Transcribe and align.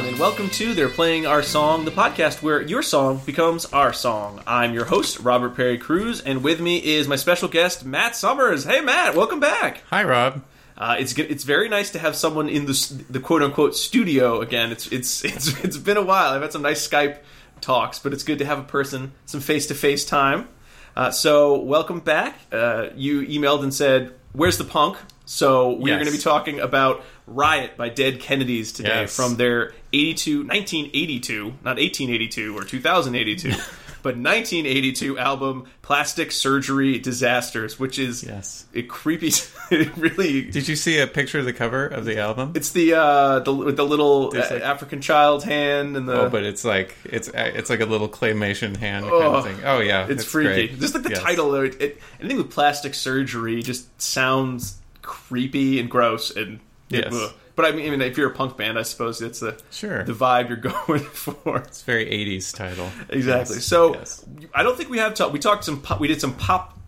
everyone, 0.00 0.14
and 0.14 0.18
welcome 0.18 0.48
to 0.48 0.72
They're 0.72 0.88
Playing 0.88 1.26
Our 1.26 1.42
Song, 1.42 1.84
the 1.84 1.90
podcast 1.90 2.42
where 2.42 2.62
your 2.62 2.82
song 2.82 3.20
becomes 3.26 3.66
our 3.66 3.92
song. 3.92 4.42
I'm 4.46 4.72
your 4.72 4.86
host, 4.86 5.20
Robert 5.20 5.54
Perry 5.54 5.76
Cruz, 5.76 6.22
and 6.22 6.42
with 6.42 6.58
me 6.58 6.78
is 6.78 7.06
my 7.06 7.16
special 7.16 7.48
guest, 7.48 7.84
Matt 7.84 8.16
Summers. 8.16 8.64
Hey, 8.64 8.80
Matt, 8.80 9.14
welcome 9.14 9.40
back. 9.40 9.82
Hi, 9.90 10.02
Rob. 10.02 10.42
Uh, 10.78 10.96
it's 10.98 11.12
good- 11.12 11.30
it's 11.30 11.44
very 11.44 11.68
nice 11.68 11.90
to 11.90 11.98
have 11.98 12.16
someone 12.16 12.48
in 12.48 12.64
the 12.64 13.04
the 13.10 13.20
quote 13.20 13.42
unquote 13.42 13.76
studio 13.76 14.40
again. 14.40 14.72
It's 14.72 14.86
it's 14.90 15.22
it's 15.24 15.48
it's 15.62 15.76
been 15.76 15.98
a 15.98 16.02
while. 16.02 16.32
I've 16.32 16.40
had 16.40 16.52
some 16.52 16.62
nice 16.62 16.86
Skype 16.86 17.18
talks, 17.60 17.98
but 17.98 18.14
it's 18.14 18.22
good 18.22 18.38
to 18.38 18.46
have 18.46 18.58
a 18.58 18.62
person, 18.64 19.12
some 19.26 19.40
face 19.40 19.66
to 19.66 19.74
face 19.74 20.06
time. 20.06 20.48
Uh, 20.96 21.10
so 21.10 21.58
welcome 21.60 22.00
back. 22.00 22.36
Uh, 22.50 22.86
you 22.96 23.20
emailed 23.26 23.62
and 23.62 23.74
said, 23.74 24.14
"Where's 24.32 24.56
the 24.56 24.64
punk?" 24.64 24.96
So 25.34 25.74
we're 25.74 25.94
going 25.94 26.06
to 26.06 26.10
be 26.10 26.18
talking 26.18 26.58
about 26.58 27.04
Riot 27.28 27.76
by 27.76 27.88
Dead 27.88 28.18
Kennedys 28.18 28.72
today 28.72 29.02
Yes. 29.02 29.14
from 29.14 29.36
their 29.36 29.72
82, 29.92 30.38
1982, 30.38 31.44
not 31.62 31.76
1882 31.78 32.58
or 32.58 32.64
2082, 32.64 33.50
but 34.02 34.16
1982 34.16 35.16
album 35.20 35.66
Plastic 35.82 36.32
Surgery 36.32 36.98
Disasters, 36.98 37.78
which 37.78 37.96
is 38.00 38.24
Yes. 38.24 38.66
a 38.74 38.82
creepy, 38.82 39.28
it 39.70 39.96
really 39.96 40.50
Did 40.50 40.66
you 40.66 40.74
see 40.74 40.98
a 40.98 41.06
picture 41.06 41.38
of 41.38 41.44
the 41.44 41.52
cover 41.52 41.86
of 41.86 42.04
the 42.04 42.18
album? 42.18 42.50
it's 42.56 42.72
the 42.72 42.94
uh, 42.94 43.38
the 43.38 43.54
with 43.54 43.76
the 43.76 43.86
little 43.86 44.32
uh, 44.36 44.40
like- 44.50 44.62
African 44.62 45.00
child 45.00 45.44
hand 45.44 45.96
and 45.96 46.08
the. 46.08 46.22
oh, 46.22 46.28
but 46.28 46.42
it's 46.42 46.64
like 46.64 46.96
it's 47.04 47.30
it's 47.32 47.70
like 47.70 47.78
a 47.80 47.86
little 47.86 48.08
claymation 48.08 48.76
hand 48.76 49.04
kind 49.04 49.14
Oh, 49.14 49.34
of 49.36 49.44
thing. 49.44 49.58
Oh 49.64 49.78
yeah, 49.78 50.08
it's, 50.08 50.24
freaky. 50.24 50.66
great. 50.66 50.80
Just 50.80 50.94
like 50.94 51.04
the 51.04 51.10
Yes. 51.10 51.20
title, 51.22 51.54
it, 51.54 51.80
it, 51.80 52.00
anything 52.18 52.38
with 52.38 52.50
plastic 52.50 52.94
surgery 52.94 53.62
just 53.62 54.02
sounds 54.02 54.76
creepy 55.10 55.78
and 55.80 55.90
gross. 55.90 56.30
And 56.34 56.60
Yes. 56.88 57.12
ugh. 57.12 57.32
but 57.56 57.64
I 57.66 57.72
mean, 57.72 57.86
I 57.86 57.90
mean, 57.90 58.00
if 58.02 58.16
you're 58.16 58.30
a 58.30 58.34
punk 58.34 58.56
band, 58.56 58.78
I 58.78 58.82
suppose 58.82 59.18
that's 59.18 59.40
the 59.40 59.60
Sure. 59.70 60.02
the 60.04 60.12
vibe 60.12 60.48
you're 60.48 60.56
going 60.86 61.00
for. 61.04 61.58
It's 61.58 61.82
very 61.82 62.06
'80s 62.06 62.52
title. 62.54 62.88
Exactly. 63.08 63.56
Yes, 63.56 63.64
So 63.64 63.94
yes. 63.94 64.24
I 64.54 64.62
don't 64.62 64.76
think 64.76 64.88
we 64.90 64.98
have 64.98 65.14
talked. 65.14 65.32
We 65.32 65.38
talked 65.38 65.64
some. 65.64 65.80
Pop, 65.82 66.00
we 66.00 66.08
did 66.08 66.20
some 66.20 66.34
pop, 66.34 66.78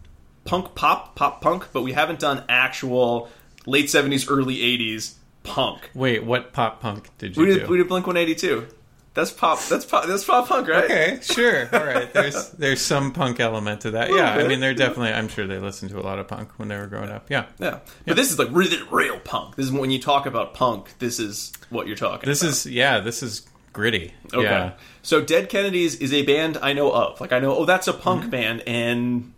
punk, 0.44 0.74
pop, 0.74 1.14
pop, 1.16 1.40
punk, 1.40 1.66
but 1.72 1.82
we 1.82 1.92
haven't 1.92 2.18
done 2.20 2.44
actual 2.48 3.28
late 3.66 3.86
'70s, 3.86 4.26
early 4.30 4.56
'80s 4.58 5.14
punk. 5.44 5.90
Wait, 5.94 6.24
what 6.24 6.52
pop 6.52 6.80
punk 6.80 7.10
did 7.18 7.36
you 7.36 7.42
We 7.44 7.48
did. 7.52 7.60
do? 7.66 7.70
We 7.72 7.76
did 7.78 7.88
Blink 7.88 8.06
182. 8.06 8.66
That's 9.14 9.30
pop. 9.30 9.60
That's 9.68 9.84
pop. 9.84 10.06
That's 10.06 10.24
pop 10.24 10.48
punk, 10.48 10.68
right? 10.68 10.84
Okay, 10.84 11.18
sure. 11.20 11.68
All 11.72 11.84
right. 11.84 12.10
There's 12.14 12.48
there's 12.52 12.80
some 12.80 13.12
punk 13.12 13.40
element 13.40 13.82
to 13.82 13.90
that. 13.92 14.10
Yeah, 14.10 14.32
I 14.32 14.48
mean 14.48 14.60
they're 14.60 14.72
definitely. 14.74 15.12
I'm 15.12 15.28
sure 15.28 15.46
they 15.46 15.58
listened 15.58 15.90
to 15.90 15.98
a 15.98 16.02
lot 16.02 16.18
of 16.18 16.28
punk 16.28 16.50
when 16.58 16.68
they 16.68 16.76
were 16.76 16.86
growing 16.86 17.10
up. 17.10 17.26
Yeah. 17.30 17.46
Yeah. 17.58 17.80
But 18.06 18.16
this 18.16 18.30
is 18.32 18.38
like 18.38 18.48
really 18.50 18.78
real 18.90 19.18
punk. 19.20 19.56
This 19.56 19.66
is 19.66 19.72
when 19.72 19.90
you 19.90 20.00
talk 20.00 20.24
about 20.24 20.54
punk. 20.54 20.98
This 20.98 21.18
is 21.18 21.52
what 21.68 21.86
you're 21.86 21.96
talking. 21.96 22.16
About. 22.20 22.26
This 22.26 22.40
about. 22.42 22.50
is 22.52 22.66
yeah. 22.66 23.00
This 23.00 23.22
is 23.22 23.46
gritty. 23.74 24.14
okay. 24.32 24.42
Yeah. 24.44 24.72
So 25.02 25.20
Dead 25.20 25.48
Kennedys 25.50 25.96
is 25.96 26.12
a 26.14 26.22
band 26.24 26.56
I 26.62 26.72
know 26.72 26.90
of. 26.90 27.20
Like 27.20 27.32
I 27.32 27.38
know, 27.38 27.54
oh, 27.56 27.64
that's 27.66 27.88
a 27.88 27.92
punk 27.92 28.22
Mm-hmm. 28.22 28.30
band, 28.30 28.62
and 28.66 29.32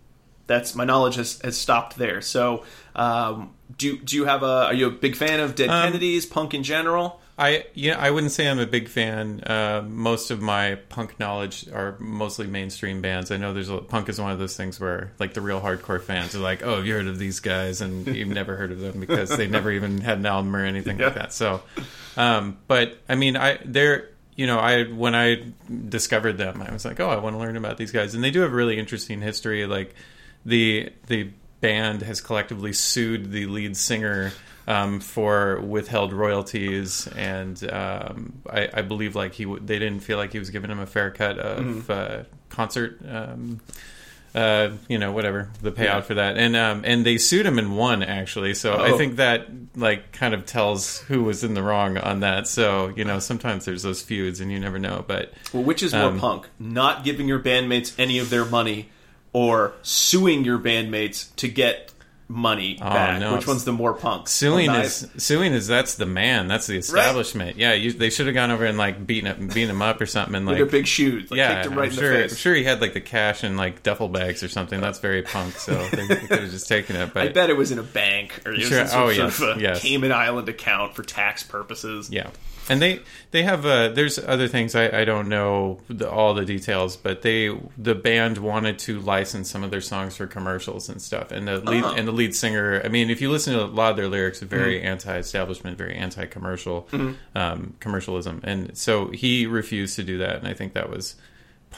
that's 0.47 0.75
my 0.77 0.85
knowledge 0.85 1.17
has, 1.17 1.41
has 1.43 1.57
stopped 1.57 1.97
there. 1.97 2.21
So, 2.21 2.65
um, 2.95 3.55
do 3.77 3.99
do 3.99 4.15
you 4.15 4.27
have 4.27 4.43
a? 4.45 4.67
Are 4.67 4.75
you 4.75 4.87
a 4.87 4.91
big 4.91 5.17
fan 5.17 5.41
of 5.41 5.55
Dead 5.57 5.69
Um, 5.69 5.85
Kennedys, 5.91 6.27
punk 6.27 6.55
in 6.55 6.63
general? 6.63 7.21
I 7.37 7.67
yeah, 7.75 7.99
I 7.99 8.11
wouldn't 8.11 8.33
say 8.33 8.49
I'm 8.49 8.61
a 8.61 8.67
big 8.67 8.89
fan. 8.89 9.43
Uh, 9.45 9.85
most 9.89 10.31
of 10.31 10.41
my 10.41 10.77
punk 10.89 11.19
knowledge 11.19 11.69
are 11.69 11.97
mostly 11.99 12.47
mainstream 12.47 13.01
bands. 13.01 13.33
I 13.33 13.39
know 13.39 13.53
there's 13.53 13.69
a, 13.69 13.79
punk 13.79 14.09
is 14.09 14.21
one 14.21 14.31
of 14.31 14.39
those 14.39 14.57
things 14.57 14.79
where 14.79 15.13
like 15.19 15.35
the 15.35 15.41
real 15.41 15.61
hardcore 15.61 16.01
fans 16.01 16.37
are 16.37 16.41
like, 16.41 16.63
"Oh, 16.63 16.77
have 16.77 16.87
you 16.87 16.95
heard 16.95 17.09
of 17.09 17.19
these 17.19 17.41
guys?" 17.41 17.81
and 17.81 18.07
you've 18.17 18.29
never 18.29 18.57
heard 18.57 18.71
of 18.71 18.79
them 18.79 19.01
because 19.01 19.31
they 19.31 19.49
never 19.49 19.73
even 19.73 20.01
had 20.01 20.19
an 20.19 20.27
album 20.27 20.55
or 20.55 20.65
anything 20.65 20.99
like 20.99 21.15
that. 21.15 21.33
So, 21.33 21.63
um, 22.17 22.59
but 22.69 22.99
I 23.09 23.17
mean, 23.17 23.37
I 23.37 23.59
they're 23.65 24.11
you 24.37 24.47
know, 24.47 24.59
I 24.59 24.85
when 24.85 25.17
I 25.17 25.43
discovered 25.89 26.39
them, 26.39 26.63
I 26.63 26.73
was 26.73 26.85
like, 26.85 27.01
"Oh, 27.01 27.09
I 27.09 27.17
want 27.17 27.35
to 27.35 27.41
learn 27.41 27.57
about 27.57 27.79
these 27.79 27.91
guys," 27.91 28.15
and 28.15 28.23
they 28.23 28.31
do 28.31 28.41
have 28.41 28.53
a 28.53 28.55
really 28.55 28.79
interesting 28.79 29.21
history. 29.21 29.67
Like 29.67 29.95
the 30.47 30.93
the 31.09 31.31
band 31.61 32.03
has 32.03 32.21
collectively 32.21 32.73
sued 32.73 33.33
the 33.33 33.47
lead 33.47 33.77
singer 33.77 34.33
um, 34.67 35.01
for 35.01 35.61
withheld 35.61 36.13
royalties, 36.13 37.07
and 37.17 37.63
um, 37.71 38.33
I, 38.49 38.69
I 38.75 38.83
believe 38.83 39.15
like 39.15 39.35
he 39.35 39.45
w- 39.45 39.63
they 39.65 39.79
didn't 39.79 40.01
feel 40.01 40.19
like 40.19 40.33
he 40.33 40.39
was 40.39 40.51
giving 40.51 40.71
him 40.71 40.81
a 40.81 40.87
fair 40.87 41.11
cut 41.11 41.39
of 41.39 41.65
Mm-hmm. 41.65 41.93
uh, 41.93 42.25
concert. 42.49 43.01
Um, 43.09 43.61
uh, 44.35 44.71
you 44.89 44.99
know, 44.99 45.13
whatever 45.13 45.49
the 45.63 45.71
payout 45.71 45.85
Yeah. 45.85 46.01
for 46.01 46.15
that, 46.15 46.37
and 46.37 46.57
um, 46.57 46.83
and 46.85 47.07
they 47.07 47.19
sued 47.19 47.47
him 47.47 47.57
and 47.57 47.77
won 47.77 48.03
actually. 48.03 48.55
So 48.55 48.75
I 48.75 48.91
Oh. 48.91 48.99
think 48.99 49.15
that 49.17 49.47
like 49.77 50.11
kind 50.11 50.35
of 50.35 50.45
tells 50.45 50.99
who 51.03 51.23
was 51.23 51.45
in 51.45 51.55
the 51.55 51.63
wrong 51.63 51.99
on 51.99 52.19
that. 52.21 52.49
So 52.49 52.93
you 52.97 53.05
know, 53.05 53.21
sometimes 53.21 53.65
there's 53.65 53.85
those 53.85 54.03
feuds, 54.03 54.41
and 54.41 54.51
you 54.51 54.59
never 54.59 54.81
know. 54.81 55.05
But 55.07 55.33
Well, 55.53 55.63
which 55.63 55.85
is 55.85 55.93
more 55.93 56.07
Um, 56.09 56.19
punk? 56.19 56.49
Not 56.59 57.05
giving 57.05 57.29
your 57.29 57.39
bandmates 57.39 57.93
any 57.97 58.19
of 58.19 58.29
their 58.31 58.45
money, 58.45 58.89
or 59.33 59.75
suing 59.83 60.45
your 60.45 60.59
bandmates 60.59 61.33
to 61.37 61.47
get 61.47 61.93
money 62.29 62.79
oh, 62.81 62.85
back? 62.85 63.17
Oh, 63.17 63.31
no, 63.31 63.37
which 63.37 63.47
one's 63.47 63.65
the 63.65 63.73
more 63.73 63.95
punk? 63.95 64.29
Suing 64.29 64.69
Well, 64.71 64.83
is 64.83 65.07
suing 65.17 65.53
is 65.53 65.67
that's 65.67 65.97
the 65.97 66.07
man. 66.07 66.49
That's 66.49 66.67
the 66.67 66.77
establishment. 66.77 67.57
Yeah, 67.57 67.73
you, 67.75 67.93
they 67.93 68.11
should 68.11 68.27
have 68.27 68.35
gone 68.35 68.51
over 68.51 68.65
and 68.65 68.79
like 68.79 69.07
beaten 69.07 69.31
up, 69.31 69.39
beaten 69.39 69.71
him 69.71 69.83
up 69.83 70.01
or 70.01 70.07
something. 70.07 70.35
And 70.35 70.47
with 70.47 70.59
like, 70.59 70.59
their 70.59 70.81
big 70.81 70.87
shoes. 70.87 71.31
Like, 71.31 71.39
yeah, 71.39 71.67
right 71.67 71.71
I'm 71.71 71.85
in 71.85 71.91
sure. 71.91 72.23
I'm 72.23 72.29
sure 72.29 72.55
he 72.55 72.65
had 72.65 72.81
like 72.81 72.95
the 72.95 73.01
cash 73.01 73.45
in 73.45 73.57
like 73.57 73.83
duffel 73.83 74.09
bags 74.09 74.43
or 74.43 74.49
something. 74.49 74.81
That's 74.81 74.99
very 74.99 75.23
punk. 75.23 75.55
So 75.59 75.75
they, 75.89 76.07
they 76.07 76.17
could 76.17 76.41
have 76.41 76.51
just 76.51 76.69
taken 76.69 76.97
it. 76.97 77.13
But 77.13 77.23
I 77.25 77.29
bet 77.29 77.51
it 77.51 77.57
was 77.57 77.73
in 77.73 77.79
a 77.79 77.83
bank 77.83 78.41
or 78.47 78.53
it 78.53 78.59
was 78.59 78.69
Sure. 78.69 78.81
in 78.81 78.89
some 78.89 79.03
Oh, 79.03 79.07
sort 79.07 79.17
yes, 79.17 79.41
of 79.41 79.57
a 79.57 79.61
yes. 79.61 79.83
Cayman 79.83 80.13
Island 80.13 80.49
account 80.49 80.95
for 80.95 81.03
tax 81.03 81.43
purposes. 81.43 82.11
Yeah, 82.11 82.31
and 82.69 82.81
they 82.81 83.01
they 83.31 83.43
have 83.43 83.67
uh, 83.67 83.89
there's 83.89 84.19
other 84.19 84.49
things 84.49 84.75
I, 84.75 85.01
I 85.01 85.05
don't 85.05 85.29
know 85.29 85.81
the, 85.89 86.11
all 86.11 86.35
the 86.35 86.45
details, 86.45 86.97
but 86.97 87.23
they 87.23 87.57
the 87.77 87.95
band 87.95 88.39
wanted 88.39 88.79
to 88.81 89.01
license 89.01 89.51
some 89.51 89.63
of 89.63 89.71
their 89.71 89.81
songs 89.81 90.17
for 90.17 90.27
commercials 90.27 90.89
and 90.89 91.01
stuff, 91.03 91.31
and 91.31 91.47
the 91.49 91.59
lead 91.61 91.85
Oh. 91.85 91.93
and 91.95 92.07
the 92.09 92.13
lead 92.13 92.35
singer. 92.35 92.81
I 92.85 92.89
mean, 92.89 93.11
if 93.11 93.21
you 93.21 93.31
listen 93.31 93.55
to 93.55 93.63
a 93.63 93.67
lot 93.67 93.91
of 93.91 93.97
their 93.97 94.09
lyrics, 94.09 94.41
very 94.41 94.81
anti-establishment, 94.83 95.77
very 95.79 95.95
anti-commercial, 95.95 96.89
um, 97.35 97.75
commercialism, 97.81 98.41
and 98.45 98.77
so 98.77 99.09
he 99.09 99.47
refused 99.47 99.97
to 99.97 100.03
do 100.03 100.19
that, 100.19 100.37
and 100.37 100.49
I 100.49 100.55
think 100.55 100.73
that 100.75 100.91
was. 100.91 101.17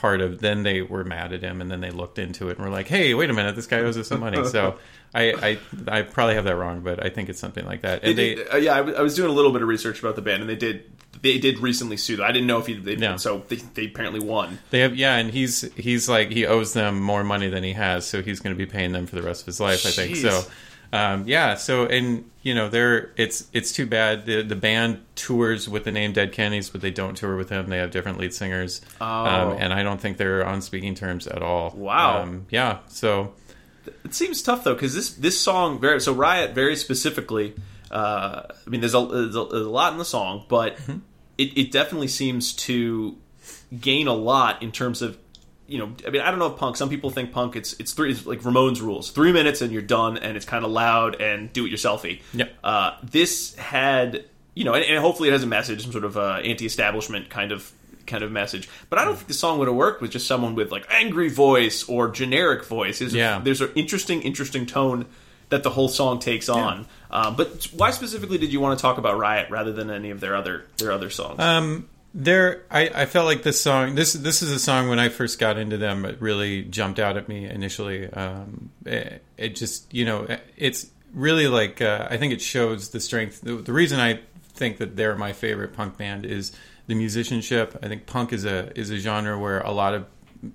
Part 0.00 0.20
of 0.20 0.40
then 0.40 0.62
they 0.62 0.82
were 0.82 1.04
mad 1.04 1.32
at 1.32 1.40
him, 1.42 1.60
and 1.60 1.70
then 1.70 1.80
they 1.80 1.90
looked 1.90 2.18
into 2.18 2.48
it 2.50 2.56
and 2.58 2.66
were 2.66 2.72
like, 2.72 2.86
"Hey, 2.86 3.14
wait 3.14 3.30
a 3.30 3.32
minute, 3.32 3.56
this 3.56 3.66
guy 3.66 3.78
owes 3.78 3.96
us 3.96 4.08
some 4.08 4.20
money." 4.20 4.44
So 4.44 4.78
I, 5.14 5.32
I, 5.88 5.98
I 5.98 6.02
probably 6.02 6.34
have 6.34 6.44
that 6.44 6.56
wrong, 6.56 6.80
but 6.80 7.04
I 7.04 7.08
think 7.08 7.28
it's 7.30 7.40
something 7.40 7.64
like 7.64 7.80
that. 7.82 8.02
They 8.02 8.10
And 8.10 8.18
they, 8.18 8.34
did, 8.34 8.52
uh, 8.52 8.56
yeah, 8.58 8.74
I, 8.74 8.78
w- 8.78 8.96
I 8.96 9.00
was 9.00 9.14
doing 9.14 9.30
a 9.30 9.32
little 9.32 9.52
bit 9.52 9.62
of 9.62 9.68
research 9.68 10.00
about 10.00 10.14
the 10.16 10.22
band, 10.22 10.42
and 10.42 10.50
they 10.50 10.56
did 10.56 10.84
they 11.22 11.38
did 11.38 11.58
recently 11.60 11.96
sue 11.96 12.16
them. 12.16 12.26
I 12.26 12.32
didn't 12.32 12.46
know 12.46 12.58
if 12.58 12.66
he, 12.66 12.74
they 12.74 12.94
Yeah. 12.96 13.16
so 13.16 13.42
they, 13.48 13.56
they 13.56 13.86
apparently 13.86 14.20
won. 14.20 14.58
They 14.70 14.80
have 14.80 14.94
yeah, 14.94 15.16
and 15.16 15.30
he's 15.30 15.62
he's 15.74 16.08
like 16.08 16.30
he 16.30 16.44
owes 16.46 16.74
them 16.74 17.00
more 17.00 17.24
money 17.24 17.48
than 17.48 17.64
he 17.64 17.72
has, 17.72 18.06
so 18.06 18.20
he's 18.22 18.40
going 18.40 18.54
to 18.54 18.58
be 18.58 18.70
paying 18.70 18.92
them 18.92 19.06
for 19.06 19.16
the 19.16 19.22
rest 19.22 19.40
of 19.42 19.46
his 19.46 19.60
life. 19.60 19.86
I 19.86 19.90
think 19.90 20.16
so. 20.16 20.42
Um, 20.92 21.26
yeah, 21.26 21.54
so 21.56 21.86
and 21.86 22.30
you 22.42 22.54
know 22.54 22.68
they're 22.68 23.10
it's 23.16 23.48
it's 23.52 23.72
too 23.72 23.86
bad 23.86 24.24
the 24.26 24.42
the 24.42 24.56
band 24.56 25.00
tours 25.16 25.68
with 25.68 25.84
the 25.84 25.92
name 25.92 26.12
Dead 26.12 26.32
Kennedys, 26.32 26.70
but 26.70 26.80
they 26.80 26.90
don't 26.90 27.16
tour 27.16 27.36
with 27.36 27.50
him. 27.50 27.66
They 27.68 27.78
have 27.78 27.90
different 27.90 28.18
lead 28.18 28.32
singers, 28.32 28.80
Oh. 29.00 29.04
um, 29.06 29.56
and 29.58 29.72
I 29.72 29.82
don't 29.82 30.00
think 30.00 30.16
they're 30.16 30.46
on 30.46 30.62
speaking 30.62 30.94
terms 30.94 31.26
at 31.26 31.42
all. 31.42 31.72
Wow. 31.76 32.22
Um, 32.22 32.46
yeah, 32.50 32.78
so 32.88 33.34
It 34.04 34.14
seems 34.14 34.42
tough 34.42 34.64
though 34.64 34.74
because 34.74 34.94
this 34.94 35.10
this 35.14 35.40
song 35.40 35.80
very 35.80 36.00
so 36.00 36.12
Riot 36.12 36.54
very 36.54 36.76
specifically. 36.76 37.54
Uh, 37.90 38.42
I 38.66 38.70
mean, 38.70 38.80
there's 38.80 38.94
a, 38.94 39.06
there's 39.06 39.36
a 39.36 39.44
there's 39.44 39.66
a 39.66 39.70
lot 39.70 39.92
in 39.92 39.98
the 39.98 40.04
song, 40.04 40.44
but 40.48 40.76
Mm-hmm. 40.76 40.98
it, 41.38 41.58
it 41.58 41.72
definitely 41.72 42.08
seems 42.08 42.52
to 42.54 43.16
gain 43.80 44.06
a 44.08 44.14
lot 44.14 44.62
in 44.62 44.72
terms 44.72 45.02
of 45.02 45.18
you 45.68 45.78
know. 45.78 45.92
I 46.06 46.10
mean, 46.10 46.22
I 46.22 46.30
don't 46.30 46.38
know 46.38 46.46
if 46.52 46.58
punk. 46.58 46.76
Some 46.76 46.88
people 46.88 47.10
think 47.10 47.32
punk. 47.32 47.56
It's 47.56 47.74
it's 47.80 47.92
three 47.92 48.10
it's 48.12 48.26
like 48.26 48.40
Ramones 48.40 48.80
rules: 48.80 49.10
three 49.10 49.32
minutes 49.32 49.60
and 49.62 49.72
you're 49.72 49.82
done, 49.82 50.16
and 50.18 50.36
it's 50.36 50.46
kind 50.46 50.64
of 50.64 50.70
loud 50.70 51.20
and 51.20 51.52
do 51.52 51.66
it 51.66 51.72
yourselfy. 51.72 52.20
Yeah. 52.32 52.46
Uh, 52.64 52.96
this 53.02 53.54
had 53.56 54.24
you 54.54 54.64
know, 54.64 54.72
and, 54.74 54.84
and 54.84 54.98
hopefully 54.98 55.28
it 55.28 55.32
has 55.32 55.42
a 55.42 55.46
message, 55.46 55.82
some 55.82 55.92
sort 55.92 56.04
of 56.04 56.16
uh, 56.16 56.40
anti-establishment 56.42 57.28
kind 57.28 57.52
of 57.52 57.70
kind 58.06 58.22
of 58.22 58.30
message. 58.32 58.68
But 58.88 58.98
I 59.00 59.04
don't 59.04 59.16
think 59.16 59.26
the 59.28 59.34
song 59.34 59.58
would 59.58 59.68
have 59.68 59.76
worked 59.76 60.00
with 60.00 60.12
just 60.12 60.26
someone 60.26 60.54
with 60.54 60.70
like 60.72 60.86
angry 60.90 61.28
voice 61.28 61.88
or 61.88 62.08
generic 62.08 62.64
voice. 62.64 63.00
There's 63.00 63.12
Yeah. 63.14 63.40
a, 63.40 63.42
there's 63.42 63.60
an 63.60 63.70
interesting, 63.74 64.22
interesting 64.22 64.64
tone 64.64 65.06
that 65.48 65.62
the 65.62 65.70
whole 65.70 65.88
song 65.88 66.18
takes 66.20 66.48
on. 66.48 66.86
Um, 67.10 67.36
but 67.36 67.64
why 67.72 67.90
specifically 67.90 68.38
did 68.38 68.52
you 68.52 68.60
want 68.60 68.78
to 68.78 68.82
talk 68.82 68.98
about 68.98 69.18
Riot 69.18 69.50
rather 69.50 69.72
than 69.72 69.90
any 69.90 70.10
of 70.10 70.20
their 70.20 70.34
other 70.36 70.64
their 70.78 70.92
other 70.92 71.10
songs? 71.10 71.38
Um, 71.40 71.88
there, 72.18 72.64
I, 72.70 72.88
I 73.02 73.06
felt 73.06 73.26
like 73.26 73.42
this 73.42 73.60
song. 73.60 73.94
This 73.94 74.14
this 74.14 74.40
is 74.42 74.50
a 74.50 74.58
song 74.58 74.88
when 74.88 74.98
I 74.98 75.10
first 75.10 75.38
got 75.38 75.58
into 75.58 75.76
them. 75.76 76.04
It 76.06 76.20
really 76.20 76.62
jumped 76.62 76.98
out 76.98 77.16
at 77.18 77.28
me 77.28 77.44
initially. 77.44 78.10
Um, 78.10 78.70
it, 78.86 79.22
it 79.36 79.54
just 79.54 79.92
you 79.92 80.04
know 80.06 80.26
it's 80.56 80.86
really 81.12 81.46
like 81.46 81.82
uh, 81.82 82.08
I 82.10 82.16
think 82.16 82.32
it 82.32 82.40
shows 82.40 82.88
the 82.88 83.00
strength. 83.00 83.42
The, 83.42 83.56
the 83.56 83.72
reason 83.72 84.00
I 84.00 84.20
think 84.54 84.78
that 84.78 84.96
they're 84.96 85.14
my 85.14 85.34
favorite 85.34 85.74
punk 85.74 85.98
band 85.98 86.24
is 86.24 86.52
the 86.86 86.94
musicianship. 86.94 87.78
I 87.82 87.88
think 87.88 88.06
punk 88.06 88.32
is 88.32 88.46
a 88.46 88.72
is 88.78 88.90
a 88.90 88.96
genre 88.96 89.38
where 89.38 89.60
a 89.60 89.70
lot 89.70 89.92
of 89.92 90.06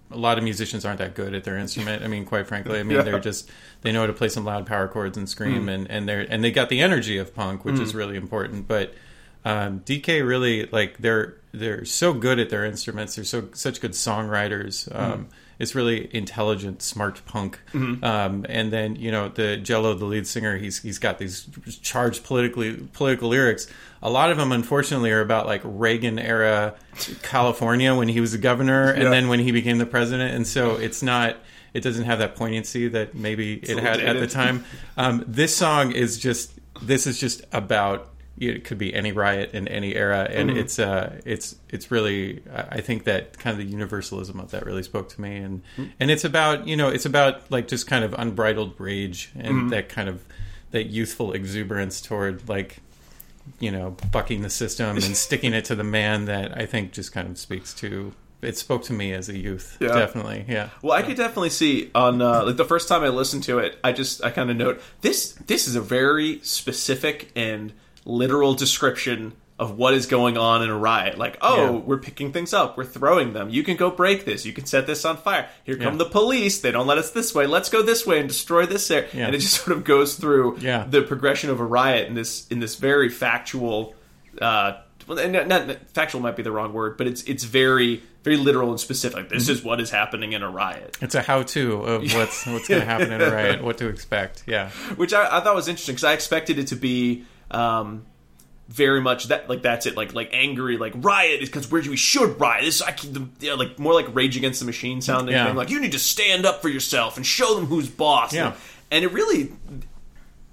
a 0.09 0.17
lot 0.17 0.39
of 0.39 0.43
musicians 0.43 0.83
aren't 0.83 0.97
that 0.99 1.13
good 1.13 1.35
at 1.35 1.43
their 1.43 1.57
instrument. 1.59 2.03
I 2.03 2.07
mean, 2.07 2.25
quite 2.25 2.47
frankly, 2.47 2.79
I 2.79 2.83
mean 2.83 2.97
Yeah. 2.97 3.03
they're 3.03 3.19
just 3.19 3.49
they 3.81 3.91
know 3.91 4.01
how 4.01 4.07
to 4.07 4.13
play 4.13 4.29
some 4.29 4.45
loud 4.45 4.65
power 4.65 4.87
chords 4.87 5.15
and 5.15 5.29
scream, 5.29 5.69
and 5.69 5.89
and 5.91 6.09
they're 6.09 6.25
and 6.27 6.43
they 6.43 6.51
got 6.51 6.69
the 6.69 6.81
energy 6.81 7.19
of 7.19 7.35
punk, 7.35 7.65
which 7.65 7.79
is 7.79 7.93
really 7.93 8.17
important. 8.17 8.67
But 8.67 8.95
um, 9.45 9.79
DK 9.81 10.25
really 10.25 10.65
like 10.67 10.97
they're 10.99 11.35
they're 11.53 11.83
so 11.85 12.13
good 12.13 12.39
at 12.39 12.49
their 12.49 12.65
instruments. 12.65 13.15
They're 13.15 13.25
so 13.25 13.49
such 13.53 13.81
good 13.81 13.91
songwriters. 13.91 14.93
Um, 14.95 15.27
It's 15.59 15.75
really 15.75 16.09
intelligent, 16.15 16.81
smart 16.81 17.21
punk. 17.25 17.59
Um, 17.75 18.45
and 18.49 18.71
then 18.73 18.95
you 18.95 19.11
know 19.11 19.29
the 19.29 19.57
Jello, 19.57 19.93
the 19.93 20.05
lead 20.05 20.25
singer, 20.25 20.57
he's 20.57 20.81
he's 20.81 20.97
got 20.97 21.19
these 21.19 21.47
charged 21.83 22.23
politically 22.23 22.87
political 22.93 23.29
lyrics. 23.29 23.67
A 24.01 24.09
lot 24.09 24.31
of 24.31 24.37
them, 24.37 24.51
unfortunately, 24.51 25.11
are 25.11 25.21
about 25.21 25.45
like 25.45 25.61
Reagan 25.63 26.17
era 26.17 26.73
California 27.21 27.93
when 27.93 28.07
he 28.07 28.19
was 28.19 28.31
the 28.31 28.37
governor, 28.37 28.89
and 28.91 29.03
Yeah. 29.03 29.09
then 29.09 29.27
when 29.27 29.39
he 29.39 29.51
became 29.51 29.77
the 29.77 29.85
president. 29.85 30.33
And 30.35 30.47
so 30.47 30.75
it's 30.77 31.03
not. 31.03 31.37
It 31.73 31.81
doesn't 31.83 32.03
have 32.05 32.19
that 32.19 32.35
poignancy 32.35 32.89
that 32.89 33.15
maybe 33.15 33.53
it 33.53 33.67
little 33.69 33.83
had 33.83 33.99
at 34.01 34.19
the 34.19 34.27
time. 34.27 34.65
Um, 34.97 35.23
this 35.27 35.55
song 35.55 35.91
is 35.91 36.17
just. 36.17 36.53
This 36.81 37.05
is 37.07 37.19
just 37.19 37.43
about. 37.51 38.09
It 38.49 38.63
could 38.65 38.77
be 38.79 38.93
any 38.93 39.11
riot 39.11 39.51
in 39.53 39.67
any 39.67 39.95
era, 39.95 40.27
and 40.29 40.49
Mm-hmm. 40.49 40.59
it's 40.59 40.79
uh, 40.79 41.19
it's 41.25 41.55
it's 41.69 41.91
really. 41.91 42.41
I 42.53 42.81
think 42.81 43.03
that 43.03 43.37
kind 43.37 43.59
of 43.59 43.65
the 43.65 43.71
universalism 43.71 44.39
of 44.39 44.51
that 44.51 44.65
really 44.65 44.83
spoke 44.83 45.09
to 45.09 45.21
me, 45.21 45.37
and 45.37 45.61
Mm-hmm. 45.77 45.85
and 45.99 46.09
it's 46.11 46.23
about 46.25 46.67
you 46.67 46.75
know 46.75 46.89
it's 46.89 47.05
about 47.05 47.49
like 47.51 47.67
just 47.67 47.87
kind 47.87 48.03
of 48.03 48.13
unbridled 48.17 48.73
rage 48.79 49.31
and 49.35 49.53
Mm-hmm. 49.55 49.69
that 49.69 49.89
kind 49.89 50.09
of 50.09 50.23
that 50.71 50.85
youthful 50.87 51.33
exuberance 51.33 52.01
toward 52.01 52.47
like 52.49 52.77
you 53.59 53.71
know 53.71 53.95
bucking 54.11 54.41
the 54.41 54.49
system 54.49 54.95
and 54.97 55.15
sticking 55.27 55.53
it 55.53 55.65
to 55.65 55.75
the 55.75 55.83
man 55.83 56.25
that 56.25 56.57
I 56.57 56.65
think 56.65 56.93
just 56.93 57.11
kind 57.11 57.29
of 57.29 57.37
speaks 57.37 57.73
to. 57.75 58.13
It 58.41 58.57
spoke 58.57 58.81
to 58.85 58.93
me 58.93 59.13
as 59.13 59.29
a 59.29 59.37
youth, 59.37 59.77
Yeah. 59.79 59.89
definitely. 59.89 60.45
Yeah. 60.47 60.69
Well, 60.81 60.93
I 60.93 61.03
could 61.03 61.15
definitely 61.15 61.51
see 61.51 61.91
on 61.93 62.23
uh, 62.23 62.43
like 62.43 62.57
the 62.57 62.65
first 62.65 62.87
time 62.87 63.03
I 63.03 63.09
listened 63.09 63.43
to 63.43 63.59
it, 63.59 63.77
I 63.83 63.91
just 63.91 64.23
I 64.23 64.31
kind 64.31 64.49
of 64.49 64.57
note 64.57 64.81
this 65.01 65.33
this 65.45 65.67
is 65.67 65.75
a 65.75 65.81
very 65.81 66.39
specific 66.41 67.31
and 67.35 67.71
literal 68.05 68.53
description 68.53 69.33
of 69.59 69.77
what 69.77 69.93
is 69.93 70.07
going 70.07 70.37
on 70.39 70.63
in 70.63 70.69
a 70.71 70.77
riot. 70.77 71.19
Like, 71.19 71.37
oh, 71.41 71.55
Yeah. 71.63 71.69
we're 71.81 71.99
picking 71.99 72.33
things 72.33 72.51
up, 72.51 72.77
we're 72.77 72.83
throwing 72.83 73.33
them. 73.33 73.49
You 73.51 73.61
can 73.63 73.77
go 73.77 73.91
break 73.91 74.25
this. 74.25 74.43
You 74.43 74.53
can 74.53 74.65
set 74.65 74.87
this 74.87 75.05
on 75.05 75.17
fire. 75.17 75.47
Here 75.63 75.75
come 75.75 75.93
Yeah. 75.93 76.03
the 76.03 76.05
police. 76.09 76.61
They 76.61 76.71
don't 76.71 76.87
let 76.87 76.97
us 76.97 77.11
this 77.11 77.35
way. 77.35 77.45
Let's 77.45 77.69
go 77.69 77.83
this 77.83 78.07
way 78.07 78.19
and 78.19 78.27
destroy 78.27 78.65
this 78.65 78.89
area. 78.89 79.07
Yeah. 79.13 79.27
And 79.27 79.35
it 79.35 79.39
just 79.39 79.53
sort 79.63 79.77
of 79.77 79.83
goes 79.83 80.15
through 80.15 80.57
the 80.59 81.03
progression 81.07 81.51
of 81.51 81.59
a 81.59 81.65
riot 81.65 82.07
in 82.07 82.15
this 82.15 82.47
in 82.47 82.59
this 82.59 82.75
very 82.75 83.09
factual. 83.09 83.93
Uh, 84.41 84.77
well, 85.07 85.29
not, 85.29 85.47
not 85.47 85.77
factual 85.93 86.21
might 86.21 86.35
be 86.35 86.41
the 86.43 86.51
wrong 86.51 86.73
word, 86.73 86.97
but 86.97 87.05
it's 87.05 87.21
it's 87.23 87.43
very 87.43 88.01
very 88.23 88.37
literal 88.37 88.69
and 88.71 88.79
specific. 88.79 89.29
This 89.29 89.43
Mm-hmm. 89.43 89.51
is 89.51 89.63
what 89.63 89.79
is 89.81 89.89
happening 89.91 90.33
in 90.33 90.41
a 90.41 90.49
riot. 90.49 90.97
It's 91.01 91.13
a 91.15 91.21
how-to 91.21 91.73
of 91.83 92.01
what's 92.13 92.45
what's 92.47 92.67
going 92.67 92.81
to 92.81 92.85
happen 92.87 93.11
in 93.11 93.21
a 93.21 93.29
riot, 93.31 93.63
what 93.63 93.77
to 93.79 93.87
expect. 93.89 94.43
Yeah, 94.47 94.69
which 94.95 95.13
I, 95.13 95.37
I 95.37 95.41
thought 95.41 95.53
was 95.53 95.67
interesting 95.67 95.93
because 95.93 96.03
I 96.05 96.13
expected 96.13 96.57
it 96.57 96.67
to 96.67 96.75
be 96.75 97.25
um, 97.51 98.05
very 98.69 99.01
much 99.01 99.25
that 99.25 99.49
like 99.49 99.61
that's 99.61 99.85
it. 99.85 99.95
Like 99.97 100.13
like 100.13 100.29
angry 100.33 100.77
like 100.77 100.93
riot 100.95 101.41
is 101.41 101.49
because 101.49 101.69
where 101.69 101.81
we 101.81 101.97
should 101.97 102.39
riot. 102.39 102.63
This 102.63 102.81
I 102.81 102.91
keep 102.93 103.15
yeah, 103.41 103.53
like 103.53 103.77
more 103.77 103.93
like 103.93 104.07
Rage 104.15 104.37
Against 104.37 104.59
the 104.61 104.65
Machine 104.65 105.01
sounding 105.01 105.33
Yeah. 105.35 105.47
thing 105.47 105.55
like 105.55 105.69
you 105.69 105.79
need 105.81 105.91
to 105.91 105.99
stand 105.99 106.45
up 106.45 106.61
for 106.61 106.69
yourself 106.69 107.17
and 107.17 107.25
show 107.25 107.55
them 107.55 107.65
who's 107.65 107.89
boss. 107.89 108.33
Yeah. 108.33 108.53
and 108.89 109.03
it 109.03 109.11
really 109.11 109.51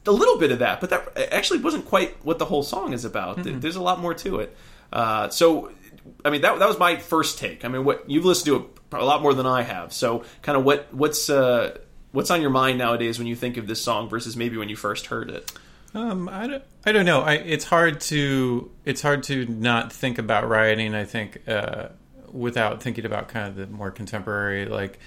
a 0.07 0.11
little 0.13 0.39
bit 0.39 0.51
of 0.51 0.59
that 0.61 0.81
but 0.81 0.91
that 0.91 1.17
actually 1.33 1.61
wasn't 1.61 1.85
quite 1.85 2.17
what 2.25 2.39
the 2.39 2.45
whole 2.47 2.63
song 2.63 2.93
is 2.93 3.05
about. 3.05 3.43
There's 3.43 3.77
a 3.77 3.83
lot 3.83 4.01
more 4.01 4.15
to 4.15 4.41
it. 4.41 4.57
Uh, 4.93 5.29
so 5.29 5.71
I 6.25 6.31
mean 6.31 6.41
that 6.41 6.59
that 6.59 6.67
was 6.69 6.79
my 6.79 6.97
first 6.97 7.39
take. 7.39 7.65
I 7.65 7.69
mean 7.69 7.85
what 7.85 8.09
you've 8.11 8.25
listened 8.25 8.47
to 8.47 8.57
it 8.57 8.99
a 9.01 9.05
lot 9.05 9.23
more 9.23 9.35
than 9.35 9.47
I 9.47 9.63
have. 9.63 9.93
So 9.93 10.25
kind 10.43 10.59
of 10.59 10.65
what 10.65 10.93
what's 10.93 11.31
uh, 11.31 11.77
what's 12.13 12.31
on 12.33 12.41
your 12.41 12.51
mind 12.51 12.79
nowadays 12.79 13.19
when 13.19 13.29
you 13.29 13.37
think 13.37 13.59
of 13.59 13.67
this 13.69 13.81
song 13.83 14.09
versus 14.09 14.35
maybe 14.37 14.57
when 14.57 14.69
you 14.71 14.77
first 14.77 15.07
heard 15.07 15.31
it 15.31 15.53
Um, 15.95 16.29
I 16.29 16.47
don't, 16.47 16.63
I 16.85 16.93
don't 16.93 17.07
know. 17.07 17.23
I, 17.23 17.35
it's 17.35 17.65
hard 17.65 18.01
to 18.03 18.71
it's 18.85 19.03
hard 19.03 19.23
to 19.25 19.47
not 19.47 19.93
think 19.93 20.19
about 20.19 20.49
rioting. 20.49 20.95
I 20.95 21.05
think 21.05 21.49
uh, 21.49 21.89
without 22.33 22.83
thinking 22.83 23.07
about 23.07 23.29
kind 23.29 23.49
of 23.49 23.57
the 23.57 23.67
more 23.67 23.91
contemporary, 23.91 24.67
like 24.67 24.99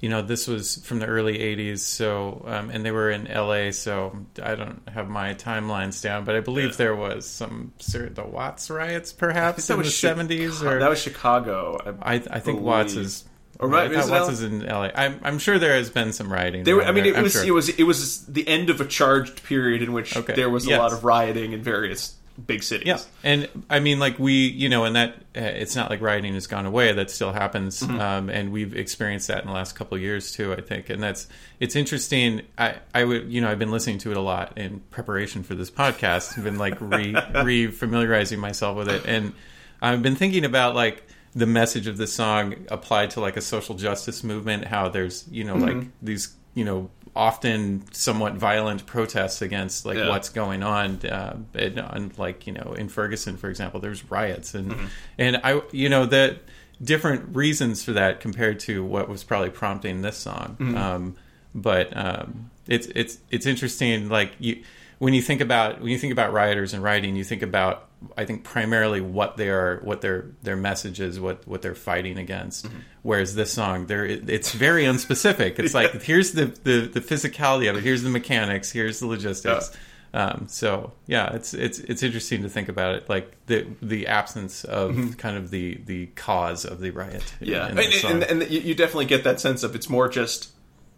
you 0.00 0.08
know, 0.08 0.22
this 0.22 0.48
was 0.48 0.76
from 0.84 0.98
the 0.98 1.06
early 1.06 1.38
'80s. 1.38 1.80
So 1.80 2.42
um, 2.46 2.70
and 2.70 2.84
they 2.84 2.90
were 2.90 3.10
in 3.10 3.24
LA. 3.24 3.70
So 3.70 4.16
I 4.42 4.54
don't 4.54 4.80
have 4.88 5.08
my 5.08 5.34
timelines 5.34 6.02
down, 6.02 6.24
but 6.24 6.34
I 6.34 6.40
believe 6.40 6.76
there 6.78 6.96
was 6.96 7.26
some 7.26 7.72
the 7.78 8.24
Watts 8.26 8.70
riots, 8.70 9.12
perhaps 9.12 9.68
in 9.68 9.76
the 9.76 9.82
Chi- 9.84 9.88
'70s. 9.90 10.62
Or 10.62 10.78
that 10.78 10.88
was 10.88 11.00
Chicago. 11.00 11.96
I, 12.02 12.14
I, 12.14 12.22
I 12.30 12.40
think 12.40 12.60
Watts 12.60 12.94
is. 12.94 13.24
Or 13.58 13.68
right, 13.68 13.90
I 13.90 14.00
thought 14.02 14.30
is 14.32 14.42
it 14.42 14.50
Watts 14.50 14.62
LA? 14.62 14.66
in 14.66 14.66
LA. 14.66 14.90
I'm, 14.94 15.20
I'm 15.22 15.38
sure 15.38 15.58
there 15.58 15.74
has 15.74 15.90
been 15.90 16.12
some 16.14 16.32
rioting. 16.32 16.64
They 16.64 16.72
were, 16.72 16.82
I 16.82 16.92
mean, 16.92 17.04
there. 17.04 17.18
it 17.18 17.22
was 17.22 17.32
sure. 17.32 17.44
it 17.44 17.50
was 17.50 17.68
it 17.68 17.82
was 17.84 18.24
the 18.26 18.46
end 18.48 18.70
of 18.70 18.80
a 18.80 18.86
charged 18.86 19.42
period 19.44 19.82
in 19.82 19.92
which 19.92 20.16
Okay. 20.16 20.34
there 20.34 20.48
was 20.48 20.66
a 20.66 20.76
lot 20.78 20.92
of 20.92 21.04
rioting 21.04 21.52
in 21.52 21.62
various 21.62 22.14
big 22.46 22.62
cities. 22.62 22.86
Yeah, 22.86 22.98
and 23.22 23.48
I 23.68 23.80
mean, 23.80 23.98
like 23.98 24.18
we, 24.18 24.32
you 24.48 24.70
know, 24.70 24.84
and 24.84 24.96
that 24.96 25.10
uh, 25.36 25.40
it's 25.40 25.76
not 25.76 25.90
like 25.90 26.00
rioting 26.00 26.32
has 26.32 26.46
gone 26.46 26.64
away. 26.64 26.90
That 26.92 27.10
still 27.10 27.32
happens, 27.32 27.82
Mm-hmm. 27.82 28.00
um, 28.00 28.30
and 28.30 28.50
we've 28.50 28.74
experienced 28.74 29.28
that 29.28 29.42
in 29.42 29.48
the 29.48 29.52
last 29.52 29.74
couple 29.74 29.94
of 29.96 30.00
years 30.02 30.32
too. 30.32 30.54
I 30.54 30.62
think, 30.62 30.88
and 30.88 31.02
that's 31.02 31.26
it's 31.58 31.76
interesting. 31.76 32.40
I, 32.56 32.76
I 32.94 33.04
would, 33.04 33.30
you 33.30 33.42
know, 33.42 33.50
I've 33.50 33.58
been 33.58 33.70
listening 33.72 33.98
to 33.98 34.10
it 34.10 34.16
a 34.16 34.22
lot 34.22 34.56
in 34.56 34.80
preparation 34.90 35.42
for 35.42 35.54
this 35.54 35.70
podcast. 35.70 36.38
I've 36.38 36.44
been 36.44 36.56
like 36.56 36.80
re 36.80 37.14
re 37.44 37.66
familiarizing 37.66 38.38
myself 38.40 38.78
with 38.78 38.88
it, 38.88 39.02
and 39.04 39.34
I've 39.82 40.02
been 40.02 40.16
thinking 40.16 40.46
about 40.46 40.74
like 40.74 41.02
the 41.34 41.46
message 41.46 41.86
of 41.86 41.96
the 41.96 42.06
song 42.06 42.54
applied 42.68 43.10
to 43.10 43.20
like 43.20 43.36
a 43.36 43.40
social 43.40 43.74
justice 43.74 44.24
movement. 44.24 44.64
How 44.66 44.88
there's, 44.88 45.26
you 45.30 45.44
know, 45.44 45.56
like 45.56 45.86
these, 46.02 46.34
you 46.54 46.64
know. 46.64 46.90
Often 47.16 47.86
somewhat 47.90 48.34
violent 48.34 48.86
protests 48.86 49.42
against 49.42 49.84
like 49.84 49.96
Yeah. 49.98 50.08
what's 50.10 50.28
going 50.28 50.62
on, 50.62 51.04
uh, 51.04 51.38
and, 51.54 51.80
on 51.80 52.12
like 52.16 52.46
you 52.46 52.52
know 52.52 52.72
in 52.78 52.88
Ferguson, 52.88 53.36
for 53.36 53.50
example, 53.50 53.80
there's 53.80 54.08
riots 54.08 54.54
and 54.54 54.72
and 55.18 55.40
I 55.42 55.60
you 55.72 55.88
know 55.88 56.06
the 56.06 56.38
different 56.80 57.34
reasons 57.34 57.82
for 57.82 57.92
that 57.94 58.20
compared 58.20 58.60
to 58.60 58.84
what 58.84 59.08
was 59.08 59.24
probably 59.24 59.50
prompting 59.50 60.02
this 60.02 60.18
song. 60.18 60.56
Um, 60.76 61.16
but 61.52 61.94
um, 61.96 62.50
it's 62.68 62.86
it's 62.94 63.18
it's 63.32 63.44
interesting. 63.44 64.08
Like 64.08 64.30
you 64.38 64.62
when 65.00 65.12
you 65.12 65.20
think 65.20 65.40
about 65.40 65.80
when 65.80 65.90
you 65.90 65.98
think 65.98 66.12
about 66.12 66.32
rioters 66.32 66.74
and 66.74 66.80
rioting, 66.82 67.16
you 67.16 67.24
think 67.24 67.42
about 67.42 67.88
I 68.16 68.24
think 68.24 68.44
primarily 68.44 69.00
what 69.00 69.36
they 69.36 69.48
are, 69.48 69.80
what 69.82 70.00
their 70.00 70.26
their 70.42 70.56
message 70.56 71.00
is, 71.00 71.20
what 71.20 71.46
what 71.46 71.62
they're 71.62 71.74
fighting 71.74 72.18
against. 72.18 72.68
Whereas 73.02 73.34
this 73.34 73.52
song, 73.52 73.86
there 73.86 74.04
it's 74.06 74.52
very 74.52 74.84
unspecific. 74.84 75.58
It's 75.58 75.74
like 75.80 76.02
here's 76.02 76.32
the, 76.32 76.46
the 76.46 76.90
the 76.92 77.00
physicality 77.00 77.68
of 77.68 77.76
it, 77.76 77.82
here's 77.82 78.02
the 78.02 78.10
mechanics, 78.10 78.70
here's 78.70 79.00
the 79.00 79.06
logistics. 79.06 79.76
Um, 80.12 80.46
so 80.48 80.92
yeah, 81.06 81.34
it's 81.34 81.54
it's 81.54 81.78
it's 81.80 82.02
interesting 82.02 82.42
to 82.42 82.48
think 82.48 82.68
about 82.68 82.96
it, 82.96 83.08
like 83.08 83.36
the 83.46 83.66
the 83.80 84.06
absence 84.06 84.64
of 84.64 85.16
kind 85.18 85.36
of 85.36 85.50
the 85.50 85.80
the 85.86 86.06
cause 86.06 86.64
of 86.64 86.80
the 86.80 86.90
riot. 86.90 87.34
yeah, 87.40 87.68
in 87.68 87.78
and, 87.78 87.78
the 87.78 88.06
and, 88.08 88.42
and 88.42 88.50
you 88.50 88.60
you 88.60 88.74
definitely 88.74 89.06
get 89.06 89.24
that 89.24 89.40
sense 89.40 89.62
of 89.62 89.74
it's 89.74 89.88
more 89.88 90.08
just 90.08 90.50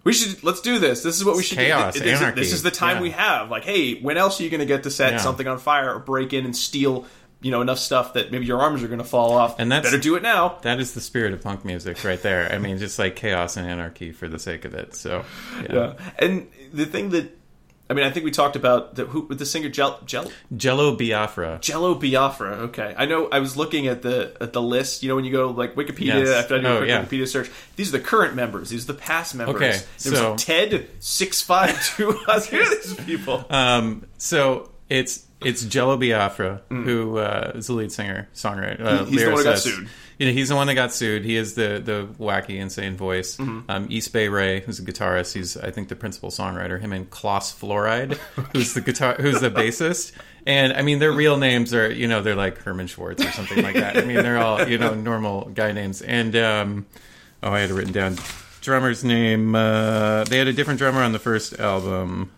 we 0.05 0.13
should 0.13 0.43
let's 0.45 0.61
do 0.61 0.79
this. 0.79 1.03
This 1.03 1.17
is 1.19 1.25
what 1.25 1.37
we 1.37 1.43
should 1.43 1.59
chaos, 1.59 1.95
do. 1.95 2.01
This, 2.01 2.21
anarchy. 2.21 2.41
this 2.41 2.53
is 2.53 2.63
the 2.63 2.71
time 2.71 2.97
Yeah. 2.97 3.03
we 3.03 3.11
have. 3.11 3.51
Like, 3.51 3.65
hey, 3.65 4.01
when 4.01 4.17
else 4.17 4.41
are 4.41 4.45
you 4.45 4.51
going 4.51 4.61
to 4.61 4.67
get 4.67 4.83
to 4.85 4.91
set 4.91 5.13
Yeah. 5.13 5.19
something 5.19 5.47
on 5.47 5.59
fire 5.59 5.95
or 5.95 5.99
break 5.99 6.33
in 6.33 6.45
and 6.45 6.57
steal? 6.57 7.07
You 7.41 7.51
know 7.51 7.61
enough 7.61 7.81
stuff 7.81 8.13
that 8.15 8.31
maybe 8.31 8.47
your 8.47 8.61
arms 8.61 8.85
are 8.85 8.87
going 8.87 9.01
to 9.01 9.05
fall 9.05 9.33
off. 9.33 9.59
And 9.59 9.73
that's- 9.73 9.91
better 9.91 10.01
do 10.01 10.15
it 10.15 10.23
now. 10.23 10.59
that 10.63 10.79
is 10.79 10.93
the 10.95 11.01
spirit 11.01 11.33
of 11.33 11.43
punk 11.43 11.65
music 11.65 12.05
right 12.05 12.23
there. 12.23 12.49
I 12.53 12.59
mean, 12.59 12.79
just 12.79 13.01
like 13.01 13.17
chaos 13.17 13.57
and 13.57 13.67
anarchy 13.67 14.13
for 14.13 14.29
the 14.29 14.39
sake 14.39 14.65
of 14.65 14.75
it. 14.75 14.95
So 14.95 15.25
yeah. 15.65 15.75
Yeah, 15.75 15.93
and 16.21 16.47
the 16.73 16.87
thing 16.87 17.11
that 17.11 17.37
I 17.93 17.95
mean, 17.95 18.05
I 18.07 18.11
think 18.11 18.25
we 18.25 18.31
talked 18.31 18.57
about 18.57 18.95
the 18.95 19.05
who 19.05 19.29
the 19.35 19.45
singer 19.45 19.69
Gel, 19.69 20.01
Gel 20.07 20.33
Jello 20.57 20.97
Biafra. 20.97 21.59
Jello 21.61 21.95
Biafra. 21.95 22.53
Okay, 22.69 22.95
I 22.97 23.05
know. 23.05 23.29
I 23.31 23.39
was 23.41 23.55
looking 23.57 23.87
at 23.87 24.01
the 24.01 24.35
at 24.41 24.55
the 24.55 24.63
list. 24.63 25.03
You 25.03 25.11
know, 25.11 25.17
when 25.17 25.27
you 25.27 25.33
go 25.33 25.51
like 25.51 25.75
Wikipedia 25.75 26.25
Yes. 26.25 26.29
after 26.31 26.57
I 26.57 26.59
do 26.61 26.67
a 26.67 26.71
Oh, 26.71 26.77
quick 26.79 26.89
yeah. 26.89 27.05
Wikipedia 27.05 27.29
search, 27.29 27.51
these 27.77 27.91
are 27.95 27.99
the 27.99 28.05
current 28.05 28.35
members. 28.35 28.71
These 28.71 28.85
are 28.89 28.93
the 28.95 28.99
past 28.99 29.35
members. 29.35 29.57
Okay, 29.57 29.79
There's 30.03 30.19
so- 30.19 30.37
Ted 30.37 30.89
six 31.01 31.43
five 31.43 31.81
two. 31.97 32.13
Who 32.13 32.31
are 32.31 32.41
these 32.41 32.95
people? 33.05 33.45
Um, 33.51 34.07
so 34.17 34.71
it's 34.93 35.27
it's 35.41 35.65
Jello 35.65 35.97
Biafra 35.97 36.63
who 36.69 37.19
uh, 37.19 37.53
is 37.57 37.67
the 37.67 37.73
lead 37.73 37.91
singer, 37.91 38.29
songwriter. 38.35 38.81
Uh, 38.81 39.05
Mm. 39.05 39.09
He- 39.09 39.13
he's 39.13 39.25
the 39.25 39.31
one 39.33 39.39
who 39.39 39.45
got 39.45 39.59
sued. 39.59 39.89
You 40.19 40.27
know, 40.29 40.33
he's 40.35 40.49
the 40.51 40.55
one 40.55 40.67
that 40.69 40.75
got 40.75 40.93
sued. 40.93 41.25
He 41.25 41.35
is 41.37 41.55
the 41.55 41.83
the 41.85 42.07
wacky, 42.23 42.61
insane 42.61 42.97
voice. 42.97 43.37
Mm-hmm. 43.39 43.69
Um, 43.69 43.87
East 43.91 44.13
Bay 44.13 44.29
Ray, 44.29 44.61
who's 44.61 44.79
a 44.79 44.83
guitarist, 44.85 45.33
he's 45.35 45.57
I 45.57 45.73
think 45.73 45.89
the 45.89 45.97
principal 45.97 46.31
songwriter. 46.31 46.81
Him 46.81 46.93
and 46.93 47.11
Klaus 47.11 47.53
Fluoride, 47.53 48.15
who's 48.53 48.75
the 48.75 48.81
guitar, 48.83 49.15
who's 49.19 49.41
the 49.41 49.51
bassist. 49.51 50.13
And 50.47 50.73
I 50.75 50.83
mean, 50.83 51.01
their 51.01 51.11
real 51.13 51.39
names 51.39 51.75
are 51.75 51.91
you 51.91 52.07
know 52.07 52.23
they're 52.23 52.37
like 52.37 52.59
Herman 52.59 52.87
Schwartz 52.87 53.25
or 53.25 53.33
something 53.33 53.63
like 53.63 53.75
that. 53.75 53.97
I 53.97 54.03
mean, 54.03 54.17
they're 54.17 54.39
all 54.39 54.69
you 54.69 54.79
know 54.79 54.95
normal 54.95 55.47
guy 55.47 55.73
names. 55.73 56.03
And 56.03 56.37
um, 56.37 56.87
oh, 57.43 57.51
I 57.53 57.61
had 57.61 57.71
it 57.71 57.75
written 57.75 57.93
down. 57.93 58.17
Drummer's 58.61 59.03
name. 59.03 59.57
Uh, 59.57 60.23
they 60.25 60.39
had 60.39 60.47
a 60.47 60.53
different 60.53 60.79
drummer 60.79 61.03
on 61.03 61.11
the 61.13 61.19
first 61.19 61.59
album 61.59 62.31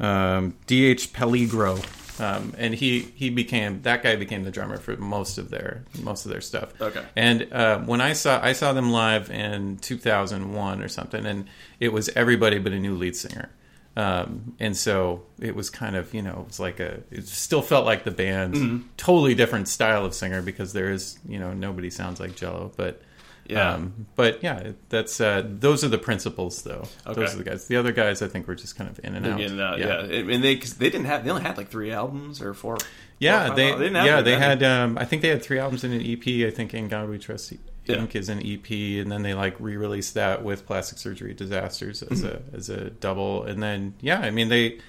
um, 0.00 0.54
D.H. 0.66 1.12
Peligro, 1.12 1.78
um, 2.20 2.54
and 2.58 2.74
he 2.74 3.00
he 3.14 3.30
became 3.30 3.82
that 3.82 4.02
guy 4.02 4.16
became 4.16 4.44
the 4.44 4.50
drummer 4.50 4.76
for 4.76 4.96
most 4.96 5.38
of 5.38 5.50
their 5.50 5.84
most 6.02 6.24
of 6.26 6.30
their 6.32 6.40
stuff. 6.40 6.72
Okay. 6.80 7.04
And 7.16 7.52
uh, 7.52 7.78
when 7.80 8.00
I 8.00 8.12
saw 8.12 8.40
I 8.42 8.52
saw 8.52 8.72
them 8.72 8.90
live 8.92 9.30
in 9.30 9.76
2001 9.78 10.82
or 10.82 10.88
something, 10.88 11.24
and 11.26 11.46
it 11.80 11.92
was 11.92 12.08
everybody 12.10 12.58
but 12.58 12.72
a 12.72 12.78
new 12.78 12.94
lead 12.96 13.16
singer. 13.16 13.50
Um, 13.96 14.54
and 14.58 14.76
so 14.76 15.22
it 15.40 15.54
was 15.54 15.70
kind 15.70 15.94
of, 15.94 16.12
you 16.12 16.20
know, 16.20 16.40
it 16.40 16.46
was 16.48 16.58
like 16.58 16.80
a, 16.80 17.00
it 17.12 17.28
still 17.28 17.62
felt 17.62 17.86
like 17.86 18.02
the 18.02 18.10
band, 18.10 18.54
Mm-hmm. 18.54 18.86
totally 18.96 19.36
different 19.36 19.68
style 19.68 20.04
of 20.04 20.14
singer 20.14 20.42
because 20.42 20.72
there 20.72 20.90
is, 20.90 21.16
you 21.28 21.38
know, 21.38 21.52
nobody 21.52 21.90
sounds 21.90 22.18
like 22.18 22.34
Jello, 22.34 22.72
but, 22.76 23.00
Yeah. 23.46 23.74
um, 23.74 24.06
but 24.16 24.42
yeah, 24.42 24.72
that's, 24.88 25.20
uh, 25.20 25.42
those 25.46 25.84
are 25.84 25.88
the 25.88 25.98
principles 25.98 26.62
though. 26.62 26.84
Okay. 27.06 27.20
Those 27.20 27.34
are 27.34 27.38
the 27.38 27.44
guys. 27.44 27.66
The 27.66 27.76
other 27.76 27.92
guys, 27.92 28.22
I 28.22 28.28
think 28.28 28.46
were 28.48 28.54
just 28.54 28.76
kind 28.76 28.88
of 28.88 28.98
in 29.04 29.14
and 29.14 29.26
out. 29.26 29.40
And, 29.40 29.60
uh, 29.60 29.74
yeah. 29.78 30.00
and 30.00 30.42
they 30.42 30.56
cause 30.56 30.74
they 30.74 30.88
didn't 30.90 31.06
have 31.06 31.24
they 31.24 31.30
only 31.30 31.42
had 31.42 31.56
like 31.58 31.68
three 31.68 31.90
albums 31.92 32.40
or 32.40 32.54
four. 32.54 32.78
Yeah, 33.18 33.48
four- 33.48 33.56
they, 33.56 33.70
they 33.72 33.78
didn't 33.78 33.94
have 33.96 34.06
yeah 34.06 34.20
they 34.22 34.36
had. 34.38 34.62
Um, 34.62 34.96
I 34.98 35.04
think 35.04 35.22
they 35.22 35.28
had 35.28 35.42
three 35.42 35.58
albums 35.58 35.84
in 35.84 35.92
an 35.92 36.00
EP. 36.00 36.26
I 36.46 36.50
think 36.50 36.74
"In 36.74 36.88
God 36.88 37.08
We 37.08 37.18
Trust" 37.18 37.52
Yeah. 37.86 37.96
Inc. 37.96 38.14
is 38.16 38.28
an 38.30 38.40
EP, 38.44 38.68
and 39.02 39.12
then 39.12 39.22
they 39.22 39.34
like 39.34 39.56
re-released 39.60 40.14
that 40.14 40.42
with 40.42 40.66
"Plastic 40.66 40.98
Surgery 40.98 41.32
Disasters" 41.34 42.02
as 42.02 42.22
Mm-hmm. 42.22 42.54
a 42.54 42.56
as 42.56 42.70
a 42.70 42.90
double. 42.90 43.44
And 43.44 43.62
then 43.62 43.94
yeah, 44.00 44.20
I 44.20 44.30
mean 44.30 44.48
they. 44.48 44.80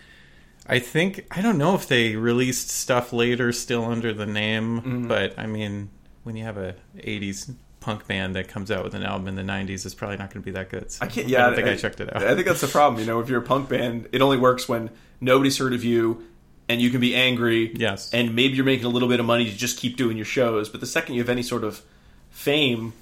I 0.68 0.80
think 0.80 1.28
I 1.30 1.42
don't 1.42 1.58
know 1.60 1.76
if 1.76 1.88
they 1.88 2.16
released 2.16 2.70
stuff 2.70 3.14
later 3.14 3.52
still 3.52 3.86
under 3.86 4.14
the 4.14 4.26
name, 4.26 4.80
Mm-hmm. 4.82 5.08
but 5.08 5.38
I 5.38 5.46
mean 5.46 5.90
when 6.24 6.36
you 6.36 6.46
have 6.46 6.58
a 6.58 6.74
'80s 6.98 7.54
punk 7.80 8.08
band 8.08 8.36
that 8.36 8.48
comes 8.48 8.72
out 8.72 8.84
with 8.84 8.94
an 8.96 9.04
album 9.04 9.28
in 9.28 9.36
the 9.36 9.44
'90s, 9.44 9.86
is 9.86 9.94
probably 9.94 10.18
not 10.18 10.34
going 10.34 10.42
to 10.42 10.46
be 10.46 10.52
that 10.52 10.70
good. 10.70 10.92
So 10.92 11.06
I 11.06 11.08
can't. 11.08 11.28
Yeah, 11.28 11.46
don't 11.48 11.56
think 11.56 11.68
I, 11.68 11.76
checked 11.76 12.00
it 12.00 12.16
out. 12.16 12.24
I 12.24 12.36
think 12.36 12.48
that's 12.48 12.62
the 12.62 12.68
problem. 12.68 13.00
You 13.00 13.06
know, 13.06 13.20
if 13.20 13.30
you're 13.30 13.42
a 13.42 13.46
punk 13.46 13.70
band, 13.70 14.10
it 14.12 14.22
only 14.22 14.38
works 14.38 14.68
when 14.68 14.90
nobody's 15.22 15.58
heard 15.58 15.74
of 15.74 15.84
you, 15.84 16.24
and 16.68 16.82
you 16.82 16.90
can 16.90 17.00
be 17.00 17.16
angry. 17.16 17.74
Yes. 17.76 18.14
and 18.14 18.36
maybe 18.36 18.56
you're 18.56 18.66
making 18.66 18.86
a 18.86 18.90
little 18.90 19.10
bit 19.10 19.20
of 19.20 19.26
money 19.26 19.46
to 19.46 19.56
just 19.56 19.80
keep 19.80 19.98
doing 19.98 20.18
your 20.18 20.26
shows. 20.26 20.70
But 20.70 20.80
the 20.82 20.88
second 20.88 21.16
you 21.16 21.22
have 21.22 21.30
any 21.30 21.44
sort 21.44 21.64
of 21.64 21.82
fame. 22.30 22.94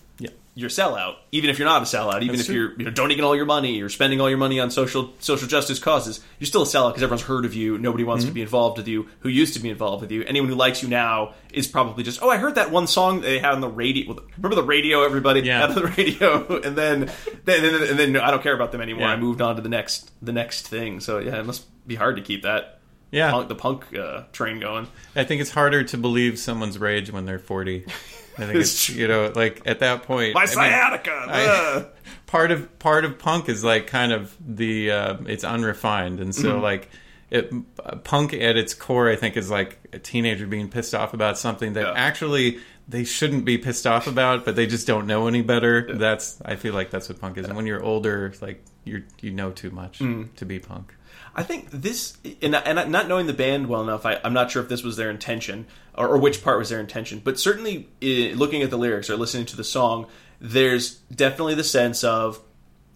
You're 0.55 0.67
a 0.67 0.71
sellout. 0.71 1.15
Even 1.31 1.49
if 1.49 1.57
you're 1.57 1.67
not 1.67 1.81
a 1.81 1.85
sellout, 1.85 2.17
even 2.21 2.35
That's 2.35 2.41
if 2.41 2.45
true. 2.47 2.55
you're 2.55 2.71
you 2.77 2.85
know, 2.85 2.91
donating 2.91 3.23
all 3.23 3.35
your 3.35 3.45
money 3.45 3.81
or 3.81 3.89
spending 3.89 4.21
all 4.21 4.29
your 4.29 4.37
money 4.37 4.59
on 4.59 4.69
social 4.69 5.11
social 5.19 5.47
justice 5.47 5.79
causes, 5.79 6.19
you're 6.39 6.45
still 6.47 6.61
a 6.61 6.65
sellout 6.65 6.89
because 6.91 7.01
everyone's 7.03 7.23
heard 7.23 7.45
of 7.45 7.53
you. 7.55 7.77
Nobody 7.77 8.03
wants 8.03 8.23
Mm-hmm. 8.23 8.29
to 8.29 8.33
be 8.35 8.41
involved 8.43 8.77
with 8.77 8.87
you. 8.87 9.07
Who 9.21 9.29
used 9.29 9.55
to 9.55 9.59
be 9.59 9.69
involved 9.69 10.01
with 10.01 10.11
you? 10.11 10.23
Anyone 10.25 10.49
who 10.49 10.55
likes 10.55 10.83
you 10.83 10.89
now 10.89 11.33
is 11.51 11.67
probably 11.67 12.03
just, 12.03 12.21
oh, 12.21 12.29
I 12.29 12.37
heard 12.37 12.55
that 12.55 12.69
one 12.71 12.85
song 12.87 13.21
they 13.21 13.39
had 13.39 13.53
on 13.53 13.61
the 13.61 13.67
radio. 13.67 14.15
Remember 14.37 14.55
the 14.55 14.63
radio? 14.63 15.03
Everybody 15.03 15.41
Yeah. 15.41 15.61
had 15.61 15.69
on 15.71 15.75
the 15.75 15.87
radio, 15.97 16.61
and 16.63 16.75
then 16.75 17.09
then 17.45 17.65
and 17.65 17.75
then, 17.75 17.89
and 17.89 17.99
then 17.99 18.17
I 18.17 18.29
don't 18.31 18.43
care 18.43 18.53
about 18.55 18.71
them 18.71 18.81
anymore. 18.81 19.07
Yeah. 19.07 19.13
I 19.13 19.15
moved 19.17 19.41
on 19.41 19.55
to 19.55 19.61
the 19.63 19.69
next 19.69 20.11
the 20.23 20.33
next 20.33 20.67
thing. 20.67 20.99
So 20.99 21.17
yeah, 21.19 21.39
it 21.39 21.45
must 21.45 21.65
be 21.87 21.95
hard 21.95 22.15
to 22.17 22.21
keep 22.21 22.43
that 22.43 22.79
yeah, 23.11 23.29
punk, 23.31 23.47
the 23.47 23.55
punk 23.55 23.95
uh, 23.95 24.23
train 24.31 24.59
going. 24.59 24.87
I 25.15 25.23
think 25.23 25.41
it's 25.41 25.51
harder 25.51 25.83
to 25.83 25.97
believe 25.97 26.39
someone's 26.39 26.79
rage 26.79 27.11
when 27.11 27.25
they're 27.25 27.37
40. 27.39 27.85
I 28.37 28.45
think 28.45 28.55
It's 28.55 28.89
you 28.89 29.07
know 29.07 29.31
like 29.35 29.61
at 29.65 29.79
that 29.79 30.03
point 30.03 30.33
My 30.33 30.41
I 30.41 30.45
mean, 30.45 30.53
sciatica. 30.53 31.25
I- 31.29 31.85
part 32.27 32.51
of 32.51 32.79
part 32.79 33.05
of 33.05 33.19
punk 33.19 33.47
is 33.49 33.63
like 33.63 33.87
kind 33.87 34.11
of 34.11 34.35
the 34.39 34.91
uh, 34.91 35.17
it's 35.27 35.43
unrefined 35.43 36.19
and 36.19 36.33
so 36.33 36.53
Mm-hmm. 36.53 36.61
like 36.63 36.89
it 37.29 37.51
punk 38.03 38.33
at 38.33 38.57
its 38.57 38.73
core 38.73 39.09
I 39.09 39.15
think 39.15 39.37
is 39.37 39.49
like 39.51 39.79
a 39.93 39.99
teenager 39.99 40.45
being 40.47 40.69
pissed 40.69 40.93
off 40.95 41.13
about 41.13 41.37
something 41.37 41.73
that 41.73 41.85
Yeah. 41.85 41.93
actually 41.95 42.59
they 42.87 43.03
shouldn't 43.05 43.45
be 43.45 43.57
pissed 43.57 43.87
off 43.87 44.07
about 44.07 44.45
but 44.45 44.55
they 44.55 44.65
just 44.67 44.85
don't 44.87 45.07
know 45.07 45.27
any 45.27 45.41
better 45.41 45.95
that's 45.95 46.39
I 46.43 46.55
feel 46.55 46.73
like 46.73 46.89
that's 46.91 47.07
what 47.09 47.19
punk 47.21 47.37
is 47.37 47.45
and 47.45 47.55
when 47.55 47.65
you're 47.65 47.81
older 47.83 48.33
like 48.41 48.63
you're 48.83 49.03
you 49.21 49.31
know 49.31 49.51
too 49.51 49.71
much 49.71 49.99
Mm. 49.99 50.33
to 50.35 50.45
be 50.45 50.59
punk 50.59 50.93
I 51.35 51.43
think 51.43 51.71
this, 51.71 52.17
and, 52.41 52.55
and 52.55 52.91
not 52.91 53.07
knowing 53.07 53.27
the 53.27 53.33
band 53.33 53.67
well 53.67 53.81
enough, 53.81 54.05
I, 54.05 54.19
I'm 54.23 54.33
not 54.33 54.51
sure 54.51 54.61
if 54.61 54.69
this 54.69 54.83
was 54.83 54.97
their 54.97 55.09
intention 55.09 55.65
or, 55.95 56.07
or 56.07 56.17
which 56.17 56.43
part 56.43 56.59
was 56.59 56.69
their 56.69 56.79
intention. 56.79 57.21
But 57.23 57.39
certainly, 57.39 57.87
uh, 58.01 58.35
looking 58.35 58.61
at 58.61 58.69
the 58.69 58.77
lyrics 58.77 59.09
or 59.09 59.17
listening 59.17 59.45
to 59.47 59.57
the 59.57 59.63
song, 59.63 60.07
there's 60.39 60.95
definitely 61.15 61.55
the 61.55 61.63
sense 61.63 62.03
of 62.03 62.39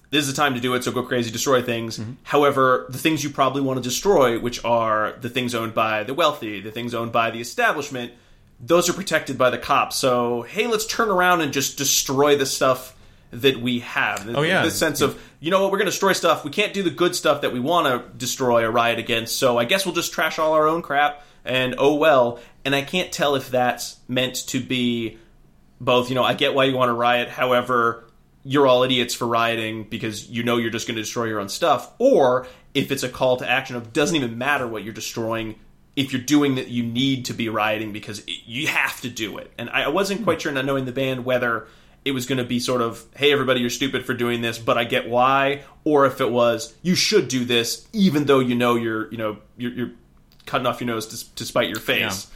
this 0.09 0.25
is 0.25 0.33
the 0.33 0.41
time 0.41 0.53
to 0.53 0.61
do 0.61 0.73
it, 0.73 0.83
so 0.83 0.91
go 0.91 1.03
crazy, 1.03 1.31
destroy 1.31 1.61
things. 1.61 1.99
However, 2.23 2.85
the 2.89 2.97
things 2.97 3.23
you 3.23 3.29
probably 3.29 3.61
want 3.61 3.77
to 3.77 3.83
destroy, 3.83 4.39
which 4.39 4.63
are 4.63 5.15
the 5.19 5.29
things 5.29 5.53
owned 5.53 5.73
by 5.73 6.03
the 6.03 6.13
wealthy, 6.13 6.61
the 6.61 6.71
things 6.71 6.93
owned 6.93 7.11
by 7.11 7.29
the 7.29 7.41
establishment, 7.41 8.13
those 8.59 8.89
are 8.89 8.93
protected 8.93 9.37
by 9.37 9.49
the 9.49 9.57
cops. 9.57 9.97
So, 9.97 10.43
hey, 10.43 10.67
let's 10.67 10.85
turn 10.85 11.09
around 11.09 11.41
and 11.41 11.51
just 11.51 11.77
destroy 11.77 12.37
the 12.37 12.45
stuff 12.45 12.95
that 13.31 13.59
we 13.59 13.79
have. 13.79 14.27
Oh, 14.35 14.41
yeah. 14.41 14.63
The 14.63 14.71
sense 14.71 15.01
of, 15.01 15.21
you 15.39 15.51
know 15.51 15.61
what, 15.61 15.71
we're 15.71 15.77
going 15.79 15.87
to 15.87 15.91
destroy 15.91 16.13
stuff. 16.13 16.45
We 16.45 16.51
can't 16.51 16.73
do 16.73 16.83
the 16.83 16.89
good 16.89 17.15
stuff 17.15 17.41
that 17.41 17.51
we 17.51 17.59
want 17.59 17.87
to 17.87 18.17
destroy 18.17 18.63
or 18.63 18.71
riot 18.71 18.99
against, 18.99 19.37
so 19.37 19.57
I 19.57 19.65
guess 19.65 19.85
we'll 19.85 19.95
just 19.95 20.13
trash 20.13 20.39
all 20.39 20.53
our 20.53 20.67
own 20.67 20.81
crap, 20.81 21.23
and 21.43 21.75
oh 21.77 21.95
well. 21.95 22.39
And 22.65 22.75
I 22.75 22.81
can't 22.81 23.11
tell 23.11 23.35
if 23.35 23.49
that's 23.49 23.97
meant 24.07 24.47
to 24.47 24.59
be 24.59 25.17
both, 25.79 26.09
you 26.09 26.15
know, 26.15 26.23
I 26.23 26.33
get 26.33 26.53
why 26.53 26.65
you 26.65 26.75
want 26.75 26.89
to 26.89 26.93
riot, 26.93 27.29
however, 27.29 28.05
you're 28.43 28.65
all 28.65 28.83
idiots 28.83 29.13
for 29.13 29.27
rioting 29.27 29.83
because 29.83 30.29
you 30.29 30.43
know 30.43 30.57
you're 30.57 30.71
just 30.71 30.87
going 30.87 30.95
to 30.95 31.01
destroy 31.01 31.25
your 31.25 31.39
own 31.39 31.49
stuff, 31.49 31.91
or 31.99 32.47
if 32.73 32.91
it's 32.91 33.03
a 33.03 33.09
call 33.09 33.37
to 33.37 33.49
action 33.49 33.75
of 33.75 33.91
doesn't 33.91 34.15
even 34.15 34.37
matter 34.37 34.67
what 34.67 34.83
you're 34.83 34.93
destroying. 34.93 35.55
If 35.95 36.13
you're 36.13 36.21
doing 36.21 36.55
that, 36.55 36.67
you 36.67 36.83
need 36.83 37.25
to 37.25 37.33
be 37.33 37.49
rioting 37.49 37.91
because 37.91 38.23
you 38.27 38.67
have 38.67 39.01
to 39.01 39.09
do 39.09 39.39
it. 39.39 39.51
And 39.57 39.69
I 39.69 39.83
I 39.83 39.87
wasn't 39.87 40.23
quite 40.23 40.41
sure, 40.41 40.51
not 40.51 40.63
knowing 40.63 40.85
the 40.85 40.91
band, 40.91 41.25
whether 41.25 41.67
it 42.07 42.11
was 42.11 42.25
going 42.25 42.37
to 42.39 42.43
be 42.43 42.59
sort 42.59 42.81
of, 42.81 43.03
"Hey, 43.15 43.31
everybody, 43.31 43.59
you're 43.59 43.69
stupid 43.69 44.05
for 44.05 44.13
doing 44.13 44.41
this," 44.41 44.57
but 44.57 44.77
I 44.77 44.83
get 44.85 45.07
why, 45.09 45.63
or 45.83 46.05
if 46.05 46.21
it 46.21 46.31
was, 46.31 46.73
"You 46.81 46.95
should 46.95 47.27
do 47.27 47.45
this, 47.45 47.87
even 47.93 48.25
though 48.25 48.39
you 48.39 48.55
know 48.55 48.75
you're, 48.75 49.11
you 49.11 49.17
know, 49.17 49.37
you're, 49.57 49.71
you're 49.73 49.91
cutting 50.45 50.65
off 50.65 50.79
your 50.81 50.87
nose 50.87 51.05
to, 51.07 51.35
to 51.35 51.45
spite 51.45 51.69
your 51.69 51.79
face." 51.79 52.27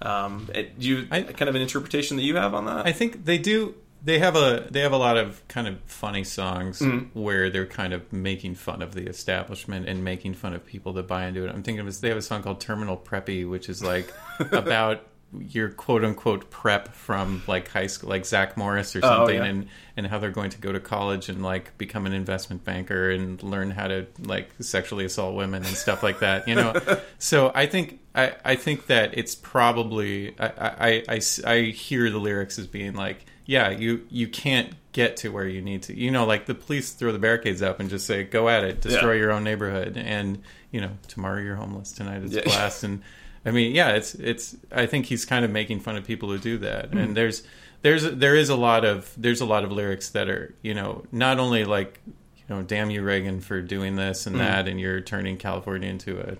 Um, 0.00 0.48
do 0.78 0.88
you 0.88 1.08
I- 1.10 1.22
kind 1.22 1.48
of 1.48 1.54
an 1.54 1.62
interpretation 1.62 2.16
that 2.16 2.22
you 2.22 2.36
have 2.36 2.54
on 2.54 2.66
that? 2.66 2.86
I 2.86 2.92
think 2.92 3.24
they 3.24 3.38
do. 3.38 3.74
They 4.04 4.20
have 4.20 4.36
a 4.36 4.68
they 4.70 4.78
have 4.80 4.92
a 4.92 4.96
lot 4.96 5.16
of 5.16 5.42
kind 5.48 5.66
of 5.66 5.80
funny 5.86 6.22
songs 6.22 6.78
Mm-hmm. 6.78 7.20
where 7.20 7.50
they're 7.50 7.66
kind 7.66 7.92
of 7.92 8.12
making 8.12 8.54
fun 8.54 8.80
of 8.80 8.94
the 8.94 9.08
establishment 9.08 9.88
and 9.88 10.04
making 10.04 10.34
fun 10.34 10.54
of 10.54 10.64
people 10.64 10.92
that 10.92 11.08
buy 11.08 11.26
into 11.26 11.44
it. 11.44 11.50
I'm 11.52 11.64
thinking 11.64 11.84
of. 11.84 12.00
They 12.00 12.08
have 12.10 12.16
a 12.18 12.22
song 12.22 12.42
called 12.44 12.60
Terminal 12.60 12.96
Preppy, 12.96 13.48
which 13.48 13.68
is 13.68 13.82
like 13.82 14.12
about 14.52 15.04
your 15.48 15.68
quote 15.68 16.04
unquote 16.04 16.48
prep 16.50 16.94
from 16.94 17.42
like 17.46 17.68
high 17.68 17.86
school, 17.86 18.08
like 18.08 18.24
Zach 18.24 18.56
Morris 18.56 18.96
or 18.96 19.00
Oh, 19.00 19.08
something, 19.08 19.36
yeah. 19.36 19.44
and 19.44 19.68
and 19.96 20.06
how 20.06 20.18
they're 20.18 20.30
going 20.30 20.50
to 20.50 20.58
go 20.58 20.72
to 20.72 20.80
college 20.80 21.28
and 21.28 21.42
like 21.42 21.76
become 21.76 22.06
an 22.06 22.12
investment 22.12 22.64
banker 22.64 23.10
and 23.10 23.42
learn 23.42 23.70
how 23.70 23.88
to 23.88 24.06
like 24.20 24.50
sexually 24.60 25.04
assault 25.04 25.34
women 25.34 25.64
and 25.64 25.76
stuff 25.76 26.02
like 26.02 26.20
that. 26.20 26.48
You 26.48 26.54
know, 26.54 26.74
so 27.18 27.52
I 27.54 27.66
think 27.66 28.00
I, 28.14 28.34
I 28.44 28.54
think 28.56 28.86
that 28.86 29.18
it's 29.18 29.34
probably 29.34 30.34
I, 30.38 30.46
I, 30.48 31.02
I, 31.08 31.20
I 31.46 31.60
hear 31.64 32.08
the 32.10 32.18
lyrics 32.18 32.58
as 32.58 32.66
being 32.66 32.94
like 32.94 33.26
yeah 33.44 33.70
you 33.70 34.06
you 34.10 34.28
can't 34.28 34.72
get 34.92 35.16
to 35.18 35.28
where 35.30 35.46
you 35.46 35.60
need 35.62 35.82
to 35.82 35.98
you 35.98 36.10
know 36.10 36.24
like 36.26 36.46
the 36.46 36.54
police 36.54 36.92
throw 36.92 37.12
the 37.12 37.18
barricades 37.18 37.62
up 37.62 37.80
and 37.80 37.88
just 37.90 38.06
say 38.06 38.22
go 38.24 38.48
at 38.48 38.62
it 38.64 38.80
destroy 38.80 39.12
Yeah. 39.14 39.20
your 39.20 39.32
own 39.32 39.42
neighborhood 39.44 39.96
and 39.96 40.42
you 40.70 40.80
know 40.80 40.90
tomorrow 41.06 41.40
you're 41.40 41.56
homeless 41.56 41.92
tonight 41.92 42.22
it's 42.22 42.34
Yeah. 42.34 42.42
blast 42.44 42.84
and 42.84 43.02
I 43.44 43.50
mean 43.50 43.74
yeah 43.74 43.90
it's 43.90 44.14
it's 44.14 44.56
I 44.72 44.86
think 44.86 45.06
he's 45.06 45.24
kind 45.24 45.44
of 45.44 45.50
making 45.50 45.80
fun 45.80 45.96
of 45.96 46.04
people 46.04 46.28
who 46.28 46.38
do 46.38 46.58
that. 46.58 46.90
Hmm. 46.90 46.98
and 46.98 47.16
there's 47.16 47.42
there's 47.82 48.02
there 48.02 48.34
is 48.34 48.48
a 48.48 48.56
lot 48.56 48.84
of 48.84 49.12
there's 49.16 49.40
a 49.40 49.46
lot 49.46 49.64
of 49.64 49.72
lyrics 49.72 50.10
that 50.10 50.28
are 50.28 50.54
you 50.62 50.74
know 50.74 51.04
not 51.12 51.38
only 51.38 51.64
like 51.64 52.00
you 52.06 52.44
know 52.48 52.62
damn 52.62 52.90
you 52.90 53.02
Reagan 53.02 53.40
for 53.40 53.60
doing 53.60 53.96
this 53.96 54.26
and 54.26 54.40
that 54.40 54.66
and 54.66 54.80
you're 54.80 55.00
turning 55.00 55.36
California 55.36 55.88
into 55.88 56.18
a 56.20 56.36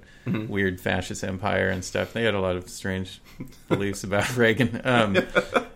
weird 0.48 0.80
fascist 0.80 1.22
empire 1.24 1.68
and 1.68 1.84
stuff. 1.84 2.12
They 2.12 2.24
had 2.24 2.34
a 2.34 2.40
lot 2.40 2.56
of 2.56 2.68
strange 2.68 3.20
beliefs 3.68 4.04
about 4.04 4.36
Reagan. 4.36 4.80
Um, 4.84 5.18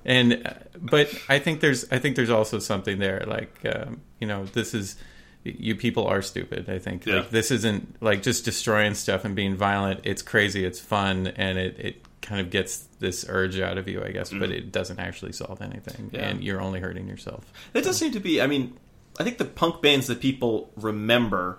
and 0.05 0.47
uh, 0.47 0.55
but 0.81 1.15
I 1.29 1.39
think 1.39 1.61
there's 1.61 1.91
I 1.93 1.99
think 1.99 2.17
there's 2.17 2.31
also 2.31 2.59
something 2.59 2.99
there 2.99 3.25
like 3.27 3.59
um, 3.65 4.01
you 4.21 4.27
know 4.27 4.47
this 4.47 4.75
is 4.75 4.97
you 5.45 5.75
people 5.75 6.07
are 6.07 6.23
stupid 6.23 6.69
I 6.71 6.79
think 6.79 7.05
Yeah. 7.07 7.17
like 7.17 7.31
this 7.31 7.51
isn't 7.51 8.01
like 8.03 8.23
just 8.23 8.45
destroying 8.45 8.95
stuff 8.95 9.25
and 9.25 9.35
being 9.35 9.57
violent 9.57 10.01
it's 10.05 10.23
crazy 10.23 10.65
it's 10.65 10.79
fun 10.81 11.27
and 11.37 11.59
it, 11.59 11.77
it 11.79 12.05
kind 12.21 12.41
of 12.41 12.51
gets 12.51 12.87
this 13.01 13.27
urge 13.29 13.59
out 13.59 13.79
of 13.79 13.89
you 13.89 14.03
I 14.05 14.13
guess 14.13 14.31
but 14.31 14.51
it 14.51 14.71
doesn't 14.71 15.01
actually 15.01 15.33
solve 15.33 15.61
anything 15.61 16.07
Mm-hmm. 16.07 16.17
Yeah. 16.17 16.29
and 16.29 16.45
you're 16.45 16.61
only 16.61 16.81
hurting 16.81 17.09
yourself 17.09 17.53
That 17.73 17.85
does 17.85 17.97
seem 17.99 18.13
to 18.13 18.21
be. 18.21 18.41
I 18.41 18.47
mean, 18.47 18.77
I 19.19 19.25
think 19.25 19.39
the 19.39 19.45
punk 19.45 19.83
bands 19.83 20.07
that 20.07 20.21
people 20.21 20.71
remember, 20.77 21.59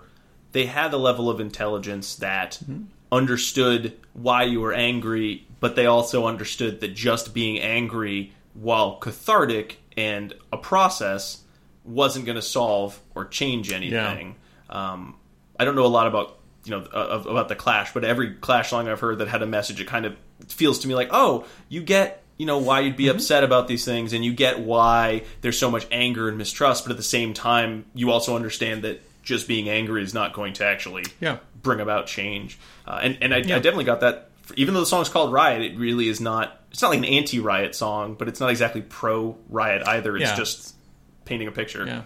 they 0.52 0.66
had 0.66 0.92
a 0.92 0.96
level 0.96 1.28
of 1.30 1.38
intelligence 1.40 2.16
that 2.16 2.58
understood 3.12 3.92
why 4.12 4.42
you 4.42 4.60
were 4.60 4.72
angry, 4.72 5.46
but 5.60 5.76
they 5.76 5.86
also 5.86 6.26
understood 6.26 6.80
that 6.80 6.94
just 6.94 7.32
being 7.32 7.60
angry, 7.60 8.32
while 8.54 8.96
cathartic 8.96 9.78
and 9.96 10.34
a 10.52 10.56
process, 10.56 11.43
wasn't 11.84 12.24
going 12.26 12.36
to 12.36 12.42
solve 12.42 12.98
or 13.14 13.26
change 13.26 13.72
anything. 13.72 14.36
Um, 14.70 15.16
I 15.58 15.64
don't 15.64 15.76
know 15.76 15.86
a 15.86 15.88
lot 15.88 16.06
about 16.06 16.38
you 16.64 16.70
know 16.70 16.80
uh, 16.80 17.22
about 17.26 17.48
the 17.48 17.54
Clash, 17.56 17.92
but 17.92 18.04
every 18.04 18.34
Clash 18.34 18.70
song 18.70 18.88
I've 18.88 19.00
heard 19.00 19.18
that 19.18 19.28
had 19.28 19.42
a 19.42 19.46
message, 19.46 19.80
it 19.80 19.86
kind 19.86 20.06
of 20.06 20.16
feels 20.48 20.78
to 20.80 20.88
me 20.88 20.94
like, 20.94 21.08
oh, 21.12 21.44
you 21.68 21.82
get 21.82 22.22
you 22.36 22.46
know 22.46 22.58
why 22.58 22.80
you'd 22.80 22.96
be 22.96 23.08
upset 23.08 23.44
about 23.44 23.68
these 23.68 23.84
things, 23.84 24.12
and 24.12 24.24
you 24.24 24.32
get 24.32 24.58
why 24.60 25.22
there's 25.42 25.58
so 25.58 25.70
much 25.70 25.86
anger 25.92 26.28
and 26.28 26.36
mistrust, 26.38 26.84
but 26.84 26.90
at 26.90 26.96
the 26.96 27.02
same 27.02 27.32
time, 27.34 27.84
you 27.94 28.10
also 28.10 28.34
understand 28.34 28.82
that 28.82 29.00
just 29.22 29.46
being 29.46 29.68
angry 29.68 30.02
is 30.02 30.12
not 30.12 30.32
going 30.34 30.52
to 30.54 30.66
actually 30.66 31.04
Yeah. 31.20 31.38
bring 31.62 31.80
about 31.80 32.06
change. 32.06 32.58
Uh, 32.86 32.98
and 33.02 33.18
and 33.20 33.32
I, 33.32 33.38
Yeah. 33.38 33.56
I 33.56 33.58
definitely 33.58 33.84
got 33.84 34.00
that. 34.00 34.30
Even 34.56 34.74
though 34.74 34.80
the 34.80 34.86
song's 34.86 35.08
called 35.08 35.32
Riot, 35.32 35.62
it 35.62 35.78
really 35.78 36.08
is 36.08 36.20
not. 36.20 36.60
It's 36.70 36.82
not 36.82 36.88
like 36.90 36.98
an 36.98 37.04
anti-riot 37.04 37.74
song, 37.74 38.14
but 38.18 38.26
it's 38.28 38.40
not 38.40 38.50
exactly 38.50 38.82
pro-riot 38.82 39.86
either. 39.86 40.16
It's 40.16 40.30
Yeah. 40.30 40.36
just 40.36 40.73
painting 41.24 41.48
a 41.48 41.52
picture. 41.52 41.86
Yeah. 41.86 42.02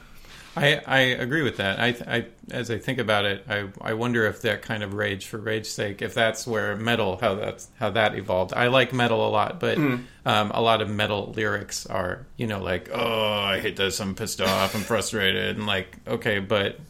I, 0.57 0.81
I 0.87 0.99
agree 1.01 1.43
with 1.43 1.59
that. 1.59 1.79
I, 1.79 1.89
I 2.17 2.27
as 2.51 2.69
I 2.69 2.79
think 2.79 2.99
about 2.99 3.27
it, 3.27 3.45
I, 3.49 3.69
I 3.81 3.93
wonder 3.93 4.27
if 4.27 4.43
that 4.43 4.63
kind 4.63 4.83
of 4.83 4.93
rage 4.95 5.27
for 5.27 5.39
rage's 5.39 5.73
sake, 5.73 6.03
if 6.03 6.15
that's 6.15 6.49
where 6.49 6.75
metal 6.75 7.17
how 7.21 7.37
that's 7.37 7.69
how 7.79 7.91
that 7.91 8.17
evolved. 8.17 8.53
I 8.55 8.67
like 8.67 8.93
metal 8.93 9.25
a 9.29 9.31
lot, 9.31 9.61
but 9.61 9.79
Mm. 9.79 10.03
um, 10.27 10.51
a 10.53 10.61
lot 10.61 10.81
of 10.83 10.91
metal 10.91 11.33
lyrics 11.37 11.87
are 11.87 12.27
you 12.37 12.49
know 12.49 12.61
like 12.61 12.91
oh 12.93 13.31
I 13.35 13.61
hate 13.61 13.77
this, 13.77 14.01
I'm 14.01 14.17
pissed 14.17 14.41
off, 14.41 14.75
I'm 14.75 14.81
frustrated, 14.81 15.57
and 15.59 15.67
like 15.67 15.97
okay, 16.09 16.41
but 16.41 16.81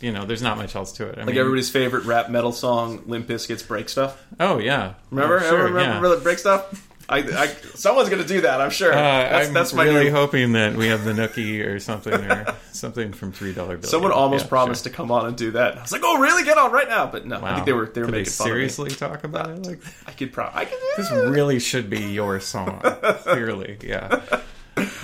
you 0.00 0.10
know 0.10 0.24
there's 0.24 0.42
not 0.42 0.56
much 0.56 0.74
else 0.74 0.90
to 0.92 1.06
it. 1.06 1.14
I 1.16 1.20
Like 1.20 1.28
mean, 1.28 1.38
everybody's 1.38 1.70
favorite 1.70 2.04
rap 2.06 2.28
metal 2.28 2.50
song, 2.50 3.04
Limp 3.06 3.28
Bizkit's 3.28 3.62
"Break 3.62 3.88
Stuff." 3.88 4.20
oh 4.40 4.58
yeah, 4.58 4.94
Remember? 5.12 5.36
Oh, 5.38 5.48
sure, 5.48 5.64
remember, 5.68 6.08
yeah. 6.08 6.20
"Break 6.20 6.40
Stuff"? 6.40 6.88
I, 7.12 7.42
I, 7.42 7.46
someone's 7.74 8.08
gonna 8.08 8.24
do 8.24 8.40
that. 8.40 8.60
I'm 8.60 8.70
sure. 8.70 8.92
Uh, 8.92 8.96
that's, 8.96 9.48
I'm 9.48 9.54
that's 9.54 9.72
my 9.74 9.84
really 9.84 10.04
new- 10.06 10.10
hoping 10.12 10.52
that 10.52 10.74
we 10.74 10.86
have 10.88 11.04
the 11.04 11.12
Nookie 11.12 11.64
or 11.66 11.78
something 11.78 12.14
or 12.14 12.56
something 12.72 13.12
from 13.12 13.32
Three 13.32 13.52
Dollar 13.52 13.76
Bill. 13.76 13.88
Someone 13.90 14.12
almost 14.12 14.44
Yeah, 14.46 14.48
promised 14.48 14.84
to 14.84 14.90
come 14.90 15.10
on 15.10 15.26
and 15.26 15.36
do 15.36 15.50
that. 15.52 15.76
I 15.78 15.82
was 15.82 15.92
like, 15.92 16.02
"Oh, 16.04 16.18
really? 16.18 16.42
Get 16.44 16.58
on 16.58 16.72
right 16.72 16.88
now!" 16.88 17.06
But 17.06 17.26
no, 17.26 17.38
sure. 17.38 17.46
I 17.48 17.54
think 17.54 17.66
they 17.66 17.72
were 17.72 17.86
they 17.86 18.00
were 18.00 18.06
Could 18.06 18.12
making 18.14 18.32
fun 18.32 18.46
of 18.48 18.52
seriously 18.52 18.90
talk 18.90 19.24
about 19.24 19.50
it 19.50 19.66
like. 19.66 19.80
I 20.06 20.12
could 20.12 20.32
probably. 20.32 20.60
I 20.62 20.64
could. 20.64 20.78
This 20.96 21.10
really 21.10 21.58
should 21.60 21.90
be 21.90 22.00
your 22.00 22.40
song. 22.40 22.80
Clearly, 23.24 23.78
yeah, 23.82 24.40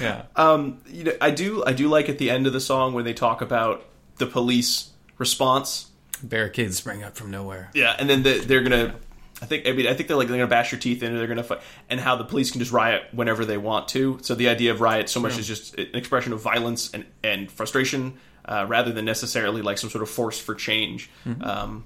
yeah. 0.01 0.23
Um, 0.37 0.81
you 0.87 1.05
know, 1.05 1.13
I 1.21 1.31
do. 1.31 1.63
I 1.67 1.73
do 1.73 1.89
like 1.89 2.09
at 2.09 2.19
the 2.19 2.31
end 2.31 2.47
of 2.47 2.53
the 2.53 2.61
song 2.61 2.95
when 2.95 3.05
they 3.05 3.15
talk 3.15 3.43
about 3.43 3.85
the 4.17 4.27
police 4.27 4.91
response. 5.19 5.87
Barricades 6.23 6.77
spring 6.77 7.05
up 7.05 7.17
from 7.17 7.31
nowhere. 7.31 7.71
Yeah, 7.75 7.95
and 7.99 8.09
then 8.11 8.23
the, 8.23 8.39
they're 8.41 8.63
gonna. 8.63 8.95
I 9.41 9.47
think. 9.47 9.67
I 9.69 9.73
mean, 9.73 9.87
I 9.87 9.95
think 9.95 10.09
they're 10.09 10.17
like 10.17 10.29
they're 10.29 10.37
gonna 10.37 10.49
bash 10.49 10.73
your 10.73 10.81
teeth 10.81 11.03
in, 11.03 11.11
and 11.13 11.21
they're 11.21 11.29
gonna 11.29 11.45
fight, 11.45 11.61
and 11.89 12.01
how 12.01 12.17
the 12.17 12.25
police 12.25 12.51
can 12.51 12.59
just 12.61 12.73
riot 12.73 13.05
whenever 13.13 13.45
they 13.45 13.57
want 13.57 13.89
to. 13.89 14.19
So 14.23 14.35
the 14.35 14.49
idea 14.49 14.73
of 14.73 14.81
riot 14.81 15.09
so 15.09 15.21
much 15.21 15.39
is 15.39 15.47
just 15.47 15.79
an 15.79 15.95
expression 15.95 16.33
of 16.33 16.41
violence 16.41 16.91
and 16.93 17.05
and 17.23 17.51
frustration, 17.51 18.15
uh, 18.45 18.67
rather 18.69 18.93
than 18.93 19.05
necessarily 19.05 19.63
like 19.63 19.79
some 19.79 19.91
sort 19.91 20.03
of 20.03 20.11
force 20.11 20.39
for 20.41 20.55
change. 20.55 21.09
Um, 21.41 21.85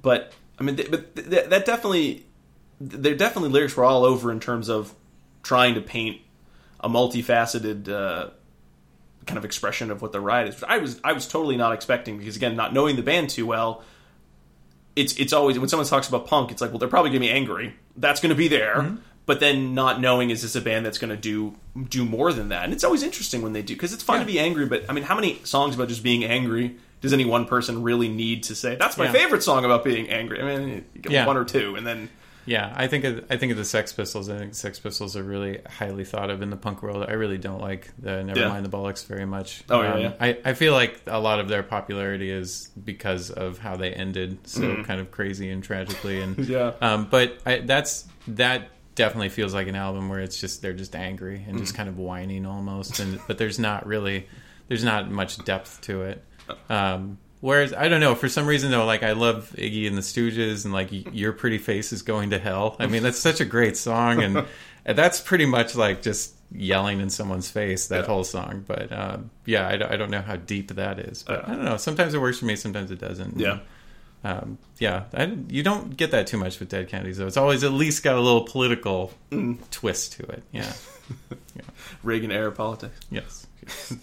but 0.00 0.32
I 0.58 0.62
mean, 0.62 0.76
th- 0.76 0.90
but 0.90 1.16
th- 1.16 1.48
that 1.48 1.66
definitely, 1.66 2.26
they're 2.80 3.16
definitely 3.16 3.50
lyrics 3.50 3.76
were 3.76 3.84
all 3.84 4.04
over 4.04 4.30
in 4.30 4.38
terms 4.38 4.68
of 4.68 4.94
trying 5.42 5.74
to 5.74 5.80
paint 5.80 6.20
a 6.80 6.88
multifaceted. 6.88 7.88
Uh, 7.88 8.30
kind 9.26 9.38
of 9.38 9.44
expression 9.44 9.90
of 9.90 10.02
what 10.02 10.12
the 10.12 10.20
riot 10.20 10.48
is. 10.48 10.54
Which 10.54 10.70
I 10.70 10.78
was 10.78 11.00
I 11.02 11.12
was 11.12 11.26
totally 11.26 11.56
not 11.56 11.72
expecting 11.72 12.16
because 12.16 12.36
again, 12.36 12.54
not 12.54 12.72
knowing 12.72 12.94
the 12.94 13.02
band 13.02 13.30
too 13.30 13.44
well, 13.44 13.82
it's 14.96 15.14
it's 15.16 15.32
always 15.32 15.58
when 15.58 15.68
someone 15.68 15.86
talks 15.86 16.08
about 16.08 16.26
punk, 16.26 16.50
it's 16.50 16.60
like, 16.60 16.70
well, 16.70 16.78
they're 16.78 16.88
probably 16.88 17.10
gonna 17.10 17.20
be 17.20 17.30
angry. 17.30 17.74
That's 17.96 18.20
gonna 18.20 18.34
be 18.34 18.48
there. 18.48 18.76
Mm-hmm. 18.76 18.96
But 19.26 19.40
then 19.40 19.74
not 19.74 20.00
knowing 20.00 20.30
is 20.30 20.42
this 20.42 20.54
a 20.54 20.60
band 20.60 20.86
that's 20.86 20.98
gonna 20.98 21.16
do 21.16 21.54
do 21.88 22.04
more 22.04 22.32
than 22.32 22.48
that? 22.48 22.64
And 22.64 22.72
it's 22.72 22.84
always 22.84 23.02
interesting 23.02 23.42
when 23.42 23.52
they 23.52 23.62
do 23.62 23.74
because 23.74 23.92
it's 23.92 24.02
fun 24.02 24.16
Yeah. 24.16 24.20
to 24.20 24.26
be 24.32 24.38
angry. 24.38 24.66
But 24.66 24.84
I 24.88 24.92
mean, 24.92 25.04
how 25.04 25.14
many 25.14 25.40
songs 25.44 25.74
about 25.74 25.88
just 25.88 26.02
being 26.02 26.24
angry 26.24 26.76
does 27.02 27.12
any 27.12 27.24
one 27.24 27.44
person 27.44 27.82
really 27.82 28.08
need 28.08 28.42
to 28.44 28.54
say? 28.54 28.76
That's 28.76 28.96
my 28.96 29.04
Yeah. 29.06 29.12
favorite 29.12 29.42
song 29.42 29.64
about 29.64 29.84
being 29.84 30.08
angry. 30.08 30.40
I 30.40 30.44
mean, 30.56 30.84
you 30.94 31.02
get 31.02 31.12
Yeah. 31.12 31.26
one 31.26 31.36
or 31.36 31.44
two, 31.44 31.74
and 31.76 31.86
then 31.86 32.08
Yeah, 32.46 32.72
I 32.76 32.86
think 32.86 33.04
of, 33.04 33.24
I 33.28 33.36
think 33.36 33.50
of 33.52 33.58
the 33.58 33.64
Sex 33.64 33.92
Pistols. 33.92 34.28
I 34.30 34.38
think 34.38 34.54
Sex 34.54 34.78
Pistols 34.78 35.16
are 35.16 35.22
really 35.22 35.60
highly 35.68 36.04
thought 36.04 36.30
of 36.30 36.42
in 36.42 36.50
the 36.50 36.56
punk 36.56 36.82
world. 36.82 37.04
I 37.08 37.12
really 37.14 37.38
don't 37.38 37.60
like 37.60 37.90
the 37.98 38.10
Nevermind 38.22 38.36
Yeah. 38.36 38.60
the 38.60 38.68
Bollocks 38.68 39.04
very 39.06 39.26
much. 39.26 39.64
Oh, 39.68 39.82
yeah, 39.82 39.96
yeah. 39.96 40.12
I, 40.20 40.38
I 40.44 40.54
feel 40.54 40.72
like 40.72 41.00
a 41.08 41.18
lot 41.18 41.40
of 41.40 41.48
their 41.48 41.62
popularity 41.64 42.30
is 42.30 42.70
because 42.84 43.30
of 43.30 43.58
how 43.58 43.76
they 43.76 43.92
ended 43.92 44.38
so 44.48 44.60
Mm-hmm. 44.62 44.82
kind 44.84 45.00
of 45.00 45.10
crazy 45.10 45.50
and 45.50 45.62
tragically. 45.62 46.20
And 46.20 46.38
Yeah. 46.48 46.72
um, 46.80 47.08
but 47.10 47.38
I, 47.44 47.58
that's 47.58 48.06
that 48.28 48.68
definitely 48.94 49.28
feels 49.28 49.52
like 49.52 49.66
an 49.68 49.74
album 49.76 50.08
where 50.08 50.20
it's 50.20 50.40
just 50.40 50.62
they're 50.62 50.72
just 50.72 50.94
angry 50.96 51.44
and 51.46 51.56
Mm. 51.56 51.60
just 51.60 51.74
kind 51.74 51.88
of 51.88 51.98
whining 51.98 52.46
almost. 52.46 53.00
And 53.00 53.20
but 53.26 53.38
there's 53.38 53.58
not 53.58 53.86
really 53.86 54.28
there's 54.68 54.84
not 54.84 55.10
much 55.10 55.44
depth 55.44 55.80
to 55.82 56.02
it. 56.02 56.24
Um, 56.70 57.18
whereas 57.46 57.72
I 57.72 57.88
don't 57.88 58.00
know 58.00 58.14
for 58.14 58.28
some 58.28 58.46
reason 58.46 58.70
though, 58.70 58.84
like 58.84 59.02
I 59.02 59.12
love 59.12 59.52
Iggy 59.56 59.86
and 59.86 59.96
the 59.96 60.02
Stooges 60.02 60.64
and 60.64 60.74
like 60.74 60.88
your 61.14 61.32
pretty 61.32 61.58
face 61.58 61.92
is 61.92 62.02
going 62.02 62.30
to 62.30 62.38
hell. 62.38 62.76
I 62.78 62.86
mean 62.86 63.02
that's 63.02 63.18
such 63.18 63.40
a 63.40 63.44
great 63.44 63.76
song 63.76 64.22
and 64.22 64.44
that's 64.84 65.20
pretty 65.20 65.46
much 65.46 65.74
like 65.76 66.02
just 66.02 66.34
yelling 66.52 67.00
in 67.00 67.10
someone's 67.10 67.50
face 67.50 67.88
that 67.88 68.00
Yeah. 68.00 68.06
whole 68.06 68.24
song. 68.24 68.64
But 68.66 68.92
um, 68.92 69.30
yeah, 69.44 69.66
I, 69.68 69.76
don't- 69.76 69.90
I 69.92 69.96
don't 69.96 70.10
know 70.10 70.22
how 70.22 70.36
deep 70.36 70.68
that 70.74 70.98
is. 70.98 71.22
But 71.24 71.48
I 71.48 71.54
don't 71.54 71.64
know. 71.64 71.76
Sometimes 71.76 72.14
it 72.14 72.20
works 72.20 72.38
for 72.38 72.44
me. 72.46 72.54
Sometimes 72.56 72.90
it 72.90 72.98
doesn't. 73.00 73.38
Yeah. 73.38 73.58
Um, 74.24 74.58
yeah, 74.78 75.04
I, 75.14 75.36
you 75.48 75.62
don't 75.62 75.96
get 75.96 76.10
that 76.12 76.26
too 76.26 76.36
much 76.38 76.58
with 76.58 76.68
Dead 76.68 76.88
Kennedys, 76.88 77.18
though. 77.18 77.26
It's 77.28 77.36
always 77.36 77.62
at 77.64 77.72
least 77.72 78.02
got 78.02 78.16
a 78.16 78.20
little 78.20 78.42
political 78.44 79.12
Mm. 79.30 79.58
twist 79.70 80.12
to 80.14 80.22
it. 80.24 80.42
Yeah. 80.52 80.72
Reagan 82.02 82.32
era 82.32 82.50
politics. 82.52 82.98
Yes. 83.10 83.46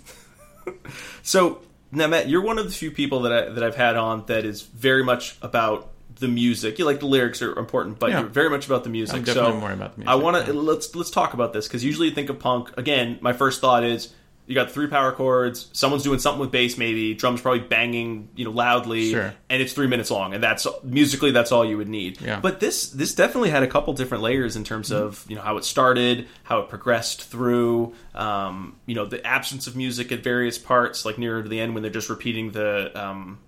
So 1.24 1.62
now, 1.94 2.08
Matt, 2.08 2.30
you're 2.30 2.42
one 2.42 2.58
of 2.60 2.66
the 2.66 2.72
few 2.74 2.92
people 2.92 3.22
that 3.22 3.32
I, 3.34 3.50
that 3.50 3.64
I've 3.64 3.76
had 3.76 3.96
on 3.96 4.26
that 4.28 4.46
is 4.46 4.62
very 4.62 5.04
much 5.04 5.38
about 5.42 5.90
the 6.20 6.28
music. 6.28 6.80
You 6.80 6.86
like 6.86 7.00
the 7.00 7.06
lyrics 7.08 7.42
are 7.42 7.58
important, 7.58 8.00
but 8.00 8.10
Yeah. 8.12 8.22
you're 8.22 8.30
very 8.30 8.50
much 8.50 8.66
about 8.66 8.84
the 8.84 8.90
music. 8.90 9.16
I'm 9.16 9.24
definitely 9.24 9.54
so 9.54 9.60
more 9.60 9.72
about 9.72 9.94
the 9.96 10.00
music, 10.02 10.12
I 10.12 10.16
want 10.16 10.46
to 10.46 10.54
yeah. 10.54 10.60
let's 10.60 10.96
let's 10.96 11.10
talk 11.12 11.34
about 11.34 11.54
this 11.54 11.68
because 11.68 11.84
usually 11.84 12.10
you 12.10 12.14
think 12.14 12.30
of 12.30 12.40
punk. 12.40 12.72
Again, 12.78 13.18
my 13.22 13.34
first 13.34 13.62
thought 13.62 13.84
is 13.84 14.14
you 14.46 14.56
got 14.56 14.72
three 14.72 14.88
power 14.88 15.12
chords. 15.14 15.70
Someone's 15.74 16.04
doing 16.04 16.20
something 16.20 16.40
with 16.42 16.52
bass, 16.52 16.78
maybe 16.78 17.14
drums 17.14 17.40
probably 17.42 17.62
banging, 17.62 18.28
you 18.36 18.44
know, 18.46 18.52
loudly, 18.52 19.12
Sure. 19.12 19.34
and 19.50 19.62
it's 19.62 19.72
three 19.74 19.88
minutes 19.88 20.12
long, 20.12 20.34
and 20.34 20.44
that's 20.44 20.68
musically 20.84 21.32
that's 21.32 21.52
all 21.52 21.64
you 21.64 21.78
would 21.78 21.88
need. 21.88 22.20
Yeah. 22.22 22.40
But 22.42 22.60
this 22.60 22.90
this 22.90 23.16
definitely 23.16 23.52
had 23.52 23.64
a 23.64 23.68
couple 23.68 23.94
different 23.94 24.22
layers 24.24 24.56
in 24.56 24.64
terms 24.64 24.90
Mm-hmm. 24.90 25.04
of 25.04 25.26
you 25.30 25.36
know 25.38 25.42
how 25.42 25.58
it 25.58 25.64
started, 25.64 26.28
how 26.44 26.60
it 26.60 26.70
progressed 26.70 27.24
through, 27.24 27.94
um, 28.16 28.76
you 28.86 28.96
know, 28.96 29.06
the 29.06 29.26
absence 29.26 29.68
of 29.68 29.76
music 29.76 30.12
at 30.12 30.24
various 30.24 30.58
parts, 30.58 31.06
like 31.06 31.18
nearer 31.18 31.42
to 31.42 31.48
the 31.50 31.60
end 31.60 31.74
when 31.74 31.82
they're 31.84 31.92
just 31.92 32.10
repeating 32.10 32.52
the 32.52 32.92
um, 33.02 33.40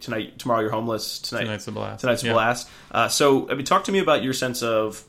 tonight, 0.00 0.38
tomorrow 0.38 0.60
you're 0.60 0.70
homeless, 0.70 1.18
tonight 1.18 1.44
Tonight's 1.44 1.68
a 1.68 1.72
blast. 1.72 2.00
tonight's 2.00 2.22
a 2.22 2.26
Yeah. 2.26 2.32
blast. 2.32 2.68
Uh, 2.90 3.08
so, 3.08 3.50
I 3.50 3.54
mean, 3.54 3.64
talk 3.66 3.84
to 3.84 3.92
me 3.92 3.98
about 3.98 4.22
your 4.22 4.32
sense 4.32 4.62
of 4.62 5.02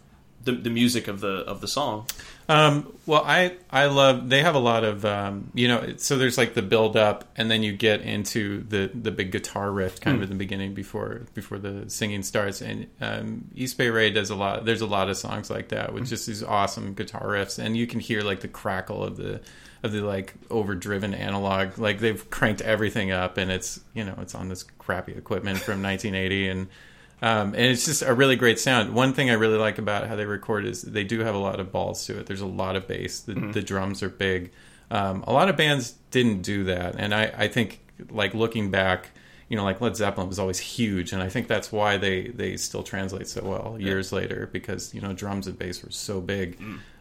the, 0.44 0.52
the 0.52 0.70
music 0.70 1.08
of 1.08 1.22
the 1.22 1.38
of 1.46 1.62
the 1.62 1.68
song. 1.68 2.08
Um, 2.48 2.94
well, 3.08 3.24
I 3.26 3.56
I 3.72 3.86
love. 3.86 4.30
They 4.30 4.42
have 4.42 4.56
a 4.56 4.60
lot 4.60 4.84
of 4.84 5.04
um, 5.04 5.50
you 5.56 5.68
know. 5.68 5.94
So 5.98 6.18
there's 6.18 6.38
like 6.38 6.54
the 6.54 6.62
build 6.62 6.96
up, 6.96 7.26
and 7.36 7.50
then 7.50 7.64
you 7.64 7.74
get 7.74 8.02
into 8.02 8.64
the 8.64 8.92
the 8.94 9.12
big 9.12 9.32
guitar 9.32 9.72
riff 9.72 10.00
kind 10.00 10.18
of 10.18 10.24
in 10.24 10.30
the 10.30 10.36
beginning 10.36 10.74
before 10.74 11.24
before 11.34 11.58
the 11.58 11.90
singing 11.90 12.22
starts. 12.22 12.62
And 12.62 12.88
um, 13.02 13.46
East 13.56 13.78
Bay 13.78 13.90
Ray 13.90 14.12
does 14.12 14.30
a 14.30 14.36
lot. 14.36 14.66
There's 14.66 14.82
a 14.82 14.88
lot 14.88 15.10
of 15.10 15.18
songs 15.18 15.50
like 15.50 15.70
that 15.70 15.94
with 15.94 16.08
just 16.08 16.28
these 16.28 16.44
awesome 16.44 16.94
guitar 16.94 17.24
riffs, 17.24 17.58
and 17.58 17.76
you 17.76 17.88
can 17.88 18.00
hear 18.00 18.22
like 18.22 18.42
the 18.42 18.48
crackle 18.48 19.04
of 19.04 19.18
the 19.18 19.42
of 19.82 19.92
the 19.92 20.02
like 20.02 20.36
overdriven 20.52 21.16
analog. 21.16 21.80
Like 21.80 22.00
they've 22.00 22.30
cranked 22.30 22.62
everything 22.62 23.12
up, 23.12 23.38
and 23.38 23.52
it's 23.52 23.80
you 23.96 24.04
know 24.04 24.16
it's 24.22 24.36
on 24.36 24.50
this 24.50 24.64
crappy 24.64 25.14
equipment 25.14 25.58
from 25.60 25.82
1980 25.82 26.50
and. 26.50 26.68
Um, 27.26 27.56
and 27.56 27.66
it's 27.66 27.86
just 27.86 28.04
a 28.04 28.14
really 28.14 28.36
great 28.36 28.60
sound. 28.60 28.94
One 28.94 29.12
thing 29.14 29.32
I 29.32 29.34
really 29.34 29.58
like 29.58 29.80
about 29.80 30.06
how 30.08 30.16
they 30.16 30.28
record 30.28 30.64
is 30.64 30.84
they 30.84 31.04
do 31.04 31.22
have 31.22 31.34
a 31.34 31.40
lot 31.40 31.60
of 31.60 31.72
balls 31.72 32.06
to 32.06 32.20
it. 32.20 32.28
There's 32.28 32.42
a 32.42 32.46
lot 32.46 32.76
of 32.76 32.88
bass. 32.88 33.22
The, 33.22 33.34
the 33.52 33.64
drums 33.64 34.04
are 34.04 34.10
big. 34.10 34.52
Um, 34.92 35.24
a 35.26 35.34
lot 35.34 35.50
of 35.50 35.58
bands 35.58 35.96
didn't 36.12 36.44
do 36.44 36.66
that, 36.66 36.94
and 37.00 37.16
I, 37.16 37.34
I 37.36 37.48
think 37.48 37.80
like 38.12 38.36
looking 38.36 38.70
back, 38.70 39.10
you 39.50 39.58
know, 39.58 39.64
like 39.64 39.82
Led 39.82 39.96
Zeppelin 39.96 40.28
was 40.28 40.38
always 40.38 40.60
huge, 40.60 41.14
and 41.14 41.24
I 41.24 41.30
think 41.30 41.48
that's 41.48 41.72
why 41.72 41.98
they 41.98 42.28
they 42.28 42.58
still 42.58 42.84
translate 42.84 43.28
so 43.28 43.42
well 43.44 43.78
years 43.80 44.12
later 44.12 44.48
because 44.54 44.94
you 44.94 45.02
know 45.02 45.12
drums 45.14 45.48
and 45.48 45.58
bass 45.58 45.84
were 45.84 45.90
so 45.90 46.22
big. 46.22 46.60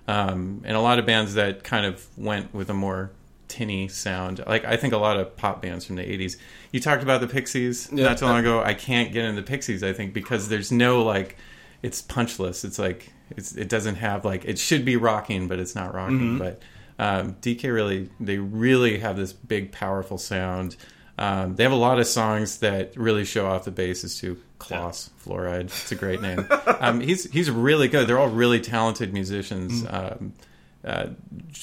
Um, 0.09 0.63
and 0.65 0.75
a 0.75 0.81
lot 0.81 0.99
of 0.99 1.05
bands 1.05 1.35
that 1.35 1.65
kind 1.65 1.85
of 1.85 2.07
went 2.17 2.55
with 2.55 2.71
a 2.71 2.75
more 2.75 3.11
tinny 3.55 3.89
sound. 3.89 4.43
Like 4.47 4.65
I 4.65 4.77
think 4.77 4.93
a 4.93 4.99
lot 4.99 5.17
of 5.19 5.37
pop 5.37 5.63
bands 5.63 5.85
from 5.85 5.97
the 5.97 6.03
'80s. 6.03 6.37
You 6.73 6.81
talked 6.81 7.03
about 7.03 7.21
the 7.21 7.29
Pixies 7.29 7.89
Yeah. 7.93 8.05
not 8.05 8.19
too 8.19 8.25
long 8.27 8.39
ago. 8.41 8.63
I 8.63 8.75
can't 8.75 9.13
get 9.13 9.25
into 9.25 9.41
the 9.41 9.47
Pixies. 9.47 9.83
I 9.83 9.93
think 9.93 10.13
because 10.13 10.49
there's 10.49 10.73
no 10.73 11.03
like, 11.03 11.37
it's 11.83 12.03
punchless. 12.03 12.65
It's 12.65 12.79
like 12.79 13.13
it's 13.37 13.55
it 13.57 13.69
doesn't 13.69 13.97
have 13.97 14.25
like 14.25 14.45
it 14.45 14.59
should 14.59 14.85
be 14.85 14.97
rocking, 14.97 15.49
but 15.49 15.59
it's 15.59 15.75
not 15.75 15.95
rocking. 15.95 16.39
But 16.39 16.61
um, 16.99 17.35
DK 17.43 17.73
really 17.73 18.11
they 18.21 18.39
really 18.39 18.99
have 18.99 19.17
this 19.17 19.33
big 19.33 19.71
powerful 19.73 20.19
sound. 20.19 20.77
Um, 21.17 21.55
they 21.55 21.63
have 21.63 21.73
a 21.73 21.77
lot 21.77 22.01
of 22.01 22.07
songs 22.09 22.59
that 22.59 22.97
really 22.97 23.25
show 23.25 23.47
off 23.47 23.65
the 23.65 23.71
basses 23.71 24.19
too. 24.19 24.37
Klaus 24.59 25.11
Fluoride, 25.25 25.67
it's 25.67 25.93
a 25.93 25.95
great 25.95 26.21
name. 26.23 26.45
um, 26.81 27.01
he's 27.01 27.31
he's 27.31 27.51
really 27.51 27.87
good. 27.87 28.09
They're 28.09 28.19
all 28.19 28.31
really 28.31 28.61
talented 28.61 29.13
musicians. 29.13 29.85
Um, 29.89 30.33
uh, 30.85 31.07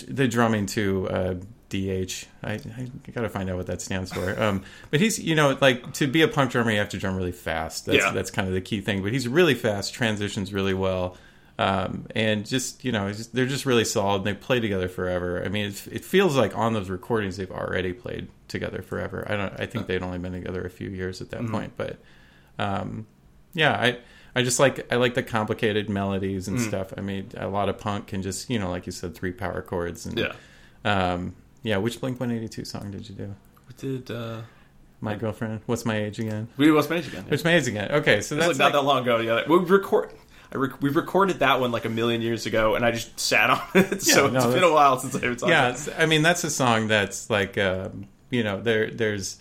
the 0.08 0.28
drumming 0.28 0.66
too. 0.68 1.08
Uh, 1.10 1.36
DH. 1.72 2.26
I, 2.44 2.54
I 2.54 3.12
got 3.14 3.22
to 3.22 3.30
find 3.30 3.50
out 3.50 3.58
what 3.58 3.66
that 3.68 3.82
stands 3.82 4.12
for. 4.14 4.40
Um, 4.42 4.64
but 4.92 5.00
he's, 5.00 5.18
you 5.18 5.34
know, 5.34 5.58
like 5.60 5.94
to 5.94 6.06
be 6.08 6.22
a 6.22 6.28
punk 6.28 6.52
drummer, 6.52 6.72
you 6.72 6.78
have 6.80 6.90
to 6.90 6.98
drum 7.00 7.16
really 7.16 7.32
fast. 7.32 7.88
That's 7.88 7.98
Yeah. 7.98 8.12
that's 8.12 8.30
kind 8.30 8.48
of 8.48 8.54
the 8.54 8.62
key 8.62 8.82
thing. 8.82 9.02
But 9.02 9.14
he's 9.14 9.28
really 9.28 9.56
fast, 9.56 9.94
transitions 9.94 10.54
really 10.54 10.74
well, 10.74 11.18
um, 11.58 12.06
and 12.16 12.46
just 12.46 12.84
you 12.86 12.92
know, 12.92 13.12
just, 13.12 13.34
they're 13.34 13.46
just 13.46 13.66
really 13.66 13.86
solid. 13.86 14.24
They 14.24 14.34
play 14.34 14.60
together 14.60 14.88
forever. 14.88 15.44
I 15.44 15.50
mean, 15.50 15.68
it, 15.68 15.88
it 15.92 16.06
feels 16.06 16.36
like 16.36 16.56
on 16.58 16.74
those 16.74 16.90
recordings 16.90 17.38
they've 17.38 17.50
already 17.52 17.94
played 17.94 18.28
together 18.48 18.82
forever. 18.82 19.26
I 19.30 19.36
don't. 19.38 19.60
I 19.60 19.66
think 19.66 19.88
they'd 19.88 20.04
only 20.04 20.18
been 20.20 20.34
together 20.34 20.62
a 20.64 20.70
few 20.70 20.90
years 20.90 21.22
at 21.22 21.30
that 21.32 21.48
point, 21.48 21.74
but 21.78 21.98
um, 22.60 23.08
yeah, 23.54 23.74
I. 23.74 23.98
I 24.34 24.44
just 24.44 24.62
like 24.62 24.90
I 24.90 24.96
like 24.96 25.14
the 25.14 25.24
complicated 25.24 25.90
melodies 25.90 26.48
and 26.48 26.58
stuff. 26.62 26.94
I 26.98 27.02
mean, 27.02 27.32
a 27.36 27.50
lot 27.50 27.68
of 27.68 27.78
punk 27.78 28.08
can 28.08 28.22
just 28.22 28.50
you 28.50 28.60
know, 28.60 28.70
like 28.72 28.86
you 28.86 28.94
said, 28.94 29.14
three 29.14 29.34
power 29.34 29.62
chords 29.62 30.06
and 30.06 30.18
Yeah. 30.18 30.32
um, 30.86 31.36
yeah, 31.64 31.78
which 31.78 32.00
Blink 32.02 32.20
One 32.20 32.32
Eighty 32.32 32.48
Two 32.48 32.66
song 32.66 32.92
did 32.92 33.08
you 33.08 33.16
do? 33.16 33.36
What 33.66 33.78
did 33.78 34.12
uh, 34.12 34.42
My 35.00 35.16
girlfriend. 35.16 35.62
What's 35.66 35.86
my 35.86 35.96
age 35.98 36.20
again? 36.20 36.48
we 36.58 36.66
did 36.66 36.74
what's 36.74 36.90
my 36.90 36.98
age 36.98 37.08
again? 37.08 37.26
What's 37.28 37.44
my 37.44 37.54
age 37.54 37.68
again? 37.68 37.92
Okay, 37.92 38.22
so 38.22 38.36
It's 38.36 38.46
that's 38.46 38.48
like 38.48 38.48
like, 38.50 38.58
not 38.58 38.72
that 38.74 38.86
long 38.86 39.02
ago. 39.04 39.18
Yeah, 39.20 39.48
we 39.48 39.58
record. 39.58 40.12
I 40.54 40.58
rec- 40.58 40.82
we 40.82 40.90
recorded 40.90 41.40
that 41.40 41.62
one 41.62 41.72
like 41.72 41.86
a 41.86 41.90
million 41.90 42.22
years 42.22 42.46
ago, 42.46 42.76
and 42.76 42.86
I 42.86 42.92
just 42.92 43.18
sat 43.20 43.50
on 43.50 43.62
it. 43.76 44.02
so 44.02 44.28
no, 44.28 44.38
it's 44.40 44.54
been 44.54 44.64
a 44.64 44.74
while 44.74 45.00
since 45.00 45.16
I've 45.16 45.22
talked. 45.22 45.50
yeah. 45.50 45.70
about 45.70 45.80
it. 45.80 45.88
it's- 45.88 46.02
I 46.02 46.06
mean, 46.08 46.22
that's 46.24 46.44
a 46.44 46.50
song 46.50 46.88
that's 46.88 47.30
like 47.30 47.58
um, 47.58 48.08
you 48.30 48.44
know 48.44 48.62
there 48.62 48.92
there's 48.92 49.38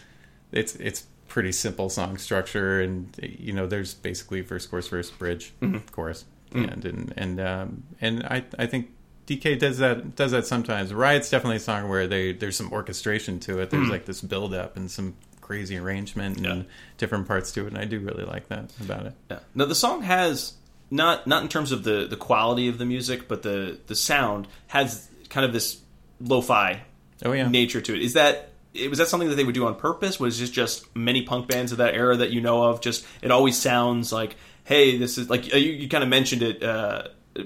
it's 0.52 0.76
it's 0.76 1.06
pretty 1.28 1.52
simple 1.52 1.88
song 1.90 2.16
structure, 2.16 2.80
and 2.80 3.08
you 3.20 3.52
know 3.52 3.66
there's 3.66 3.94
basically 3.94 4.40
verse 4.42 4.66
chorus 4.66 4.86
verse 4.88 5.10
bridge 5.10 5.52
Mm-hmm. 5.60 5.78
chorus, 5.92 6.24
and 6.52 6.84
and 6.84 7.12
and 7.16 7.40
um, 7.40 7.82
and 8.00 8.22
I 8.24 8.44
I 8.58 8.66
think. 8.66 8.90
DK 9.36 9.58
does 9.58 9.78
that 9.78 10.16
does 10.16 10.32
that 10.32 10.46
sometimes. 10.46 10.92
Riot's 10.92 11.30
definitely 11.30 11.56
a 11.56 11.60
song 11.60 11.88
where 11.88 12.06
they 12.06 12.32
there's 12.32 12.56
some 12.56 12.72
orchestration 12.72 13.38
to 13.40 13.60
it. 13.60 13.70
There's 13.70 13.88
like 13.88 14.04
this 14.04 14.20
build 14.20 14.54
up 14.54 14.76
and 14.76 14.90
some 14.90 15.14
crazy 15.40 15.78
arrangement 15.78 16.36
and. 16.38 16.46
Yeah. 16.46 16.62
different 16.98 17.26
parts 17.26 17.50
to 17.52 17.64
it, 17.64 17.68
and 17.68 17.78
I 17.78 17.86
do 17.86 17.98
really 17.98 18.24
like 18.24 18.48
that 18.48 18.72
about 18.80 19.06
it. 19.06 19.14
Yeah. 19.30 19.38
Now 19.54 19.64
the 19.64 19.74
song 19.74 20.02
has 20.02 20.54
not 20.90 21.26
not 21.26 21.42
in 21.42 21.48
terms 21.48 21.72
of 21.72 21.84
the 21.84 22.06
the 22.06 22.16
quality 22.16 22.68
of 22.68 22.78
the 22.78 22.84
music, 22.84 23.28
but 23.28 23.42
the 23.42 23.78
the 23.86 23.94
sound 23.94 24.48
has 24.68 25.08
kind 25.28 25.46
of 25.46 25.52
this 25.52 25.80
lo-fi 26.20 26.82
Oh 27.24 27.32
yeah, 27.32 27.48
nature 27.48 27.80
to 27.80 27.94
it. 27.94 28.02
Is 28.02 28.14
that 28.14 28.50
it 28.74 28.88
was 28.88 28.98
that 28.98 29.08
something 29.08 29.28
that 29.28 29.36
they 29.36 29.44
would 29.44 29.54
do 29.54 29.66
on 29.66 29.74
purpose? 29.76 30.18
Was 30.20 30.40
it 30.40 30.48
just 30.48 30.94
many 30.94 31.22
punk 31.22 31.48
bands 31.48 31.72
of 31.72 31.78
that 31.78 31.94
era 31.94 32.16
that 32.16 32.30
you 32.30 32.40
know 32.40 32.64
of? 32.64 32.80
Just 32.80 33.06
it 33.22 33.30
always 33.30 33.56
sounds 33.56 34.12
like, 34.12 34.36
hey, 34.64 34.98
this 34.98 35.18
is 35.18 35.30
like 35.30 35.52
uh, 35.52 35.56
you, 35.56 35.72
you 35.72 35.88
kind 35.88 36.02
of 36.02 36.10
mentioned 36.10 36.42
it. 36.42 36.62
Uh, 36.62 37.04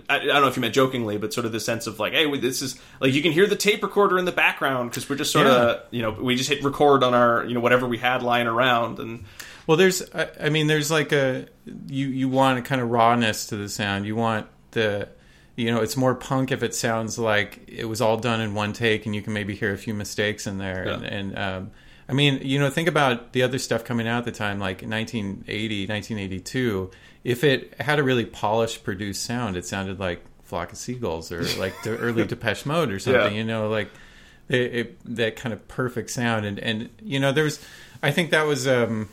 I, 0.09 0.17
I 0.17 0.19
don't 0.19 0.43
know 0.43 0.49
if 0.49 0.57
you 0.57 0.63
meant 0.63 0.75
jokingly, 0.75 1.19
but 1.19 1.33
sort 1.35 1.45
of 1.45 1.53
the 1.53 1.61
sense 1.61 1.87
of 1.87 2.01
like, 2.01 2.15
hey, 2.15 2.35
this 2.39 2.63
is 2.63 2.81
like 3.01 3.13
you 3.13 3.23
can 3.23 3.33
hear 3.33 3.47
the 3.47 3.57
tape 3.57 3.83
recorder 3.83 4.19
in 4.19 4.25
the 4.25 4.33
background 4.33 4.91
because 4.91 5.09
we're 5.09 5.17
just 5.17 5.33
sort 5.33 5.47
of 5.47 5.83
you 5.91 6.03
know 6.03 6.11
we 6.11 6.37
just 6.37 6.49
hit 6.49 6.63
record 6.65 7.03
on 7.03 7.15
our 7.15 7.45
you 7.45 7.55
know 7.55 7.61
whatever 7.61 7.87
we 7.87 7.99
had 7.99 8.23
lying 8.23 8.47
around 8.47 8.99
and 8.99 9.25
Well, 9.67 9.77
there's, 9.77 10.03
I, 10.15 10.29
I 10.43 10.49
mean, 10.51 10.67
there's 10.67 10.91
like 10.91 11.13
a 11.13 11.47
you 11.87 12.09
you 12.09 12.29
want 12.29 12.59
a 12.59 12.63
kind 12.63 12.81
of 12.81 12.91
rawness 12.91 13.47
to 13.47 13.57
the 13.57 13.69
sound. 13.69 14.07
You 14.07 14.17
want 14.17 14.47
the, 14.73 15.09
you 15.57 15.71
know, 15.71 15.81
it's 15.81 15.97
more 15.97 16.15
punk 16.15 16.53
if 16.53 16.63
it 16.63 16.75
sounds 16.75 17.19
like 17.19 17.65
it 17.69 17.87
was 17.87 18.01
all 18.01 18.17
done 18.17 18.41
in 18.41 18.55
one 18.55 18.73
take, 18.73 19.07
and 19.07 19.15
you 19.15 19.23
can 19.23 19.33
maybe 19.33 19.55
hear 19.55 19.73
a 19.73 19.79
few 19.79 19.95
mistakes 19.95 20.47
in 20.47 20.59
there. 20.59 20.87
Yeah. 20.87 20.95
And, 20.95 21.05
and 21.05 21.39
um, 21.39 21.71
I 22.09 22.13
mean, 22.13 22.41
you 22.43 22.59
know, 22.59 22.69
think 22.69 22.89
about 22.89 23.33
the 23.33 23.43
other 23.43 23.59
stuff 23.59 23.85
coming 23.85 24.07
out 24.07 24.19
at 24.19 24.25
the 24.27 24.33
time, 24.33 24.59
like 24.59 24.83
1980, 24.83 25.87
1982. 25.89 26.91
If 27.25 27.43
it 27.43 27.75
had 27.81 27.99
a 27.99 28.03
really 28.03 28.27
polished, 28.27 28.85
produced 28.85 29.23
sound, 29.25 29.57
it 29.57 29.65
sounded 29.67 29.99
like 29.99 30.23
Flock 30.45 30.73
of 30.73 30.79
Seagulls 30.79 31.33
or 31.33 31.43
like 31.59 31.75
the 31.83 31.97
early 31.97 32.25
Depeche 32.27 32.67
Mode 32.67 32.91
or 32.93 32.99
something. 32.99 33.33
Yeah. 33.33 33.39
You 33.39 33.45
know, 33.45 33.69
like 33.69 33.89
it, 34.49 34.61
it, 34.75 35.17
that 35.17 35.37
kind 35.37 35.53
of 35.55 35.67
perfect 35.69 36.11
sound 36.11 36.45
and 36.45 36.59
and 36.59 36.91
you 37.03 37.19
know 37.19 37.33
there 37.33 37.45
was 37.45 37.65
i 38.03 38.11
think 38.11 38.31
that 38.33 38.43
was 38.47 38.69
um 38.69 39.09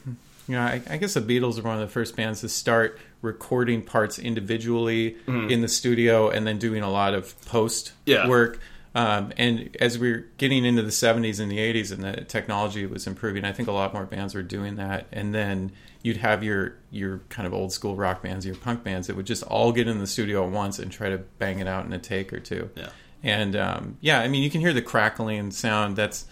you 0.45 0.56
know 0.56 0.62
I, 0.62 0.82
I 0.89 0.97
guess 0.97 1.13
the 1.13 1.21
beatles 1.21 1.56
were 1.56 1.63
one 1.69 1.76
of 1.76 1.80
the 1.80 1.88
first 1.88 2.17
bands 2.17 2.41
to 2.41 2.50
start 2.50 3.00
recording 3.21 3.82
parts 3.82 4.19
individually 4.19 5.15
in 5.28 5.62
the 5.62 5.69
studio 5.69 6.30
and 6.30 6.45
then 6.45 6.58
doing 6.60 6.84
a 6.84 6.91
lot 6.91 7.13
of 7.13 7.39
post 7.45 7.93
Yeah. 8.06 8.28
work 8.28 8.60
um, 8.93 9.32
and 9.38 9.74
as 9.80 9.97
we 9.97 10.12
are 10.12 10.26
getting 10.38 10.65
into 10.65 10.82
the 10.82 10.89
70s 10.89 11.39
and 11.39 11.50
the 11.50 11.60
80s 11.60 11.93
and 11.93 12.04
the 12.04 12.26
technology 12.26 12.86
was 12.86 13.08
improving 13.08 13.45
i 13.45 13.54
think 13.54 13.69
a 13.69 13.71
lot 13.71 13.93
more 13.93 14.06
bands 14.06 14.36
were 14.36 14.43
doing 14.43 14.76
that 14.76 15.08
and 15.13 15.34
then 15.34 15.71
you'd 16.04 16.18
have 16.18 16.44
your 16.44 16.76
your 16.90 17.20
kind 17.30 17.46
of 17.48 17.54
old 17.54 17.72
school 17.72 17.96
rock 17.96 18.22
bands 18.24 18.46
your 18.46 18.56
punk 18.56 18.84
bands 18.84 19.08
that 19.08 19.16
would 19.16 19.26
just 19.26 19.44
all 19.44 19.72
get 19.72 19.88
in 19.88 20.00
the 20.00 20.08
studio 20.08 20.46
at 20.46 20.52
once 20.52 20.80
and 20.80 20.92
try 20.92 21.10
to 21.10 21.18
bang 21.40 21.60
it 21.60 21.68
out 21.68 21.86
in 21.86 21.94
a 21.94 22.00
take 22.00 22.32
or 22.34 22.40
two 22.40 22.70
Yeah. 22.76 22.90
and 23.24 23.56
um, 23.56 23.98
yeah, 24.02 24.20
I 24.20 24.28
mean, 24.28 24.44
you 24.44 24.50
can 24.50 24.62
hear 24.62 24.74
the 24.74 24.82
crackling 24.82 25.52
sound. 25.52 25.96
That's 25.96 26.26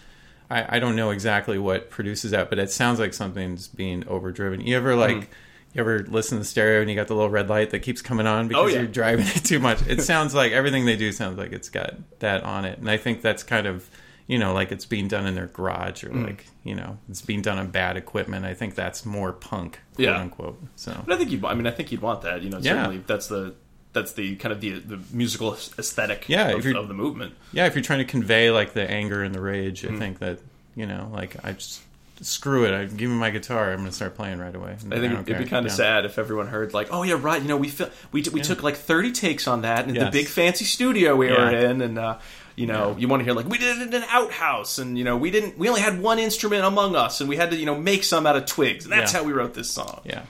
I, 0.50 0.76
I 0.76 0.78
don't 0.80 0.96
know 0.96 1.10
exactly 1.10 1.58
what 1.58 1.90
produces 1.90 2.32
that, 2.32 2.50
but 2.50 2.58
it 2.58 2.70
sounds 2.72 2.98
like 2.98 3.14
something's 3.14 3.68
being 3.68 4.06
overdriven. 4.08 4.60
You 4.60 4.76
ever 4.76 4.96
like 4.96 5.16
Mm-hmm. 5.16 5.32
you 5.74 5.80
ever 5.80 5.98
listen 6.08 6.36
to 6.38 6.40
the 6.40 6.44
stereo 6.44 6.80
and 6.80 6.90
you 6.90 6.96
got 6.96 7.06
the 7.06 7.14
little 7.14 7.30
red 7.30 7.48
light 7.48 7.70
that 7.70 7.78
keeps 7.80 8.02
coming 8.02 8.26
on 8.26 8.48
because 8.48 8.64
Oh, 8.64 8.66
yeah. 8.66 8.78
you're 8.78 8.86
driving 8.88 9.26
it 9.28 9.44
too 9.44 9.60
much? 9.60 9.80
It 9.86 10.02
sounds 10.12 10.34
like 10.34 10.50
everything 10.50 10.84
they 10.86 10.96
do 10.96 11.12
sounds 11.12 11.38
like 11.38 11.52
it's 11.52 11.68
got 11.68 11.94
that 12.18 12.42
on 12.42 12.64
it, 12.64 12.78
and 12.80 12.90
I 12.90 12.96
think 12.96 13.22
that's 13.22 13.44
kind 13.44 13.68
of 13.68 13.88
you 14.30 14.38
know 14.38 14.52
like 14.54 14.70
it's 14.72 14.86
being 14.86 15.08
done 15.08 15.26
in 15.26 15.34
their 15.34 15.46
garage 15.58 16.04
or 16.04 16.10
Mm. 16.10 16.26
like 16.26 16.46
you 16.64 16.74
know 16.74 16.90
it's 17.10 17.22
being 17.22 17.42
done 17.42 17.58
on 17.58 17.68
bad 17.70 17.96
equipment. 17.96 18.44
I 18.46 18.54
think 18.54 18.74
that's 18.74 19.04
more 19.04 19.32
punk, 19.32 19.80
quote 19.96 20.06
Yeah. 20.08 20.20
unquote. 20.20 20.58
So 20.76 20.92
But 21.04 21.14
I 21.14 21.18
think 21.18 21.30
you'd. 21.32 21.44
I 21.44 21.54
mean, 21.54 21.66
I 21.66 21.72
think 21.72 21.90
you'd 21.92 22.02
want 22.02 22.22
that. 22.22 22.42
You 22.42 22.50
know, 22.50 22.58
Yeah. 22.58 22.74
certainly 22.74 23.02
that's 23.06 23.26
the 23.26 23.54
that's 23.92 24.12
the 24.12 24.36
kind 24.36 24.52
of 24.52 24.60
the 24.60 24.78
the 24.78 25.00
musical 25.12 25.54
aesthetic. 25.78 26.28
Yeah, 26.28 26.48
of, 26.50 26.64
of 26.64 26.86
the 26.88 26.94
movement. 26.94 27.34
yeah, 27.52 27.66
if 27.66 27.74
you're 27.74 27.82
trying 27.90 27.98
to 28.06 28.10
convey 28.16 28.50
like 28.52 28.72
the 28.72 28.88
anger 28.88 29.22
and 29.24 29.34
the 29.34 29.40
rage, 29.40 29.82
Mm. 29.82 29.96
I 29.96 29.98
think 29.98 30.18
that 30.20 30.38
you 30.76 30.86
know, 30.86 31.10
like 31.12 31.36
I 31.44 31.52
just 31.52 31.80
screw 32.22 32.64
it. 32.66 32.72
I 32.74 32.84
give 32.84 33.08
me 33.10 33.16
my 33.16 33.30
guitar. 33.30 33.70
I'm 33.70 33.78
going 33.78 33.88
to 33.88 33.94
start 33.96 34.14
playing 34.14 34.38
right 34.38 34.54
away. 34.54 34.72
I 34.72 34.76
think 34.76 34.90
don't 34.90 35.26
it'd 35.28 35.38
be 35.38 35.46
kind 35.46 35.64
of 35.66 35.72
Yeah. 35.72 35.76
sad 35.76 36.04
if 36.04 36.18
everyone 36.18 36.48
heard 36.48 36.74
like, 36.74 36.88
oh 36.92 37.02
yeah, 37.02 37.16
right. 37.18 37.40
You 37.42 37.48
know, 37.48 37.56
we 37.56 37.68
fil- 37.68 37.90
we 38.12 38.22
we 38.32 38.40
took 38.42 38.62
like 38.62 38.76
thirty 38.76 39.10
takes 39.10 39.48
on 39.48 39.62
that 39.62 39.88
in 39.88 39.94
the 39.94 40.10
big 40.12 40.26
fancy 40.28 40.66
studio 40.66 41.16
we 41.16 41.28
Yeah. 41.30 41.38
were 41.50 41.50
in, 41.56 41.80
and 41.80 41.98
uh, 41.98 42.18
you 42.60 42.66
know, 42.66 42.90
Yeah. 42.90 42.98
you 42.98 43.08
want 43.08 43.20
to 43.20 43.24
hear 43.24 43.32
like 43.34 43.48
we 43.48 43.58
did 43.58 43.78
it 43.78 43.88
in 43.88 43.94
an 43.94 44.08
outhouse, 44.10 44.78
and 44.78 44.98
you 44.98 45.04
know, 45.04 45.16
we 45.16 45.30
didn't. 45.30 45.56
We 45.58 45.68
only 45.68 45.80
had 45.80 46.00
one 46.00 46.18
instrument 46.18 46.64
among 46.64 46.94
us, 46.94 47.20
and 47.20 47.28
we 47.28 47.36
had 47.36 47.50
to 47.52 47.56
you 47.56 47.66
know 47.66 47.76
make 47.76 48.04
some 48.04 48.26
out 48.26 48.36
of 48.36 48.44
twigs, 48.46 48.84
and 48.84 48.92
that's 48.92 49.12
Yeah. 49.12 49.20
how 49.20 49.24
we 49.24 49.32
wrote 49.32 49.54
this 49.54 49.70
song. 49.70 50.00
Yeah. 50.04 50.22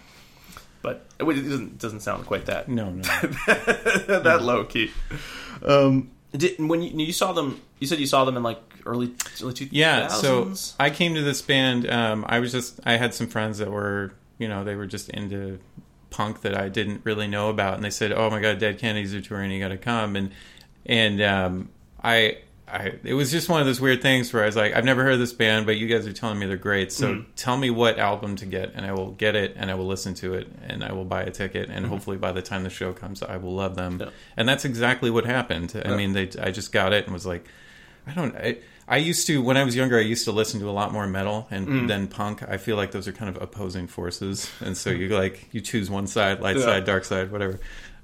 But 0.83 1.07
it 1.19 1.25
doesn't 1.25 1.79
doesn't 1.79 2.01
sound 2.01 2.25
quite 2.27 2.47
that 2.47 2.69
No, 2.69 2.91
no. 2.91 3.03
that 4.27 4.39
low 4.43 4.65
key. 4.65 4.91
Um, 5.67 6.11
did, 6.35 6.59
when 6.59 6.81
you, 6.83 7.05
you 7.07 7.13
saw 7.13 7.33
them, 7.33 7.61
you 7.81 7.87
said 7.87 7.99
you 7.99 8.07
saw 8.07 8.25
them 8.25 8.37
in 8.37 8.43
like 8.43 8.61
early 8.87 9.13
early 9.43 9.53
two 9.53 9.69
Yeah, 9.73 10.09
so. 10.09 10.53
I 10.79 10.91
came 10.91 11.15
to 11.15 11.23
this 11.23 11.43
band. 11.43 11.91
Um, 11.91 12.25
I 12.29 12.39
was 12.41 12.53
just 12.53 12.81
I 12.85 12.97
had 12.97 13.13
some 13.13 13.27
friends 13.27 13.59
that 13.59 13.71
were 13.71 14.13
you 14.39 14.49
know 14.49 14.65
they 14.65 14.77
were 14.77 14.87
just 14.87 15.11
into 15.11 15.59
punk 16.11 16.41
that 16.43 16.57
I 16.57 16.69
didn't 16.69 17.03
really 17.05 17.27
know 17.29 17.51
about, 17.51 17.75
and 17.75 17.85
they 17.85 17.91
said, 17.91 18.13
"Oh 18.13 18.31
my 18.31 18.41
God, 18.41 18.59
Dead 18.59 18.79
Kennedys 18.79 19.15
are 19.15 19.21
touring. 19.21 19.51
You 19.51 19.61
got 19.61 19.69
to 19.69 19.77
come." 19.77 20.17
And 20.17 20.31
and 20.87 21.21
um, 21.21 21.69
I 22.03 22.39
I 22.69 22.93
it 23.05 23.15
was 23.15 23.31
just 23.33 23.49
one 23.49 23.61
of 23.61 23.67
those 23.67 23.81
weird 23.81 24.01
things 24.01 24.33
where 24.33 24.43
I 24.45 24.47
was 24.47 24.55
like, 24.57 24.75
I've 24.75 24.85
never 24.85 25.03
heard 25.03 25.15
of 25.15 25.19
this 25.19 25.33
band, 25.33 25.67
but 25.67 25.77
you 25.77 25.89
guys 25.89 26.07
are 26.07 26.13
telling 26.13 26.39
me 26.39 26.47
they're 26.47 26.57
great. 26.57 26.93
So 26.93 27.15
Mm-hmm. 27.15 27.31
tell 27.37 27.57
me 27.57 27.71
what 27.71 27.99
album 27.99 28.37
to 28.37 28.47
get, 28.47 28.73
and 28.75 28.87
I 28.87 28.93
will 28.93 29.11
get 29.13 29.35
it, 29.35 29.55
and 29.57 29.71
I 29.71 29.75
will 29.75 29.87
listen 29.87 30.15
to 30.15 30.35
it, 30.35 30.49
and 30.67 30.85
I 30.85 30.93
will 30.93 31.05
buy 31.05 31.23
a 31.23 31.31
ticket, 31.31 31.69
and 31.69 31.85
hopefully 31.87 32.17
by 32.17 32.31
the 32.33 32.43
time 32.43 32.63
the 32.63 32.71
show 32.71 32.93
comes, 32.93 33.23
I 33.23 33.39
will 33.39 33.55
love 33.55 33.75
them. 33.77 33.95
Mm-hmm. 33.95 34.03
Yeah. 34.03 34.11
And 34.37 34.49
that's 34.49 34.65
exactly 34.65 35.11
what 35.11 35.25
happened. 35.27 35.81
I 35.85 35.97
mean, 35.97 36.13
they 36.13 36.31
I 36.41 36.51
just 36.53 36.73
got 36.73 36.93
it 36.93 37.05
and 37.05 37.13
was 37.13 37.27
like. 37.27 37.47
I 38.07 38.13
don't. 38.13 38.35
I, 38.35 38.57
I 38.89 38.97
used 38.97 39.27
to 39.27 39.43
when 39.43 39.57
I 39.59 39.63
was 39.63 39.77
younger. 39.77 39.99
I 39.99 40.01
used 40.01 40.25
to 40.25 40.33
listen 40.33 40.59
to 40.61 40.69
a 40.69 40.73
lot 40.73 40.91
more 40.91 41.07
metal 41.07 41.47
and 41.51 41.69
Mm. 41.69 41.87
then 41.89 42.09
punk. 42.09 42.43
I 42.43 42.57
feel 42.57 42.77
like 42.77 42.93
those 42.93 43.07
are 43.07 43.13
kind 43.13 43.29
of 43.35 43.41
opposing 43.41 43.87
forces, 43.89 44.51
and 44.61 44.75
so 44.77 44.89
you 44.91 45.09
like 45.11 45.49
you 45.53 45.61
choose 45.61 45.91
one 45.91 46.07
side, 46.07 46.41
light 46.41 46.57
Yeah. 46.57 46.63
side, 46.65 46.85
dark 46.87 47.05
side, 47.05 47.31
whatever. 47.31 47.61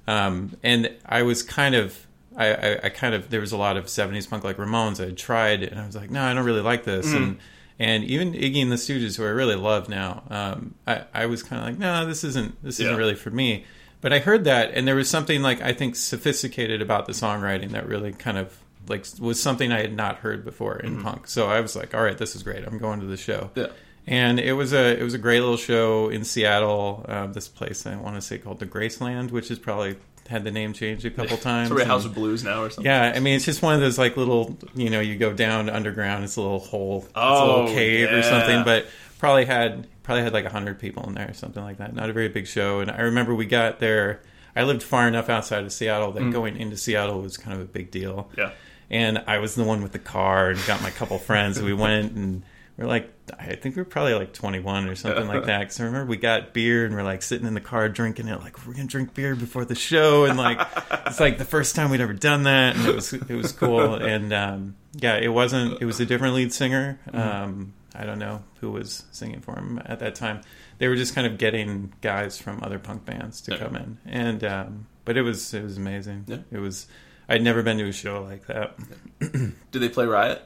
Um, 0.07 0.55
and 0.61 0.91
I 1.05 1.23
was 1.23 1.41
kind 1.41 1.73
of. 1.75 2.05
I, 2.37 2.53
I, 2.53 2.79
I 2.83 2.89
kind 2.89 3.15
of 3.15 3.29
there 3.29 3.41
was 3.41 3.51
a 3.51 3.57
lot 3.57 3.75
of 3.75 3.85
'70s 3.85 4.29
punk 4.29 4.43
like 4.43 4.57
Ramones. 4.57 5.01
I 5.01 5.05
had 5.05 5.17
tried, 5.17 5.63
and 5.63 5.79
I 5.79 5.85
was 5.85 5.95
like, 5.95 6.11
no, 6.11 6.23
I 6.23 6.33
don't 6.33 6.45
really 6.45 6.61
like 6.61 6.83
this. 6.83 7.07
Mm. 7.07 7.15
And 7.15 7.39
and 7.79 8.03
even 8.05 8.33
Iggy 8.33 8.61
and 8.61 8.71
the 8.71 8.75
Stooges, 8.75 9.17
who 9.17 9.23
I 9.23 9.29
really 9.29 9.55
love 9.55 9.89
now, 9.89 10.23
um, 10.29 10.75
I, 10.87 11.03
I 11.13 11.25
was 11.27 11.43
kind 11.43 11.61
of 11.61 11.67
like, 11.67 11.77
no, 11.77 12.05
this 12.05 12.23
isn't 12.23 12.63
this 12.63 12.79
isn't 12.79 12.95
really 12.95 13.15
for 13.15 13.31
me. 13.31 13.65
But 13.99 14.13
I 14.13 14.19
heard 14.19 14.43
that, 14.45 14.71
and 14.73 14.87
there 14.87 14.95
was 14.95 15.09
something 15.09 15.41
like 15.41 15.61
I 15.61 15.73
think 15.73 15.95
sophisticated 15.95 16.81
about 16.81 17.07
the 17.07 17.13
songwriting 17.13 17.71
that 17.71 17.87
really 17.87 18.13
kind 18.13 18.37
of 18.37 18.57
like 18.87 19.05
was 19.19 19.41
something 19.41 19.71
I 19.71 19.81
had 19.81 19.95
not 19.95 20.17
heard 20.17 20.45
before 20.45 20.77
in 20.77 21.01
punk. 21.01 21.27
So 21.27 21.47
I 21.47 21.59
was 21.61 21.75
like, 21.75 21.93
all 21.93 22.03
right, 22.03 22.17
this 22.17 22.35
is 22.35 22.43
great. 22.43 22.65
I'm 22.65 22.77
going 22.77 22.99
to 22.99 23.05
the 23.05 23.17
show. 23.17 23.51
Yeah. 23.55 23.67
And 24.05 24.39
it 24.39 24.53
was 24.53 24.73
a 24.73 24.97
it 24.97 25.03
was 25.03 25.13
a 25.13 25.17
great 25.17 25.41
little 25.41 25.57
show 25.57 26.09
in 26.09 26.23
Seattle. 26.23 27.05
Uh, 27.07 27.27
this 27.27 27.47
place 27.47 27.85
I 27.85 27.95
want 27.97 28.15
to 28.15 28.21
say 28.21 28.37
called 28.37 28.59
the 28.59 28.65
Graceland, 28.65 29.31
which 29.31 29.51
is 29.51 29.59
probably 29.59 29.97
had 30.27 30.43
the 30.43 30.51
name 30.51 30.73
changed 30.73 31.05
a 31.05 31.11
couple 31.11 31.37
times. 31.37 31.71
It's 31.71 31.81
a 31.81 31.85
House 31.85 32.05
of 32.05 32.13
Blues 32.13 32.43
now 32.43 32.63
or 32.63 32.69
something. 32.69 32.85
yeah, 32.85 33.13
I 33.15 33.19
mean 33.19 33.35
it's 33.35 33.45
just 33.45 33.61
one 33.61 33.73
of 33.75 33.79
those 33.81 33.97
like 33.97 34.17
little 34.17 34.57
you 34.75 34.89
know 34.89 34.99
you 34.99 35.17
go 35.17 35.33
down 35.33 35.69
underground. 35.69 36.23
It's 36.23 36.35
a 36.35 36.41
little 36.41 36.59
hole, 36.59 37.03
it's 37.05 37.15
a 37.15 37.19
Oh, 37.19 37.45
little 37.61 37.75
cave 37.75 38.11
or 38.11 38.23
something. 38.23 38.63
But 38.63 38.87
probably 39.19 39.45
had 39.45 39.87
probably 40.03 40.23
had 40.23 40.33
like 40.33 40.45
hundred 40.45 40.79
people 40.79 41.03
in 41.07 41.15
there 41.15 41.29
or 41.29 41.33
something 41.33 41.63
like 41.63 41.77
that. 41.77 41.93
Not 41.95 42.09
a 42.09 42.13
very 42.13 42.29
big 42.29 42.47
show. 42.47 42.79
And 42.79 42.89
I 42.91 43.01
remember 43.01 43.33
we 43.35 43.45
got 43.45 43.79
there. 43.79 44.21
I 44.55 44.63
lived 44.63 44.81
far 44.81 45.07
enough 45.07 45.29
outside 45.29 45.63
of 45.65 45.71
Seattle 45.71 46.11
that 46.13 46.31
going 46.31 46.57
into 46.57 46.77
Seattle 46.77 47.21
was 47.21 47.37
kind 47.37 47.55
of 47.55 47.61
a 47.61 47.65
big 47.65 47.91
deal. 47.91 48.29
Mm. 48.33 48.37
Yeah. 48.37 48.51
And 48.89 49.23
I 49.27 49.37
was 49.39 49.53
the 49.55 49.63
one 49.63 49.83
with 49.83 49.91
the 49.91 49.99
car 49.99 50.49
and 50.49 50.65
got 50.65 50.81
my 50.81 50.89
couple 50.91 51.17
friends. 51.19 51.57
And 51.57 51.65
we 51.65 51.73
went 51.73 52.13
and 52.13 52.41
we 52.77 52.83
are 52.83 52.87
like, 52.87 53.11
I 53.39 53.55
think 53.55 53.75
we 53.75 53.81
are 53.81 53.85
probably 53.85 54.13
like 54.13 54.33
21 54.33 54.87
or 54.87 54.95
something 54.95 55.27
like 55.27 55.45
that. 55.47 55.59
Because 55.61 55.79
I 55.79 55.85
remember 55.85 56.05
we 56.09 56.17
got 56.17 56.53
beer 56.53 56.85
and 56.85 56.93
we're 56.95 57.03
like 57.03 57.21
sitting 57.23 57.47
in 57.47 57.53
the 57.55 57.61
car 57.61 57.89
drinking 57.89 58.27
it, 58.27 58.39
like 58.41 58.65
we're 58.67 58.73
gonna 58.73 58.85
drink 58.87 59.13
beer 59.13 59.35
before 59.35 59.65
the 59.65 59.75
show, 59.75 60.25
and 60.25 60.37
like 60.37 60.59
it's 61.07 61.19
like 61.19 61.37
the 61.37 61.45
first 61.45 61.75
time 61.75 61.89
we'd 61.89 62.01
ever 62.01 62.13
done 62.13 62.43
that, 62.43 62.75
and 62.75 62.85
it 62.87 62.93
was 62.95 63.13
it 63.13 63.29
was 63.29 63.51
cool. 63.51 63.95
And 63.95 64.31
um, 64.31 64.75
yeah, 64.93 65.17
it 65.17 65.29
wasn't. 65.29 65.81
It 65.81 65.85
was 65.85 65.99
a 65.99 66.05
different 66.05 66.35
lead 66.35 66.53
singer. 66.53 66.99
Um, 67.13 67.73
I 67.95 68.05
don't 68.05 68.19
know 68.19 68.43
who 68.59 68.71
was 68.71 69.05
singing 69.11 69.41
for 69.41 69.55
him 69.55 69.81
at 69.85 69.99
that 69.99 70.13
time. 70.13 70.41
They 70.77 70.87
were 70.87 70.95
just 70.95 71.15
kind 71.15 71.25
of 71.25 71.39
getting 71.39 71.93
guys 72.01 72.37
from 72.37 72.63
other 72.63 72.77
punk 72.77 73.05
bands 73.05 73.41
to 73.41 73.53
Yeah. 73.53 73.57
come 73.57 73.75
in, 73.75 73.97
and 74.05 74.43
um, 74.43 74.87
but 75.03 75.17
it 75.17 75.23
was 75.23 75.51
it 75.55 75.63
was 75.63 75.77
amazing. 75.77 76.25
Yeah. 76.27 76.37
It 76.51 76.59
was. 76.59 76.85
I'd 77.29 77.41
never 77.41 77.61
been 77.61 77.77
to 77.79 77.87
a 77.87 77.91
show 77.91 78.21
like 78.23 78.45
that. 78.47 78.77
Did 79.19 79.53
they 79.73 79.89
play 79.89 80.05
Riot? 80.05 80.41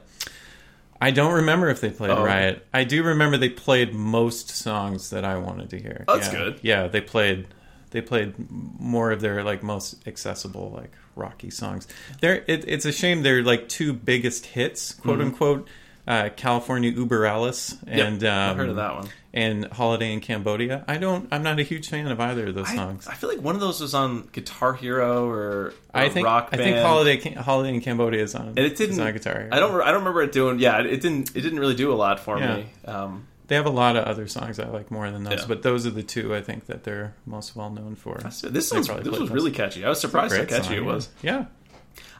I 1.02 1.10
don't 1.10 1.32
remember 1.32 1.68
if 1.68 1.80
they 1.80 1.90
played 1.90 2.12
Oh. 2.12 2.24
Riot. 2.24 2.64
I 2.72 2.84
do 2.84 3.02
remember 3.02 3.36
they 3.36 3.48
played 3.48 3.92
most 3.92 4.48
songs 4.50 5.10
that 5.10 5.24
I 5.24 5.36
wanted 5.36 5.70
to 5.70 5.78
hear. 5.80 6.04
Oh, 6.06 6.14
that's 6.16 6.32
yeah. 6.32 6.38
good. 6.38 6.60
Yeah, 6.62 6.86
they 6.86 7.00
played 7.00 7.48
they 7.90 8.00
played 8.00 8.34
more 8.48 9.10
of 9.10 9.20
their 9.20 9.42
like 9.42 9.62
most 9.62 10.06
accessible 10.06 10.70
like 10.74 10.92
rocky 11.16 11.50
songs. 11.50 11.88
They're 12.20 12.44
it, 12.46 12.64
it's 12.68 12.84
a 12.84 12.92
shame 12.92 13.22
their 13.22 13.42
like 13.42 13.68
two 13.68 13.92
biggest 13.92 14.46
hits, 14.46 14.94
quote 14.94 15.20
unquote, 15.20 15.68
uh, 16.06 16.30
California 16.36 16.90
Uber 16.92 17.26
Alles 17.26 17.74
Mm-hmm. 17.74 17.98
Yep, 17.98 18.06
and 18.08 18.24
um, 18.24 18.50
I've 18.50 18.56
heard 18.56 18.68
of 18.70 18.76
that 18.76 18.94
one. 18.94 19.08
And 19.34 19.64
Holiday 19.72 20.12
in 20.12 20.20
Cambodia. 20.20 20.84
I 20.86 20.98
don't. 20.98 21.28
I'm 21.32 21.42
not 21.42 21.58
a 21.58 21.62
huge 21.62 21.88
fan 21.88 22.06
of 22.08 22.20
either 22.20 22.48
of 22.48 22.54
those 22.54 22.68
I, 22.68 22.76
songs. 22.76 23.06
I 23.08 23.14
feel 23.14 23.30
like 23.30 23.40
one 23.40 23.54
of 23.54 23.60
those 23.60 23.80
was 23.80 23.94
on 23.94 24.28
Guitar 24.32 24.74
Hero 24.74 25.26
or, 25.28 25.38
or 25.38 25.74
I 25.94 26.08
think 26.08 26.26
Rock 26.26 26.50
I 26.52 26.56
think 26.58 26.76
Holiday 26.78 27.18
Holiday 27.34 27.74
in 27.74 27.80
Cambodia 27.80 28.22
is 28.22 28.34
on. 28.34 28.48
and 28.48 28.58
it 28.58 28.76
didn't. 28.76 29.00
on 29.00 29.12
guitar. 29.12 29.40
Hero. 29.40 29.48
I 29.52 29.58
don't. 29.58 29.80
I 29.80 29.86
don't 29.86 30.00
remember 30.00 30.22
it 30.22 30.32
doing. 30.32 30.58
Yeah, 30.58 30.80
it 30.80 31.00
didn't. 31.00 31.30
It 31.36 31.40
didn't 31.40 31.60
really 31.60 31.74
do 31.76 31.92
a 31.92 31.94
lot 31.96 32.20
for 32.20 32.38
Yeah. 32.38 32.56
me. 32.56 32.66
Um, 32.84 33.26
They 33.48 33.56
have 33.56 33.66
a 33.66 33.70
lot 33.70 33.96
of 33.96 34.04
other 34.04 34.28
songs 34.28 34.58
I 34.58 34.68
like 34.68 34.90
more 34.90 35.10
than 35.10 35.24
those, 35.24 35.40
Yeah. 35.40 35.46
but 35.48 35.62
those 35.62 35.86
are 35.86 35.90
the 35.90 36.02
two 36.02 36.34
I 36.34 36.40
think 36.42 36.66
that 36.66 36.84
they're 36.84 37.14
most 37.26 37.54
well 37.56 37.70
known 37.70 37.96
for. 37.96 38.16
this 38.18 38.68
sounds, 38.68 38.88
this 38.88 39.18
was 39.18 39.30
really 39.30 39.50
catchy. 39.50 39.84
I 39.84 39.88
was 39.90 40.00
surprised 40.00 40.34
how 40.36 40.44
catchy 40.44 40.68
song, 40.68 40.74
it 40.76 40.84
was. 40.84 41.08
Yeah, 41.22 41.46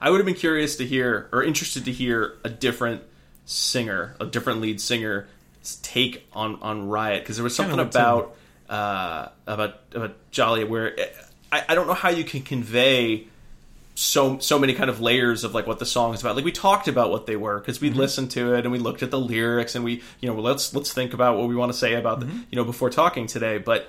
I 0.01 0.11
would 0.11 0.18
have 0.18 0.27
been 0.27 0.35
curious 0.35 0.77
to 0.77 0.87
hear 0.87 1.29
or 1.33 1.42
interested 1.42 1.85
to 1.87 1.92
hear 1.92 2.35
a 2.44 2.48
different 2.51 3.03
singer, 3.44 4.14
a 4.20 4.27
different 4.27 4.61
lead 4.61 4.81
singer 4.81 5.27
take 5.83 6.27
on 6.33 6.57
on 6.62 6.88
Riot 6.88 7.22
because 7.22 7.37
there 7.37 7.44
was 7.44 7.55
something 7.55 7.77
Kinda 7.77 7.85
would 7.85 7.92
too. 7.92 7.98
about 7.98 8.37
uh, 8.68 9.29
about 9.46 9.81
about 9.94 10.31
Jello 10.31 10.64
where 10.66 10.96
I, 11.51 11.64
I 11.70 11.75
don't 11.75 11.87
know 11.87 11.94
how 11.94 12.11
you 12.11 12.25
can 12.25 12.42
convey 12.42 13.27
so 13.94 14.38
so 14.38 14.59
many 14.59 14.72
kind 14.72 14.88
of 14.88 15.01
layers 15.01 15.44
of 15.44 15.55
like 15.55 15.66
what 15.66 15.79
the 15.79 15.87
song 15.87 16.14
is 16.14 16.20
about. 16.22 16.35
Like 16.37 16.44
we 16.44 16.53
talked 16.53 16.88
about 16.88 17.11
what 17.11 17.27
they 17.27 17.37
were 17.37 17.59
because 17.59 17.81
we 17.81 17.90
Mm-hmm. 17.90 17.98
listened 17.98 18.31
to 18.33 18.55
it 18.55 18.64
and 18.64 18.72
we 18.72 18.79
looked 18.79 19.03
at 19.03 19.11
the 19.11 19.20
lyrics 19.20 19.75
and 19.75 19.85
we 19.85 20.03
you 20.20 20.29
know 20.33 20.40
let's 20.40 20.75
let's 20.75 20.92
think 20.92 21.12
about 21.12 21.37
what 21.38 21.48
we 21.48 21.55
want 21.55 21.70
to 21.72 21.79
say 21.79 21.94
about 21.94 22.20
Mm-hmm. 22.20 22.31
the 22.38 22.44
you 22.51 22.57
know 22.57 22.64
before 22.64 22.90
talking 22.90 23.27
today, 23.27 23.59
but. 23.59 23.88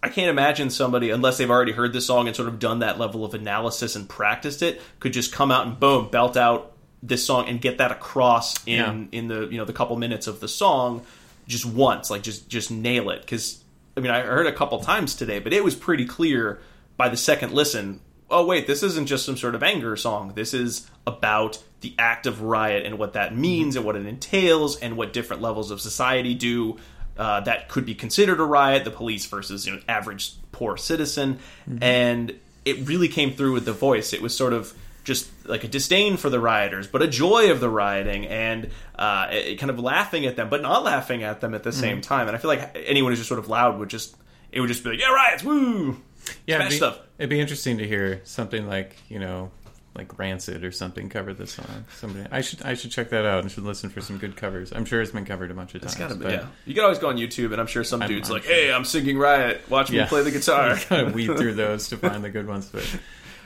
I 0.00 0.10
can't 0.10 0.30
imagine 0.30 0.70
somebody, 0.70 1.10
unless 1.10 1.38
they've 1.38 1.50
already 1.50 1.72
heard 1.72 1.92
this 1.92 2.06
song 2.06 2.28
and 2.28 2.36
sort 2.36 2.46
of 2.46 2.60
done 2.60 2.78
that 2.78 3.00
level 3.00 3.24
of 3.24 3.34
analysis 3.34 3.96
and 3.96 4.08
practiced 4.08 4.62
it, 4.62 4.80
could 5.00 5.12
just 5.12 5.32
come 5.32 5.50
out 5.50 5.66
and 5.66 5.80
boom, 5.80 6.08
belt 6.08 6.36
out 6.36 6.70
this 7.02 7.24
song 7.24 7.48
and 7.48 7.60
get 7.60 7.78
that 7.78 7.92
across 7.92 8.54
in 8.66 8.76
Yeah. 9.12 9.18
in 9.18 9.28
the 9.28 9.46
you 9.50 9.56
know 9.58 9.64
the 9.64 9.72
couple 9.72 9.96
minutes 9.96 10.26
of 10.26 10.40
the 10.40 10.48
song 10.48 11.02
just 11.46 11.64
once, 11.64 12.10
like 12.10 12.22
just 12.22 12.48
just 12.48 12.70
nail 12.70 13.10
it. 13.10 13.20
Because 13.20 13.62
I 13.96 14.00
mean, 14.00 14.10
I 14.10 14.20
heard 14.22 14.46
it 14.46 14.54
a 14.54 14.56
couple 14.56 14.78
times 14.80 15.14
today, 15.14 15.38
but 15.38 15.52
it 15.52 15.64
was 15.64 15.74
pretty 15.74 16.04
clear 16.04 16.60
by 16.96 17.08
the 17.08 17.16
second 17.16 17.52
listen. 17.52 18.00
Oh 18.30 18.44
wait, 18.44 18.66
this 18.66 18.82
isn't 18.82 19.06
just 19.06 19.24
some 19.24 19.36
sort 19.36 19.54
of 19.54 19.62
anger 19.62 19.96
song. 19.96 20.32
This 20.34 20.52
is 20.52 20.88
about 21.06 21.62
the 21.80 21.94
act 21.98 22.26
of 22.26 22.42
riot 22.42 22.84
and 22.84 22.98
what 22.98 23.12
that 23.14 23.34
means 23.36 23.76
and 23.76 23.84
what 23.84 23.94
it 23.96 24.04
entails 24.04 24.76
and 24.76 24.96
what 24.96 25.12
different 25.12 25.40
levels 25.40 25.70
of 25.70 25.80
society 25.80 26.34
do 26.34 26.76
uh, 27.16 27.40
that 27.40 27.68
could 27.68 27.86
be 27.86 27.94
considered 27.94 28.38
a 28.40 28.44
riot, 28.44 28.84
the 28.84 28.90
police 28.90 29.24
versus 29.26 29.66
you 29.66 29.72
know 29.74 29.80
average 29.88 30.32
poor 30.52 30.76
citizen, 30.76 31.38
and 31.80 32.34
it 32.64 32.86
really 32.86 33.08
came 33.08 33.32
through 33.32 33.52
with 33.54 33.64
the 33.64 33.72
voice. 33.72 34.12
It 34.12 34.20
was 34.20 34.36
sort 34.36 34.52
of 34.52 34.74
just 35.08 35.28
like 35.48 35.64
a 35.64 35.68
disdain 35.68 36.16
for 36.16 36.30
the 36.30 36.38
rioters, 36.38 36.86
but 36.86 37.02
a 37.02 37.08
joy 37.08 37.50
of 37.50 37.58
the 37.58 37.68
rioting, 37.68 38.26
and 38.26 38.70
uh, 38.96 39.26
it- 39.32 39.56
kind 39.58 39.70
of 39.70 39.80
laughing 39.80 40.24
at 40.26 40.36
them, 40.36 40.48
but 40.48 40.62
not 40.62 40.84
laughing 40.84 41.24
at 41.24 41.40
them 41.40 41.54
at 41.54 41.64
the 41.64 41.72
same 41.72 42.00
time. 42.00 42.28
And 42.28 42.36
I 42.36 42.38
feel 42.38 42.48
like 42.48 42.76
anyone 42.86 43.10
who's 43.10 43.18
just 43.18 43.28
sort 43.28 43.40
of 43.40 43.48
loud 43.48 43.78
would 43.80 43.88
just 43.88 44.16
it 44.52 44.60
would 44.60 44.68
just 44.68 44.84
be 44.84 44.90
like, 44.90 45.00
yeah, 45.00 45.12
riots, 45.12 45.42
woo, 45.42 46.00
yeah. 46.46 46.56
smash 46.58 46.60
It'd 46.66 46.70
be, 46.70 46.76
stuff. 46.76 46.98
it'd 47.18 47.30
be 47.30 47.40
interesting 47.40 47.78
to 47.78 47.86
hear 47.88 48.20
something 48.24 48.66
like 48.68 48.96
you 49.08 49.18
know, 49.18 49.50
like 49.94 50.16
Rancid 50.18 50.62
or 50.64 50.70
something 50.70 51.08
cover 51.08 51.34
this 51.34 51.52
song. 51.52 51.84
Somebody, 51.96 52.28
I 52.30 52.40
should 52.42 52.62
I 52.62 52.74
should 52.74 52.90
check 52.92 53.10
that 53.10 53.24
out 53.26 53.40
and 53.42 53.50
should 53.50 53.64
listen 53.64 53.90
for 53.90 54.00
some 54.00 54.18
good 54.18 54.36
covers. 54.36 54.72
I'm 54.72 54.84
sure 54.84 55.00
it's 55.02 55.10
been 55.12 55.24
covered 55.24 55.50
a 55.50 55.54
bunch 55.54 55.74
of 55.74 55.80
times. 55.80 55.94
Gotta 55.96 56.14
be, 56.14 56.24
but 56.24 56.32
yeah. 56.32 56.46
You 56.66 56.74
can 56.74 56.84
always 56.84 56.98
go 56.98 57.08
on 57.08 57.16
YouTube, 57.16 57.50
and 57.52 57.60
I'm 57.60 57.66
sure 57.66 57.82
some 57.82 58.02
I'm- 58.02 58.10
dude's 58.10 58.28
I'm 58.28 58.34
like, 58.34 58.44
sure. 58.44 58.54
"Hey, 58.54 58.72
I'm 58.72 58.84
singing 58.84 59.18
Riot. 59.18 59.68
Watch 59.70 59.90
me 59.90 60.04
play 60.06 60.22
the 60.22 60.30
guitar." 60.38 60.76
kind 60.76 61.06
of 61.08 61.14
weed 61.14 61.36
through 61.36 61.54
those 61.64 61.88
to 61.88 61.96
find 61.96 62.22
the 62.22 62.30
good 62.30 62.46
ones. 62.46 62.68
But 62.72 62.84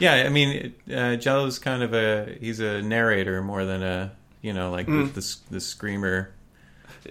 yeah, 0.02 0.24
I 0.26 0.28
mean, 0.28 0.74
uh, 0.92 1.16
Jello's 1.16 1.58
kind 1.58 1.82
of 1.82 1.94
a 1.94 2.36
he's 2.40 2.60
a 2.60 2.82
narrator 2.82 3.42
more 3.42 3.64
than 3.64 3.82
a 3.82 4.12
you 4.40 4.52
know 4.52 4.70
like 4.70 4.86
Mm. 4.86 5.12
the, 5.14 5.20
the 5.20 5.36
the 5.54 5.60
screamer 5.60 6.30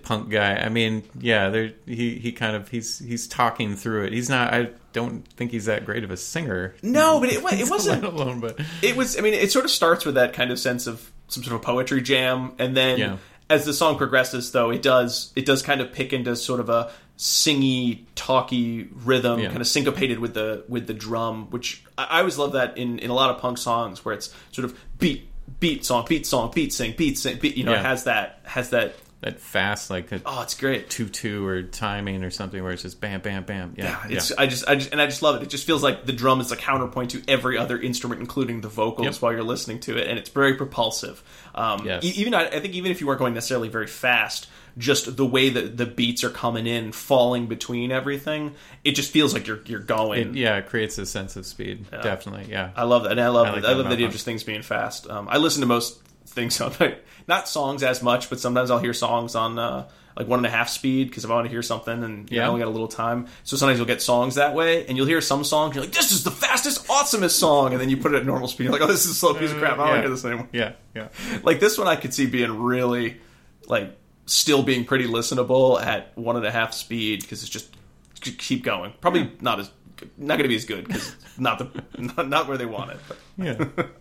punk 0.04 0.30
guy. 0.30 0.56
I 0.56 0.69
mean, 0.69 1.04
yeah, 1.19 1.49
there 1.49 1.71
he 1.86 2.17
he 2.19 2.32
kind 2.32 2.56
of 2.56 2.69
he's 2.69 2.99
he's 2.99 3.27
talking 3.27 3.75
through 3.75 4.06
it. 4.06 4.13
He's 4.13 4.30
not. 4.30 4.54
I 4.54 4.69
don't 4.93 5.25
think 5.38 5.51
he's 5.51 5.65
that 5.65 5.86
great 5.86 6.04
of 6.04 6.12
a 6.12 6.17
singer. 6.17 6.75
No, 6.84 7.19
but 7.19 7.30
it, 7.32 7.43
it 7.60 7.69
wasn't. 7.75 8.04
alone, 8.04 8.39
but 8.41 8.60
it 8.82 8.95
was 8.97 9.17
i 9.17 9.21
mean 9.21 9.34
it 9.34 9.51
sort 9.51 9.63
of 9.65 9.71
starts 9.71 10.06
with 10.06 10.15
that 10.15 10.34
kind 10.34 10.51
of 10.51 10.60
sense 10.60 10.86
of 10.88 11.12
some 11.30 11.43
sort 11.43 11.56
of 11.56 11.62
poetry 11.62 12.01
jam 12.01 12.51
and 12.60 12.75
then 12.75 12.97
Yeah. 12.99 13.17
as 13.49 13.63
the 13.63 13.73
song 13.73 13.97
progresses 13.97 14.51
though 14.51 14.69
it 14.69 14.82
does 14.82 15.32
it 15.36 15.45
does 15.45 15.62
kind 15.63 15.80
of 15.80 15.93
pick 15.93 16.12
into 16.12 16.36
sort 16.36 16.60
of 16.60 16.67
a 16.69 16.91
singy 17.21 17.99
talky 18.15 18.88
rhythm 19.05 19.39
Yeah. 19.39 19.49
kind 19.49 19.62
of 19.62 19.67
syncopated 19.67 20.17
with 20.17 20.34
the 20.34 20.63
with 20.67 20.88
the 20.88 20.93
drum 20.95 21.51
which 21.51 21.84
i, 21.95 22.03
I 22.05 22.19
always 22.19 22.39
love 22.39 22.53
that 22.53 22.79
in 22.79 22.97
in 22.97 23.12
a 23.12 23.13
lot 23.13 23.29
of 23.29 23.38
punk 23.39 23.60
songs 23.60 24.03
where 24.03 24.15
it's 24.15 24.34
sort 24.51 24.65
of 24.65 24.75
beat 24.97 25.29
beat 25.60 25.86
song 25.86 26.03
beat 26.10 26.25
song 26.25 26.51
beat 26.51 26.73
sing 26.73 26.95
beat 26.97 27.19
sing 27.19 27.38
beat 27.38 27.55
you 27.57 27.63
know 27.63 27.73
it 27.73 27.75
Yeah. 27.75 27.81
has 27.84 28.05
that 28.05 28.39
has 28.43 28.71
that 28.71 28.95
that 29.21 29.39
fast 29.39 29.89
like 29.91 30.12
a 30.12 30.19
oh 30.25 30.41
it's 30.41 30.55
great 30.55 30.89
two 30.89 31.07
two 31.07 31.45
or 31.45 31.62
timing 31.62 32.23
or 32.23 32.31
something 32.31 32.62
where 32.63 32.71
it's 32.71 32.81
just 32.81 32.99
bam 32.99 33.21
bam 33.21 33.43
bam. 33.43 33.73
Yeah, 33.77 33.99
Yeah, 34.10 34.17
it's 34.17 34.31
I 34.31 34.47
just 34.47 34.67
I 34.67 34.75
just 34.75 34.91
and 34.91 35.01
I 35.01 35.05
just 35.05 35.21
love 35.21 35.36
it. 35.36 35.43
It 35.43 35.49
just 35.49 35.65
feels 35.65 35.84
like 35.84 36.05
the 36.05 36.13
drum 36.13 36.41
is 36.41 36.51
a 36.51 36.57
counterpoint 36.57 37.12
to 37.12 37.21
every 37.27 37.57
other 37.57 37.79
instrument, 37.79 38.19
including 38.21 38.62
the 38.62 38.67
vocals, 38.69 39.05
Yep. 39.05 39.15
while 39.21 39.31
you're 39.31 39.43
listening 39.43 39.79
to 39.81 39.97
it, 39.97 40.07
and 40.07 40.17
it's 40.17 40.29
very 40.29 40.55
propulsive. 40.55 41.23
Um, 41.53 41.86
Yes. 41.86 42.03
Even 42.03 42.34
I, 42.34 42.47
I 42.47 42.60
think 42.60 42.73
even 42.73 42.91
if 42.91 42.99
you 42.99 43.07
weren't 43.07 43.19
going 43.19 43.34
necessarily 43.34 43.69
very 43.69 43.88
fast, 43.88 44.47
just 44.77 45.15
the 45.17 45.25
way 45.25 45.49
that 45.49 45.77
the 45.77 45.86
beats 45.86 46.23
are 46.23 46.29
coming 46.29 46.65
in, 46.65 46.91
falling 46.91 47.47
between 47.47 47.91
everything, 47.91 48.55
it 48.84 48.93
just 48.93 49.12
feels 49.12 49.34
like 49.34 49.45
you're 49.45 49.60
you're 49.65 49.79
going. 49.79 50.29
It, 50.29 50.36
yeah, 50.36 50.57
it 50.57 50.67
creates 50.67 50.97
a 50.97 51.05
sense 51.05 51.36
of 51.36 51.45
speed. 51.45 51.89
Definitely, 51.91 52.51
yeah. 52.51 52.71
I 52.75 52.84
love 52.84 53.03
that, 53.03 53.12
and 53.12 53.21
I 53.21 53.27
love 53.27 53.47
I 53.47 53.51
like 53.51 53.57
I 53.60 53.67
that 53.67 53.77
love 53.77 53.86
the 53.88 53.93
idea 53.93 54.07
of 54.07 54.13
just 54.13 54.25
things 54.25 54.43
being 54.43 54.62
fast. 54.62 55.10
Um, 55.10 55.27
I 55.29 55.38
listen 55.38 55.62
to 55.62 55.67
most 55.67 56.00
things 56.32 56.60
on 56.62 56.74
like 56.80 57.04
not 57.28 57.48
songs 57.48 57.84
as 57.84 58.02
much, 58.02 58.30
but 58.30 58.39
sometimes 58.39 58.72
I'll 58.72 58.80
hear 58.80 58.94
songs 58.94 59.36
on 59.36 59.60
uh, 59.60 59.88
like 60.17 60.28
one 60.28 60.39
and 60.39 60.46
a 60.46 60.50
half 60.50 60.70
speed 60.70 61.10
because 61.10 61.24
if 61.24 61.32
I 61.32 61.36
want 61.36 61.46
to 61.46 61.52
hear 61.52 61.62
something 61.62 62.04
and 62.04 62.30
you 62.30 62.38
know, 62.38 62.44
Yeah. 62.44 62.48
I 62.48 62.50
only 62.50 62.62
got 62.62 62.67
a 62.67 62.72
little 62.72 62.88
time. 62.88 63.28
So 63.44 63.56
sometimes 63.58 63.80
you'll 63.80 63.88
get 63.88 64.02
songs 64.02 64.36
that 64.36 64.54
way, 64.54 64.86
and 64.88 64.98
you'll 64.98 65.08
hear 65.08 65.22
some 65.22 65.44
songs 65.44 65.76
you're 65.76 65.84
like, 65.84 65.94
"This 65.94 66.12
is 66.12 66.24
the 66.24 66.32
fastest, 66.32 66.88
awesomest 66.88 67.32
song," 67.32 67.72
and 67.74 67.82
then 67.82 67.89
you 67.89 67.98
put 67.98 68.13
it 68.13 68.17
at 68.17 68.26
normal 68.26 68.48
speed. 68.48 68.65
You're 68.65 68.74
like, 68.74 68.82
"Oh, 68.82 68.88
this 68.88 69.06
is 69.06 69.12
a 69.12 69.15
slow 69.15 69.34
piece 69.34 69.52
of 69.52 69.58
crap. 69.60 69.74
I 69.74 69.78
don't 69.78 69.88
want 69.88 69.89
to 69.89 69.96
yeah. 69.96 70.02
hear 70.02 70.10
this 70.10 70.26
anymore." 70.26 70.50
yeah, 70.52 70.72
yeah. 70.96 71.39
Like 71.44 71.60
this 71.60 71.78
one, 71.78 71.88
I 71.88 71.96
could 71.96 72.13
see 72.13 72.26
being 72.26 72.60
really 72.62 73.22
like 73.67 73.98
still 74.26 74.63
being 74.63 74.86
pretty 74.86 75.08
listenable 75.08 75.82
at 75.82 76.17
one 76.17 76.36
and 76.36 76.46
a 76.46 76.52
half 76.52 76.74
speed 76.74 77.22
because 77.22 77.41
it's 77.41 77.52
just 77.52 77.76
keep 78.22 78.63
going. 78.63 78.94
Probably 79.02 79.32
not 79.41 79.60
as 79.60 79.72
not 80.17 80.36
going 80.38 80.44
to 80.44 80.50
be 80.50 80.56
as 80.56 80.65
good 80.65 80.88
because 80.88 81.15
not 81.38 81.60
the 81.60 81.84
not, 82.17 82.28
not 82.28 82.48
where 82.48 82.58
they 82.58 82.65
want 82.65 82.91
it. 82.91 83.00
But. 83.08 83.17
Yeah. 83.38 83.86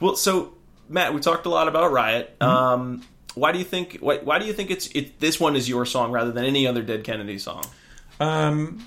Well, 0.00 0.16
so 0.16 0.54
Matt, 0.90 1.14
we 1.14 1.20
talked 1.20 1.46
a 1.46 1.48
lot 1.48 1.68
about 1.68 1.92
Riot. 1.92 2.36
Um, 2.42 3.02
why 3.34 3.52
do 3.52 3.58
you 3.58 3.64
think? 3.64 3.98
Why, 4.00 4.18
why 4.18 4.38
do 4.38 4.44
you 4.44 4.52
think 4.52 4.70
it's 4.70 4.88
it, 4.88 5.20
this 5.20 5.38
one 5.38 5.56
is 5.56 5.68
your 5.68 5.86
song 5.86 6.10
rather 6.10 6.32
than 6.32 6.44
any 6.44 6.66
other 6.66 6.82
Dead 6.82 7.04
Kennedy 7.04 7.38
song? 7.38 7.64
Um, 8.18 8.84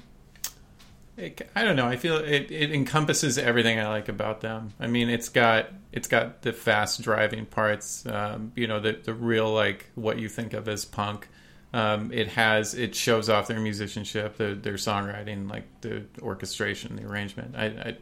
it, 1.15 1.49
I 1.55 1.63
don't 1.63 1.75
know. 1.75 1.87
I 1.87 1.95
feel 1.95 2.17
it, 2.17 2.51
it 2.51 2.71
encompasses 2.71 3.37
everything 3.37 3.79
I 3.79 3.87
like 3.87 4.09
about 4.09 4.41
them. 4.41 4.73
I 4.79 4.87
mean, 4.87 5.09
it's 5.09 5.29
got 5.29 5.69
it's 5.91 6.07
got 6.07 6.41
the 6.41 6.51
fast 6.51 7.01
driving 7.01 7.45
parts. 7.45 8.05
Um, 8.05 8.51
you 8.55 8.67
know, 8.67 8.79
the 8.79 8.99
the 9.01 9.13
real 9.13 9.51
like 9.51 9.89
what 9.95 10.19
you 10.19 10.27
think 10.27 10.53
of 10.53 10.67
as 10.67 10.85
punk. 10.85 11.29
Um, 11.73 12.11
it 12.11 12.27
has 12.27 12.75
it 12.75 12.93
shows 12.93 13.29
off 13.29 13.47
their 13.47 13.59
musicianship, 13.59 14.37
their, 14.37 14.53
their 14.53 14.73
songwriting, 14.73 15.49
like 15.49 15.63
the 15.81 16.03
orchestration, 16.21 16.97
the 16.97 17.05
arrangement. 17.07 17.55
I, 17.57 17.65
I 17.65 17.97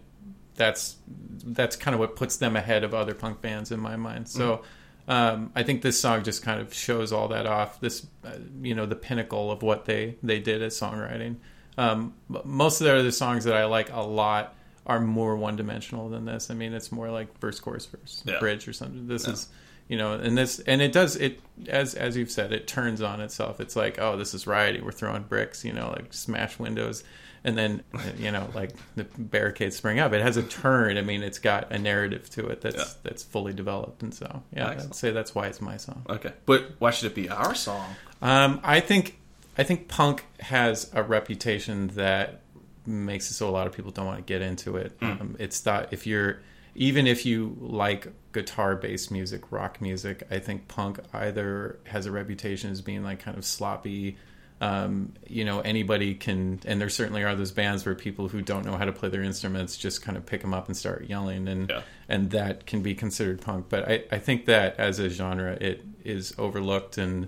that's 0.56 0.98
that's 1.44 1.76
kind 1.76 1.94
of 1.94 2.00
what 2.00 2.16
puts 2.16 2.38
them 2.38 2.56
ahead 2.56 2.84
of 2.84 2.94
other 2.94 3.14
punk 3.14 3.42
bands 3.42 3.72
in 3.72 3.80
my 3.80 3.96
mind. 3.96 4.28
So. 4.28 4.64
Um, 5.08 5.52
I 5.56 5.64
think 5.64 5.82
this 5.82 6.00
song 6.00 6.24
just 6.24 6.44
kind 6.44 6.62
of 6.62 6.74
shows 6.74 7.12
all 7.12 7.30
that 7.30 7.48
off. 7.48 7.82
This, 7.82 8.06
uh, 8.24 8.34
you 8.62 8.76
know, 8.76 8.86
the 8.86 8.96
pinnacle 8.96 9.52
of 9.52 9.64
what 9.64 9.86
they 9.86 10.16
they 10.22 10.40
did 10.40 10.62
as 10.62 10.80
songwriting. 10.80 11.38
Um, 11.78 12.14
most 12.46 12.80
of 12.80 12.86
the 12.86 12.96
other 12.98 13.12
songs 13.12 13.44
that 13.46 13.56
I 13.56 13.66
like 13.66 13.92
a 13.92 14.00
lot 14.02 14.56
are 14.86 15.00
more 15.02 15.36
one 15.36 15.56
dimensional 15.56 16.08
than 16.10 16.26
this. 16.26 16.52
I 16.52 16.54
mean, 16.54 16.74
it's 16.74 16.92
more 16.92 17.10
like 17.10 17.38
verse, 17.40 17.60
chorus, 17.60 17.88
verse, 17.88 18.24
Yeah. 18.26 18.38
bridge, 18.40 18.68
or 18.68 18.74
something. 18.74 19.08
This 19.08 19.28
is, 19.28 19.48
you 19.90 19.98
know, 19.98 20.14
and 20.14 20.38
this 20.38 20.60
and 20.60 20.82
it 20.84 20.92
does 20.94 21.16
it 21.16 21.42
as 21.68 21.96
as 21.96 22.16
you've 22.16 22.32
said, 22.32 22.54
it 22.54 22.68
turns 22.68 23.02
on 23.02 23.22
itself. 23.22 23.60
It's 23.60 23.76
like, 23.76 24.00
oh, 24.00 24.16
this 24.18 24.34
is 24.36 24.46
rioting. 24.46 24.86
We're 24.86 24.92
throwing 24.92 25.24
bricks, 25.24 25.66
you 25.66 25.74
know, 25.74 25.90
like 25.90 26.14
smash 26.14 26.60
windows, 26.60 27.04
and 27.44 27.58
then 27.58 27.84
you 28.18 28.32
know, 28.32 28.50
like 28.54 28.72
the 28.96 29.04
barricades 29.18 29.76
spring 29.76 30.00
up. 30.00 30.14
It 30.14 30.22
has 30.22 30.38
a 30.38 30.44
turn. 30.44 30.98
I 30.98 31.02
mean, 31.02 31.24
it's 31.24 31.40
got 31.40 31.72
a 31.72 31.80
narrative 31.80 32.30
to 32.32 32.48
it 32.48 32.62
that's 32.62 32.76
Yeah. 32.76 32.84
that's 33.04 33.24
fully 33.24 33.54
developed, 33.54 34.04
and 34.04 34.14
so 34.14 34.44
yeah, 34.56 34.70
Excellent. 34.70 34.92
I'd 34.92 34.96
say 34.96 35.12
that's 35.12 35.34
why 35.36 35.48
it's 35.48 35.62
my 35.62 35.78
song. 35.78 36.06
Okay, 36.10 36.34
but 36.46 36.76
why 36.80 36.92
should 36.92 37.12
it 37.12 37.16
be 37.16 37.30
our 37.30 37.56
song? 37.56 37.96
Um, 38.22 38.60
I 38.64 38.80
think 38.80 39.18
I 39.58 39.64
think 39.64 39.88
punk 39.88 40.26
has 40.40 40.90
a 40.94 41.04
reputation 41.04 41.88
that 41.96 42.42
makes 42.86 43.30
it 43.30 43.34
so 43.36 43.48
a 43.48 43.52
lot 43.52 43.68
of 43.68 43.74
people 43.74 43.92
don't 43.92 44.06
want 44.06 44.18
to 44.20 44.24
get 44.24 44.42
into 44.42 44.78
it. 44.78 44.96
Um, 45.02 45.36
it's 45.40 45.60
thought 45.60 45.92
if 45.94 46.06
you're 46.08 46.42
even 46.74 47.06
if 47.06 47.26
you 47.26 47.58
like 47.60 48.08
guitar 48.34 48.76
based 48.76 49.12
music, 49.12 49.52
rock 49.52 49.82
music, 49.82 50.24
I 50.32 50.40
think 50.40 50.68
punk 50.68 51.00
either 51.14 51.80
has 51.88 52.06
a 52.06 52.12
reputation 52.12 52.72
as 52.72 52.82
being 52.82 53.04
like 53.04 53.20
kind 53.20 53.38
of 53.38 53.44
sloppy. 53.46 54.18
Um, 54.62 55.14
you 55.28 55.44
know, 55.44 55.60
anybody 55.62 56.14
can, 56.14 56.60
and 56.66 56.80
there 56.80 56.88
certainly 56.88 57.24
are 57.24 57.34
those 57.36 57.52
bands 57.52 57.84
where 57.84 57.96
people 57.96 58.28
who 58.28 58.44
don't 58.44 58.64
know 58.64 58.78
how 58.78 58.86
to 58.86 58.92
play 58.94 59.10
their 59.10 59.24
instruments 59.24 59.76
just 59.76 60.04
kind 60.04 60.16
of 60.18 60.26
pick 60.28 60.42
them 60.42 60.54
up 60.54 60.68
and 60.68 60.78
start 60.78 61.06
yelling, 61.10 61.48
and 61.48 61.68
Yeah. 61.70 61.82
and 62.08 62.30
that 62.30 62.68
can 62.68 62.84
be 62.84 62.94
considered 62.94 63.42
punk. 63.42 63.66
But 63.70 63.90
I, 63.90 64.04
I 64.12 64.20
think 64.20 64.46
that 64.46 64.76
as 64.80 65.00
a 65.00 65.10
genre, 65.10 65.54
it 65.60 65.84
is 66.06 66.36
overlooked 66.38 67.00
and 67.00 67.28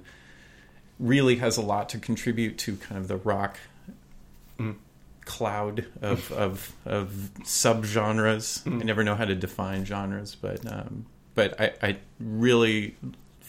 really 1.00 1.38
has 1.38 1.58
a 1.58 1.62
lot 1.64 1.90
to 1.90 1.98
contribute 1.98 2.60
to 2.60 2.76
kind 2.78 3.00
of 3.02 3.08
the 3.08 3.18
rock 3.18 3.58
cloud 5.26 5.86
of 6.02 6.32
of, 6.32 6.74
of 6.86 7.32
subgenres. 7.42 8.62
I 8.72 8.84
never 8.84 9.04
know 9.04 9.16
how 9.16 9.26
to 9.26 9.36
define 9.36 9.86
genres, 9.86 10.36
but 10.36 10.72
um, 10.72 11.06
but 11.36 11.60
I, 11.60 11.74
I 11.82 11.98
really 12.20 12.96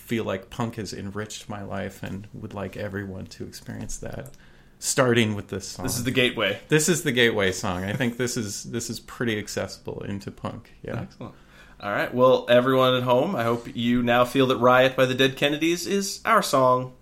feel 0.04 0.24
like 0.24 0.50
punk 0.50 0.76
has 0.76 0.92
enriched 0.92 1.48
my 1.48 1.62
life 1.62 2.02
and 2.02 2.28
would 2.34 2.52
like 2.52 2.76
everyone 2.76 3.26
to 3.26 3.44
experience 3.44 3.96
that. 3.98 4.30
Starting 4.78 5.34
with 5.34 5.48
this 5.48 5.66
song. 5.66 5.86
This 5.86 5.96
is 5.96 6.04
the 6.04 6.10
gateway. 6.10 6.60
This 6.68 6.90
is 6.90 7.04
the 7.04 7.12
gateway 7.12 7.52
song. 7.52 7.84
I 7.84 7.94
think 7.94 8.18
this 8.18 8.36
is 8.36 8.64
this 8.64 8.90
is 8.90 9.00
pretty 9.00 9.38
accessible 9.38 10.02
into 10.02 10.30
punk. 10.30 10.74
Yeah. 10.82 11.00
Excellent. 11.02 11.34
All 11.80 11.90
right. 11.90 12.12
Well, 12.12 12.44
everyone 12.50 12.94
at 12.94 13.02
home, 13.02 13.34
I 13.34 13.44
hope 13.44 13.74
you 13.74 14.02
now 14.02 14.26
feel 14.26 14.48
that 14.48 14.58
"Riot" 14.58 14.94
by 14.94 15.06
the 15.06 15.14
Dead 15.14 15.36
Kennedys 15.36 15.86
is 15.86 16.20
our 16.26 16.42
song. 16.42 16.92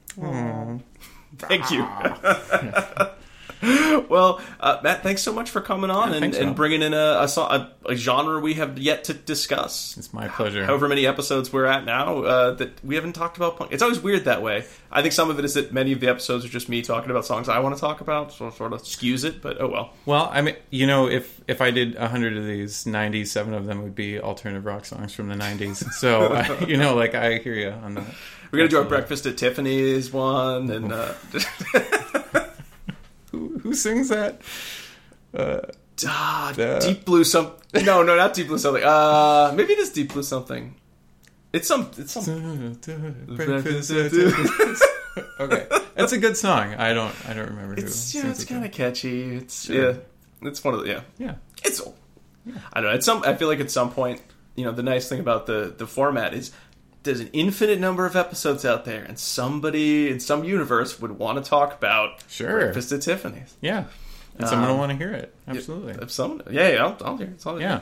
Thank 1.39 1.71
you. 1.73 1.89
well, 4.09 4.41
uh, 4.59 4.81
Matt, 4.83 5.05
thanks 5.05 5.23
so 5.23 5.33
much 5.33 5.49
for 5.49 5.61
coming 5.61 5.89
on 5.89 6.09
Yeah, 6.09 6.15
and, 6.15 6.21
thanks, 6.21 6.37
and 6.37 6.57
bringing 6.57 6.83
in 6.83 6.95
a, 6.95 6.97
a, 6.97 7.71
a, 7.87 7.95
genre 7.95 8.41
we 8.41 8.55
have 8.55 8.77
yet 8.77 9.05
to 9.05 9.15
discuss. 9.15 9.97
It's 9.97 10.13
my 10.13 10.27
pleasure. 10.27 10.67
However 10.67 10.89
many 10.89 11.07
episodes 11.07 11.53
we're 11.53 11.67
at 11.67 11.85
now, 11.85 12.25
uh, 12.25 12.51
that 12.55 12.85
we 12.85 12.97
haven't 12.97 13.13
talked 13.13 13.37
about 13.37 13.57
punk. 13.57 13.71
It's 13.71 13.83
always 13.83 14.01
weird 14.01 14.25
that 14.25 14.43
way. 14.43 14.65
I 14.91 15.01
think 15.01 15.13
some 15.13 15.31
of 15.31 15.39
it 15.39 15.45
is 15.45 15.55
that 15.55 15.73
many 15.73 15.93
of 15.93 16.01
the 16.01 16.09
episodes 16.09 16.45
are 16.45 16.49
just 16.49 16.69
me 16.69 16.83
talking 16.83 17.13
about 17.13 17.25
songs 17.25 17.49
I 17.49 17.61
want 17.61 17.77
to 17.77 17.81
talk 17.81 18.01
about, 18.01 18.33
so 18.33 18.49
it 18.49 18.55
sort 18.55 18.73
of 18.73 18.83
skews 18.83 19.25
it. 19.25 19.41
But 19.41 19.61
oh 19.61 19.69
well. 19.69 19.93
Well, 20.07 20.29
I 20.33 20.43
mean, 20.43 20.57
you 20.71 20.89
know, 20.89 21.09
if 21.09 21.41
if 21.47 21.61
I 21.61 21.71
did 21.71 21.95
a 21.95 22.09
hundred 22.09 22.37
of 22.37 22.45
these, 22.45 22.85
ninety-seven 22.85 23.55
of 23.55 23.67
them 23.67 23.85
would 23.85 23.95
be 23.95 24.19
alternative 24.19 24.65
rock 24.65 24.87
songs 24.87 25.15
from 25.15 25.29
the 25.29 25.37
'90s. 25.37 25.89
So, 25.93 26.33
I, 26.33 26.65
you 26.65 26.77
know, 26.77 26.97
like 26.97 27.15
I 27.15 27.39
hear 27.39 27.55
you 27.55 27.71
on 27.71 27.95
that. 27.95 28.05
We're 28.51 28.59
gonna 28.59 28.71
do 28.71 28.79
our 28.79 28.85
breakfast 28.85 29.25
at 29.27 29.39
Tiffany's 29.39 30.13
one, 30.13 30.69
and 30.71 30.93
uh, 30.93 31.15
Who, 33.73 33.77
sings 33.77 34.11
that? 34.11 34.43
Uh, 35.35 35.61
ah, 36.07 36.53
Deep 36.81 37.07
Blue 37.07 37.25
some. 37.25 37.53
No, 37.75 38.03
no, 38.03 38.17
not 38.17 38.35
Deep 38.35 38.49
Blue 38.49 38.59
something. 38.59 38.85
Uh, 38.85 39.51
maybe 39.57 39.73
it 39.73 39.79
is 39.79 39.93
Deep 39.93 40.13
Blue 40.13 40.23
something. 40.23 40.75
It's 41.55 41.67
some. 41.67 41.91
It's 41.97 42.13
some. 42.13 42.25
okay, 45.41 45.67
that's 45.95 46.13
a 46.13 46.19
good 46.19 46.37
song. 46.37 46.75
I 46.75 46.93
don't, 46.93 47.15
I 47.27 47.33
don't 47.33 47.49
remember 47.49 47.77
who. 47.77 47.87
It's 47.87 48.15
yeah, 48.15 48.29
it's 48.29 48.43
it, 48.43 48.47
kind 48.47 48.67
of 48.67 48.73
catchy. 48.73 49.37
It's 49.37 49.65
Sure. 49.65 49.93
yeah, 49.93 49.97
it's 50.43 50.63
one 50.63 50.75
of 50.75 50.81
the 50.81 50.89
yeah. 50.89 51.01
yeah. 51.17 51.37
It's 51.65 51.81
I 52.75 52.83
don't 52.83 52.91
know. 52.91 52.95
At 52.95 53.05
some, 53.05 53.23
I 53.25 53.35
feel 53.37 53.49
like 53.49 53.61
at 53.61 53.71
some 53.71 53.91
point, 53.91 54.21
you 54.55 54.67
know, 54.67 54.73
the 54.73 54.83
nice 54.83 55.09
thing 55.09 55.21
about 55.21 55.47
the 55.47 55.73
the 55.75 55.87
format 55.87 56.35
is 56.35 56.53
there's 57.03 57.21
an 57.21 57.31
infinite 57.33 57.81
number 57.81 58.07
of 58.07 58.15
episodes 58.17 58.65
out 58.65 58.85
there, 58.85 59.03
and 59.03 59.19
somebody 59.19 60.11
in 60.11 60.21
some 60.21 60.45
universe 60.45 61.01
would 61.01 61.19
want 61.19 61.43
to 61.43 61.49
talk 61.49 61.75
about 61.77 62.23
Sure. 62.29 62.59
Breakfast 62.61 62.93
at 62.93 63.03
Tiffany's. 63.03 63.55
Yeah, 63.61 63.85
and 64.39 64.49
someone 64.49 64.69
Um, 64.69 64.75
will 64.75 64.79
want 64.79 64.93
to 64.93 64.99
hear 64.99 65.13
it. 65.13 65.35
Absolutely. 65.49 65.95
If 66.03 66.11
someone, 66.11 66.43
yeah, 66.51 66.69
yeah, 66.69 66.85
I'll, 66.85 66.97
I'll 67.05 67.17
hear. 67.17 67.27
it. 67.27 67.33
It's 67.35 67.47
all 67.47 67.61
Yeah. 67.61 67.81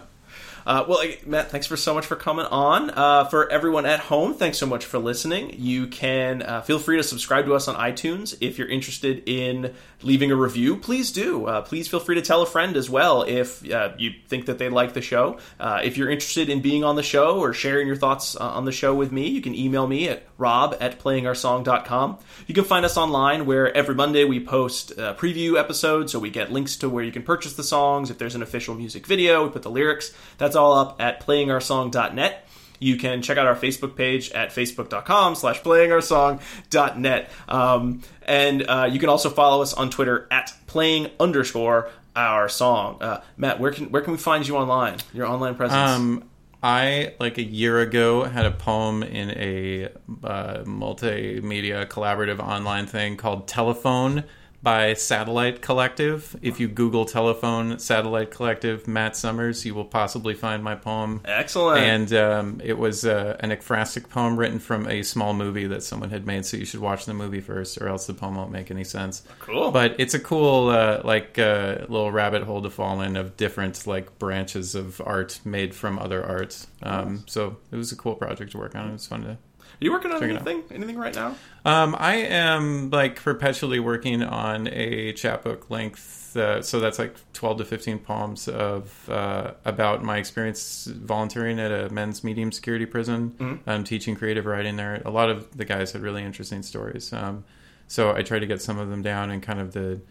Uh, 0.66 0.84
well, 0.88 1.02
Matt, 1.26 1.50
thanks 1.50 1.66
for 1.66 1.76
so 1.76 1.94
much 1.94 2.06
for 2.06 2.16
coming 2.16 2.46
on. 2.46 2.90
Uh, 2.90 3.24
for 3.24 3.50
everyone 3.50 3.86
at 3.86 4.00
home, 4.00 4.34
thanks 4.34 4.58
so 4.58 4.66
much 4.66 4.84
for 4.84 4.98
listening. 4.98 5.54
You 5.58 5.86
can 5.86 6.42
uh, 6.42 6.60
feel 6.62 6.78
free 6.78 6.96
to 6.96 7.02
subscribe 7.02 7.46
to 7.46 7.54
us 7.54 7.68
on 7.68 7.76
iTunes 7.76 8.36
if 8.40 8.58
you're 8.58 8.68
interested 8.68 9.22
in 9.26 9.74
leaving 10.02 10.30
a 10.30 10.36
review. 10.36 10.76
Please 10.76 11.12
do. 11.12 11.46
Uh, 11.46 11.62
please 11.62 11.88
feel 11.88 12.00
free 12.00 12.14
to 12.14 12.22
tell 12.22 12.42
a 12.42 12.46
friend 12.46 12.76
as 12.76 12.88
well 12.88 13.22
if 13.22 13.68
uh, 13.70 13.92
you 13.98 14.10
think 14.28 14.46
that 14.46 14.58
they 14.58 14.68
like 14.68 14.94
the 14.94 15.02
show. 15.02 15.38
Uh, 15.58 15.80
if 15.82 15.96
you're 15.96 16.10
interested 16.10 16.48
in 16.48 16.60
being 16.60 16.84
on 16.84 16.96
the 16.96 17.02
show 17.02 17.38
or 17.38 17.52
sharing 17.52 17.86
your 17.86 17.96
thoughts 17.96 18.36
on 18.36 18.64
the 18.64 18.72
show 18.72 18.94
with 18.94 19.12
me, 19.12 19.28
you 19.28 19.40
can 19.40 19.54
email 19.54 19.86
me 19.86 20.08
at 20.08 20.24
rob 20.40 20.76
at 20.80 20.98
playingoursong.com. 20.98 22.18
You 22.46 22.54
can 22.54 22.64
find 22.64 22.84
us 22.84 22.96
online 22.96 23.46
where 23.46 23.74
every 23.76 23.94
Monday 23.94 24.24
we 24.24 24.44
post 24.44 24.98
uh, 24.98 25.14
preview 25.14 25.58
episodes, 25.58 26.12
so 26.12 26.18
we 26.18 26.30
get 26.30 26.50
links 26.50 26.76
to 26.76 26.88
where 26.88 27.04
you 27.04 27.12
can 27.12 27.22
purchase 27.22 27.54
the 27.54 27.62
songs. 27.62 28.10
If 28.10 28.18
there's 28.18 28.34
an 28.34 28.42
official 28.42 28.74
music 28.74 29.06
video, 29.06 29.44
we 29.44 29.50
put 29.50 29.62
the 29.62 29.70
lyrics. 29.70 30.12
That's 30.38 30.56
all 30.56 30.72
up 30.72 31.00
at 31.00 31.24
playingoursong.net. 31.24 32.46
You 32.80 32.96
can 32.96 33.20
check 33.20 33.36
out 33.36 33.46
our 33.46 33.54
Facebook 33.54 33.94
page 33.94 34.30
at 34.30 34.48
facebook.com 34.50 35.34
slash 35.34 35.60
playingoursong.net. 35.60 37.30
Um, 37.46 38.00
and 38.22 38.62
uh, 38.66 38.88
you 38.90 38.98
can 38.98 39.10
also 39.10 39.28
follow 39.28 39.60
us 39.60 39.74
on 39.74 39.90
Twitter 39.90 40.26
at 40.30 40.52
playing 40.66 41.10
underscore 41.20 41.90
our 42.16 42.48
song. 42.48 43.02
Uh, 43.02 43.22
Matt, 43.36 43.60
where 43.60 43.70
can 43.70 43.90
where 43.90 44.02
can 44.02 44.12
we 44.12 44.18
find 44.18 44.48
you 44.48 44.56
online? 44.56 44.96
Your 45.12 45.26
online 45.26 45.54
presence? 45.54 45.78
Um, 45.78 46.29
I 46.62 47.14
like 47.18 47.38
a 47.38 47.42
year 47.42 47.80
ago 47.80 48.24
had 48.24 48.44
a 48.44 48.50
poem 48.50 49.02
in 49.02 49.30
a 49.30 49.84
uh, 50.22 50.64
multimedia 50.64 51.86
collaborative 51.86 52.38
online 52.38 52.86
thing 52.86 53.16
called 53.16 53.48
Telephone 53.48 54.24
by 54.62 54.94
Satellite 54.94 55.62
Collective. 55.62 56.36
If 56.42 56.60
you 56.60 56.68
Google 56.68 57.04
Telephone 57.04 57.78
Satellite 57.78 58.30
Collective 58.30 58.86
Matt 58.86 59.16
Summers, 59.16 59.64
you 59.64 59.74
will 59.74 59.84
possibly 59.84 60.34
find 60.34 60.62
my 60.62 60.74
poem. 60.74 61.20
Excellent. 61.24 61.80
And 61.80 62.12
um, 62.12 62.60
it 62.62 62.78
was 62.78 63.04
uh, 63.04 63.36
an 63.40 63.50
ekphrastic 63.50 64.08
poem 64.08 64.36
written 64.36 64.58
from 64.58 64.88
a 64.88 65.02
small 65.02 65.32
movie 65.32 65.66
that 65.66 65.82
someone 65.82 66.10
had 66.10 66.26
made. 66.26 66.44
So 66.44 66.56
you 66.56 66.64
should 66.64 66.80
watch 66.80 67.06
the 67.06 67.14
movie 67.14 67.40
first, 67.40 67.80
or 67.80 67.88
else 67.88 68.06
the 68.06 68.14
poem 68.14 68.36
won't 68.36 68.50
make 68.50 68.70
any 68.70 68.84
sense. 68.84 69.22
Cool. 69.38 69.70
But 69.70 69.96
it's 69.98 70.14
a 70.14 70.20
cool, 70.20 70.68
uh, 70.68 71.00
like, 71.04 71.38
uh, 71.38 71.86
little 71.88 72.12
rabbit 72.12 72.42
hole 72.42 72.62
to 72.62 72.70
fall 72.70 73.00
in 73.00 73.16
of 73.16 73.36
different 73.36 73.86
like 73.86 74.18
branches 74.18 74.74
of 74.74 75.00
art 75.04 75.40
made 75.44 75.74
from 75.74 75.98
other 75.98 76.24
art. 76.24 76.66
Um, 76.82 77.24
so 77.26 77.56
it 77.72 77.76
was 77.76 77.92
a 77.92 77.96
cool 77.96 78.14
project 78.14 78.52
to 78.52 78.58
work 78.58 78.74
on. 78.74 78.88
It 78.88 78.92
was 78.92 79.06
fun 79.06 79.22
to. 79.22 79.38
Are 79.80 79.84
you 79.84 79.92
working 79.92 80.12
on 80.12 80.22
anything? 80.22 80.62
Anything 80.70 80.98
right 80.98 81.14
now? 81.14 81.36
Um, 81.64 81.96
I 81.98 82.16
am 82.16 82.90
like 82.90 83.16
perpetually 83.16 83.80
working 83.80 84.22
on 84.22 84.68
a 84.68 85.14
chapbook 85.14 85.70
length, 85.70 86.36
uh, 86.36 86.60
so 86.60 86.80
that's 86.80 86.98
like 86.98 87.14
twelve 87.32 87.56
to 87.58 87.64
fifteen 87.64 87.98
poems 87.98 88.46
of 88.46 89.08
uh, 89.08 89.52
about 89.64 90.02
my 90.02 90.18
experience 90.18 90.84
volunteering 90.84 91.58
at 91.58 91.70
a 91.72 91.88
men's 91.88 92.22
medium 92.22 92.52
security 92.52 92.84
prison. 92.84 93.60
I'm 93.66 93.84
teaching 93.84 94.16
creative 94.16 94.44
writing 94.44 94.76
there. 94.76 95.00
A 95.06 95.10
lot 95.10 95.30
of 95.30 95.56
the 95.56 95.64
guys 95.64 95.92
had 95.92 96.02
really 96.02 96.24
interesting 96.24 96.62
stories, 96.62 97.10
um, 97.14 97.44
so 97.88 98.14
I 98.14 98.22
tried 98.22 98.40
to 98.40 98.46
get 98.46 98.60
some 98.60 98.78
of 98.78 98.90
them 98.90 99.00
down 99.00 99.30
and 99.30 99.42
kind 99.42 99.60
of 99.60 99.72
the 99.72 100.02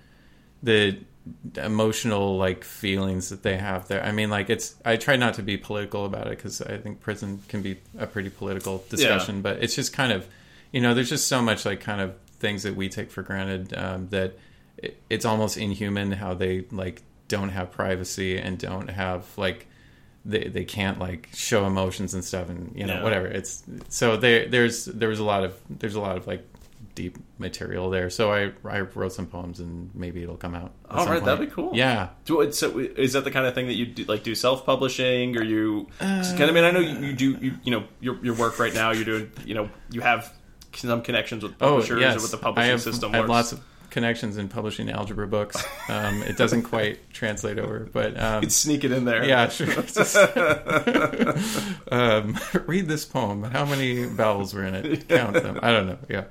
the 0.63 0.97
emotional 1.57 2.37
like 2.37 2.63
feelings 2.63 3.29
that 3.29 3.43
they 3.43 3.57
have 3.57 3.87
there. 3.87 4.03
I 4.03 4.11
mean, 4.11 4.29
like 4.29 4.49
it's. 4.49 4.75
I 4.85 4.95
try 4.97 5.15
not 5.15 5.35
to 5.35 5.43
be 5.43 5.57
political 5.57 6.05
about 6.05 6.27
it 6.27 6.37
because 6.37 6.61
I 6.61 6.77
think 6.77 7.01
prison 7.01 7.41
can 7.47 7.61
be 7.61 7.77
a 7.97 8.07
pretty 8.07 8.29
political 8.29 8.83
discussion, 8.89 9.41
but 9.41 9.61
it's 9.63 9.75
just 9.75 9.93
kind 9.93 10.11
of, 10.11 10.27
you 10.71 10.81
know, 10.81 10.93
there's 10.93 11.09
just 11.09 11.27
so 11.27 11.41
much 11.41 11.65
like 11.65 11.79
kind 11.81 12.01
of 12.01 12.15
things 12.39 12.63
that 12.63 12.75
we 12.75 12.89
take 12.89 13.11
for 13.11 13.21
granted 13.21 13.73
um, 13.77 14.07
that 14.09 14.37
it, 14.77 15.01
it's 15.09 15.25
almost 15.25 15.57
inhuman 15.57 16.11
how 16.13 16.33
they 16.33 16.65
like 16.71 17.03
don't 17.27 17.49
have 17.49 17.71
privacy 17.71 18.37
and 18.37 18.57
don't 18.57 18.89
have 18.89 19.25
like 19.37 19.67
they 20.25 20.45
they 20.45 20.63
can't 20.65 20.99
like 20.99 21.29
show 21.33 21.65
emotions 21.65 22.13
and 22.13 22.23
stuff 22.23 22.49
and 22.49 22.73
you 22.75 22.85
know 22.85 22.95
Yeah. 22.95 23.03
whatever. 23.03 23.27
It's 23.27 23.63
so 23.89 24.17
there 24.17 24.47
there's 24.47 24.85
there 24.85 25.09
was 25.09 25.19
a 25.19 25.23
lot 25.23 25.43
of 25.43 25.53
there's 25.69 25.95
a 25.95 26.01
lot 26.01 26.17
of 26.17 26.27
like 26.27 26.45
deep 26.99 27.17
material 27.37 27.89
there. 27.89 28.09
So 28.09 28.29
I 28.33 28.51
I 28.67 28.81
wrote 28.81 29.13
some 29.13 29.25
poems 29.25 29.61
and 29.61 29.89
maybe 29.95 30.21
it'll 30.21 30.35
come 30.35 30.53
out. 30.53 30.73
All 30.89 31.05
right, 31.05 31.23
that'd 31.23 31.39
be 31.47 31.53
cool. 31.53 31.71
Yeah. 31.73 32.09
Do 32.25 32.51
so 32.51 32.77
is 32.77 33.13
that 33.13 33.23
the 33.23 33.31
kind 33.31 33.45
of 33.47 33.55
thing 33.55 33.67
that 33.67 33.75
you 33.75 33.85
do, 33.85 34.03
like 34.03 34.23
do 34.23 34.35
self 34.35 34.65
publishing 34.65 35.37
or 35.37 35.43
you? 35.43 35.87
Cause, 35.99 36.33
I 36.41 36.51
mean, 36.51 36.65
I 36.65 36.71
know 36.71 36.81
you, 36.81 36.99
you 37.07 37.13
do. 37.13 37.31
You, 37.39 37.53
you 37.63 37.71
know 37.71 37.85
your 38.01 38.23
your 38.23 38.35
work 38.35 38.59
right 38.59 38.73
now. 38.73 38.91
You're 38.91 39.05
doing. 39.05 39.31
You 39.45 39.55
know, 39.55 39.69
you 39.89 40.01
have 40.01 40.33
some 40.75 41.01
connections 41.01 41.41
with 41.41 41.53
Oh 41.61 41.69
publishers 41.69 42.01
yes. 42.01 42.17
or 42.17 42.21
with 42.21 42.31
the 42.31 42.37
I 42.37 42.41
publishing 42.41 42.71
have, 42.71 42.81
system. 42.81 43.11
I 43.13 43.17
have 43.17 43.23
works. 43.23 43.29
lots 43.29 43.51
of 43.53 43.61
connections 43.89 44.37
in 44.37 44.49
publishing 44.49 44.89
algebra 44.89 45.27
books. 45.27 45.63
Um, 45.87 46.21
it 46.23 46.37
doesn't 46.37 46.63
quite 46.73 47.11
translate 47.11 47.57
over, 47.57 47.89
but 47.91 48.19
um, 48.19 48.43
You'd 48.43 48.51
sneak 48.51 48.83
it 48.83 48.91
in 48.91 49.05
there. 49.05 49.23
yeah, 49.23 49.47
sure. 49.49 49.67
Just- 49.67 50.15
um, 51.91 52.37
read 52.67 52.87
this 52.87 53.05
poem. 53.05 53.43
How 53.43 53.65
many 53.65 54.05
vowels 54.05 54.53
were 54.53 54.63
in 54.65 54.75
it? 54.75 55.07
Count 55.07 55.33
them. 55.33 55.59
I 55.61 55.71
don't 55.71 55.87
know. 55.87 55.97
Yeah, 56.09 56.25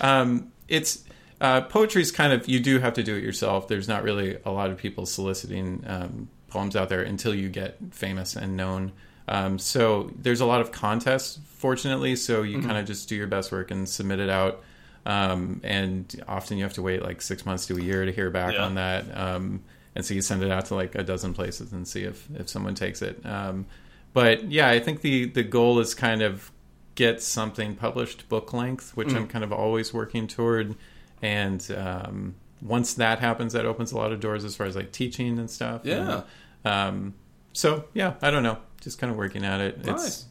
um, 0.00 0.52
it's 0.68 1.04
uh, 1.40 1.62
poetry's 1.62 2.10
kind 2.10 2.32
of 2.32 2.48
you 2.48 2.60
do 2.60 2.78
have 2.78 2.94
to 2.94 3.02
do 3.02 3.16
it 3.16 3.22
yourself. 3.22 3.68
There's 3.68 3.88
not 3.88 4.02
really 4.02 4.38
a 4.44 4.50
lot 4.50 4.70
of 4.70 4.78
people 4.78 5.06
soliciting 5.06 5.84
um, 5.86 6.28
poems 6.48 6.76
out 6.76 6.88
there 6.88 7.02
until 7.02 7.34
you 7.34 7.48
get 7.48 7.76
famous 7.90 8.36
and 8.36 8.56
known. 8.56 8.92
Um, 9.26 9.58
so 9.58 10.10
there's 10.16 10.40
a 10.40 10.46
lot 10.46 10.60
of 10.60 10.70
contests, 10.72 11.38
fortunately. 11.56 12.14
So 12.16 12.42
you 12.42 12.60
kind 12.60 12.76
of 12.76 12.86
just 12.86 13.08
do 13.08 13.16
your 13.16 13.26
best 13.26 13.50
work 13.52 13.70
and 13.70 13.88
submit 13.88 14.20
it 14.20 14.28
out. 14.30 14.62
Um, 15.06 15.60
and 15.64 16.22
often 16.28 16.56
you 16.56 16.64
have 16.64 16.74
to 16.74 16.82
wait 16.82 17.02
like 17.02 17.20
six 17.22 17.44
months 17.44 17.66
to 17.66 17.76
a 17.76 17.80
year 17.80 18.04
to 18.06 18.12
hear 18.12 18.30
back 18.30 18.54
Yeah. 18.54 18.64
on 18.64 18.74
that. 18.76 19.04
Um, 19.16 19.62
and 19.94 20.04
so 20.04 20.14
you 20.14 20.22
send 20.22 20.42
it 20.42 20.50
out 20.50 20.66
to 20.66 20.74
like 20.74 20.94
a 20.94 21.02
dozen 21.02 21.34
places 21.34 21.72
and 21.72 21.86
see 21.86 22.02
if, 22.04 22.26
if 22.34 22.48
someone 22.48 22.74
takes 22.74 23.00
it. 23.02 23.24
Um, 23.24 23.66
but 24.12 24.50
yeah, 24.50 24.68
I 24.68 24.78
think 24.80 25.00
the 25.00 25.26
the 25.26 25.42
goal 25.42 25.80
is 25.80 25.94
kind 25.94 26.22
of 26.22 26.50
get 26.94 27.22
something 27.22 27.74
published 27.74 28.28
book 28.28 28.52
length, 28.52 28.96
which 28.96 29.12
I'm 29.14 29.26
kind 29.26 29.42
of 29.44 29.52
always 29.52 29.92
working 29.92 30.26
toward. 30.26 30.76
And 31.22 31.66
um, 31.76 32.34
once 32.62 32.94
that 32.94 33.18
happens, 33.18 33.52
that 33.54 33.66
opens 33.66 33.92
a 33.92 33.96
lot 33.96 34.12
of 34.12 34.20
doors 34.20 34.44
as 34.44 34.54
far 34.54 34.66
as 34.66 34.76
like 34.76 34.92
teaching 34.92 35.38
and 35.38 35.50
stuff. 35.50 35.82
Yeah. 35.84 36.22
And, 36.64 36.72
um, 36.72 37.14
so 37.52 37.84
yeah, 37.94 38.14
I 38.22 38.30
don't 38.30 38.42
know, 38.42 38.58
just 38.80 38.98
kind 38.98 39.10
of 39.10 39.16
working 39.16 39.44
at 39.44 39.60
it. 39.60 39.76
It's 39.78 39.86
Nice. 39.86 40.24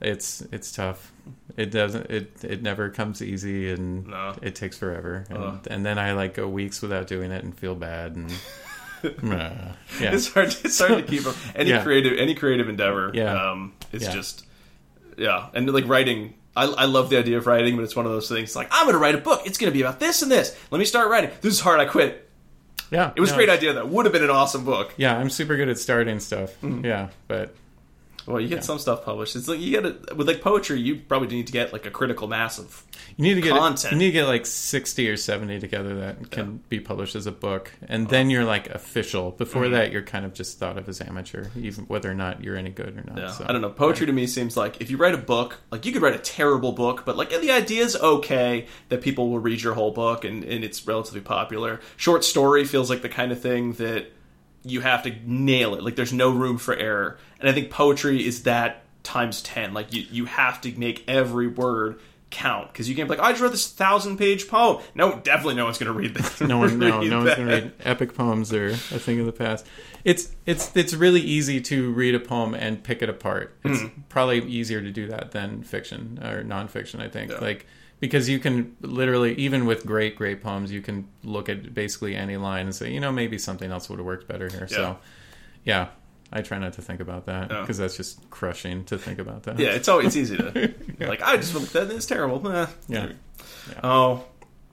it's 0.00 0.40
it's 0.52 0.72
tough. 0.72 1.12
It 1.56 1.70
doesn't. 1.70 2.10
It 2.10 2.32
it 2.44 2.62
never 2.62 2.88
comes 2.90 3.22
easy, 3.22 3.70
and 3.70 4.06
No. 4.08 4.34
it 4.42 4.54
takes 4.54 4.76
forever. 4.78 5.26
And, 5.28 5.38
Ugh. 5.38 5.66
and 5.70 5.84
then 5.86 5.98
I 5.98 6.12
like 6.12 6.34
go 6.34 6.48
weeks 6.48 6.80
without 6.82 7.06
doing 7.06 7.30
it 7.30 7.44
and 7.44 7.56
feel 7.56 7.74
bad. 7.74 8.16
And 8.16 8.30
uh, 9.04 9.72
yeah, 10.00 10.14
It's 10.14 10.32
hard. 10.32 10.54
It's 10.64 10.78
hard 10.78 10.92
to 10.98 11.02
keep 11.02 11.26
up. 11.26 11.36
Any 11.54 11.70
Yeah. 11.70 11.82
creative, 11.82 12.18
any 12.18 12.34
creative 12.34 12.68
endeavor. 12.68 13.10
Yeah. 13.14 13.50
Um, 13.50 13.72
it's 13.92 14.04
Yeah. 14.04 14.12
just, 14.12 14.46
yeah, 15.18 15.48
and 15.54 15.72
like 15.72 15.86
writing. 15.86 16.34
I, 16.54 16.64
I 16.64 16.84
love 16.84 17.08
the 17.08 17.16
idea 17.16 17.38
of 17.38 17.46
writing, 17.46 17.76
but 17.76 17.82
it's 17.82 17.96
one 17.96 18.04
of 18.04 18.12
those 18.12 18.28
things. 18.28 18.54
Like 18.54 18.68
I'm 18.70 18.84
going 18.84 18.92
to 18.94 18.98
write 18.98 19.14
a 19.14 19.18
book. 19.18 19.42
It's 19.46 19.56
going 19.56 19.72
to 19.72 19.74
be 19.76 19.80
about 19.80 20.00
this 20.00 20.20
and 20.22 20.30
this. 20.30 20.54
Let 20.70 20.78
me 20.78 20.84
start 20.84 21.08
writing. 21.10 21.30
This 21.40 21.54
is 21.54 21.60
hard. 21.60 21.80
I 21.80 21.86
quit. 21.86 22.28
yeah. 22.90 23.12
It 23.16 23.20
was 23.20 23.32
a 23.32 23.34
great 23.34 23.48
idea 23.48 23.72
though. 23.72 23.86
Would 23.86 24.04
have 24.04 24.12
been 24.12 24.22
an 24.24 24.28
awesome 24.30 24.64
book. 24.64 24.92
Yeah, 24.98 25.16
I'm 25.16 25.30
super 25.30 25.56
good 25.56 25.70
at 25.70 25.78
starting 25.78 26.20
stuff. 26.20 26.50
Mm-hmm. 26.60 26.84
Yeah, 26.84 27.08
but 27.26 27.54
Well, 28.26 28.40
you 28.40 28.48
get 28.48 28.64
some 28.64 28.78
stuff 28.78 29.04
published. 29.04 29.36
It's 29.36 29.48
like 29.48 29.60
you 29.60 29.70
get 29.70 29.84
it 29.86 30.16
with 30.16 30.28
like 30.28 30.40
poetry. 30.40 30.80
You 30.80 30.96
probably 30.96 31.28
need 31.28 31.46
to 31.48 31.52
get 31.52 31.72
like 31.72 31.86
a 31.86 31.90
critical 31.90 32.28
mass 32.28 32.58
of. 32.58 32.84
you 33.16 33.24
need 33.24 33.34
to 33.34 33.40
get 33.40 33.52
Content. 33.56 33.92
you 33.92 33.98
need 33.98 34.06
to 34.06 34.12
get 34.12 34.26
like 34.26 34.46
sixty 34.46 35.08
or 35.08 35.16
seventy 35.16 35.58
together 35.58 35.94
that 36.00 36.30
can 36.30 36.60
be 36.68 36.78
published 36.80 37.16
as 37.16 37.26
a 37.26 37.32
book, 37.32 37.72
and 37.88 38.08
then 38.08 38.30
you're 38.30 38.44
like 38.44 38.68
official. 38.70 39.30
Before 39.32 39.62
Mm-hmm. 39.64 39.72
that, 39.74 39.92
you're 39.92 40.02
kind 40.02 40.24
of 40.24 40.34
just 40.34 40.58
thought 40.58 40.78
of 40.78 40.88
as 40.88 41.00
amateur, 41.00 41.46
even 41.56 41.84
whether 41.84 42.10
or 42.10 42.14
not 42.14 42.42
you're 42.42 42.56
any 42.56 42.70
good 42.70 42.96
or 42.98 43.04
not. 43.06 43.18
Yeah, 43.18 43.30
so. 43.30 43.44
I 43.48 43.52
don't 43.52 43.60
know. 43.60 43.70
Poetry 43.70 44.06
to 44.06 44.12
me 44.12 44.26
seems 44.26 44.56
like 44.56 44.80
if 44.80 44.90
you 44.90 44.96
write 44.96 45.14
a 45.14 45.18
book, 45.18 45.58
like 45.70 45.84
you 45.86 45.92
could 45.92 46.02
write 46.02 46.14
a 46.14 46.18
terrible 46.18 46.72
book, 46.72 47.04
but 47.04 47.16
like 47.16 47.30
the 47.30 47.50
idea 47.50 47.84
is 47.84 47.96
okay 47.96 48.66
that 48.88 49.02
people 49.02 49.30
will 49.30 49.38
read 49.40 49.62
your 49.62 49.74
whole 49.74 49.90
book 49.90 50.24
and, 50.24 50.44
and 50.44 50.64
it's 50.64 50.86
relatively 50.86 51.20
popular. 51.20 51.80
Short 51.96 52.24
story 52.24 52.64
feels 52.64 52.88
like 52.90 53.02
the 53.02 53.08
kind 53.08 53.32
of 53.32 53.40
thing 53.40 53.72
that 53.74 54.06
you 54.64 54.80
have 54.80 55.02
to 55.04 55.14
nail 55.24 55.74
it. 55.74 55.82
Like 55.82 55.96
there's 55.96 56.12
no 56.12 56.30
room 56.30 56.58
for 56.58 56.74
error. 56.74 57.18
And 57.40 57.48
I 57.48 57.52
think 57.52 57.70
poetry 57.70 58.24
is 58.26 58.44
that 58.44 58.82
times 59.02 59.42
ten. 59.42 59.74
Like 59.74 59.92
you 59.92 60.02
you 60.10 60.24
have 60.26 60.60
to 60.62 60.72
make 60.78 61.04
every 61.08 61.46
word 61.48 62.00
count 62.30 62.72
because 62.72 62.88
you 62.88 62.96
can't 62.96 63.10
be 63.10 63.16
like 63.16 63.22
I 63.24 63.32
just 63.32 63.42
wrote 63.42 63.50
this 63.52 63.70
thousand 63.70 64.16
page 64.16 64.48
poem. 64.48 64.82
No, 64.94 65.18
definitely 65.20 65.54
no 65.56 65.64
one's 65.66 65.76
going 65.78 65.92
to 65.92 65.98
read 65.98 66.14
that. 66.14 66.48
no 66.48 66.58
one 66.58 66.78
no, 66.78 67.02
no 67.02 67.18
one's 67.18 67.34
gonna 67.36 67.46
read 67.46 67.72
epic 67.80 68.14
poems 68.14 68.52
or 68.54 68.68
a 68.68 68.76
thing 68.76 69.20
of 69.20 69.26
the 69.26 69.32
past 69.32 69.66
it's 70.04 70.34
it's 70.46 70.74
it's 70.74 70.94
really 70.94 71.20
easy 71.20 71.60
to 71.60 71.92
read 71.92 72.14
a 72.14 72.18
poem 72.18 72.54
and 72.54 72.82
pick 72.82 73.02
it 73.02 73.08
apart 73.10 73.54
it's 73.64 73.80
Hmm. 73.82 73.88
probably 74.08 74.38
easier 74.46 74.80
to 74.80 74.90
do 74.90 75.06
that 75.08 75.30
than 75.32 75.62
fiction 75.62 76.18
or 76.22 76.42
nonfiction 76.42 77.00
i 77.00 77.08
think 77.08 77.30
Yeah. 77.30 77.38
like 77.38 77.66
because 78.02 78.28
you 78.28 78.38
can 78.40 78.76
literally 78.82 79.32
even 79.36 79.64
with 79.64 79.86
great 79.86 80.16
great 80.16 80.42
poems 80.42 80.70
you 80.72 80.82
can 80.82 81.06
look 81.22 81.48
at 81.48 81.72
basically 81.72 82.16
any 82.16 82.36
line 82.36 82.66
and 82.66 82.74
say 82.74 82.92
you 82.92 82.98
know 83.00 83.12
maybe 83.12 83.38
something 83.38 83.70
else 83.70 83.88
would 83.88 83.98
have 84.00 84.04
worked 84.06 84.26
better 84.28 84.48
here 84.48 84.66
Yeah. 84.70 84.76
so 84.76 84.98
yeah 85.64 85.86
i 86.32 86.42
try 86.42 86.58
not 86.58 86.72
to 86.74 86.82
think 86.82 87.00
about 87.00 87.26
that 87.26 87.50
Yeah. 87.50 87.60
because 87.60 87.78
that's 87.78 87.96
just 87.96 88.28
crushing 88.30 88.84
to 88.86 88.98
think 88.98 89.18
about 89.20 89.44
that 89.44 89.58
Yeah, 89.58 89.70
it's 89.78 89.88
always 89.88 90.08
it's 90.08 90.16
easy 90.16 90.36
to 90.36 90.74
like 91.12 91.22
I 91.22 91.36
just 91.36 91.52
that. 91.74 91.90
It's 91.90 92.06
terrible. 92.06 92.46
Eh. 92.48 92.66
Yeah. 92.88 93.12
Oh, 93.84 94.24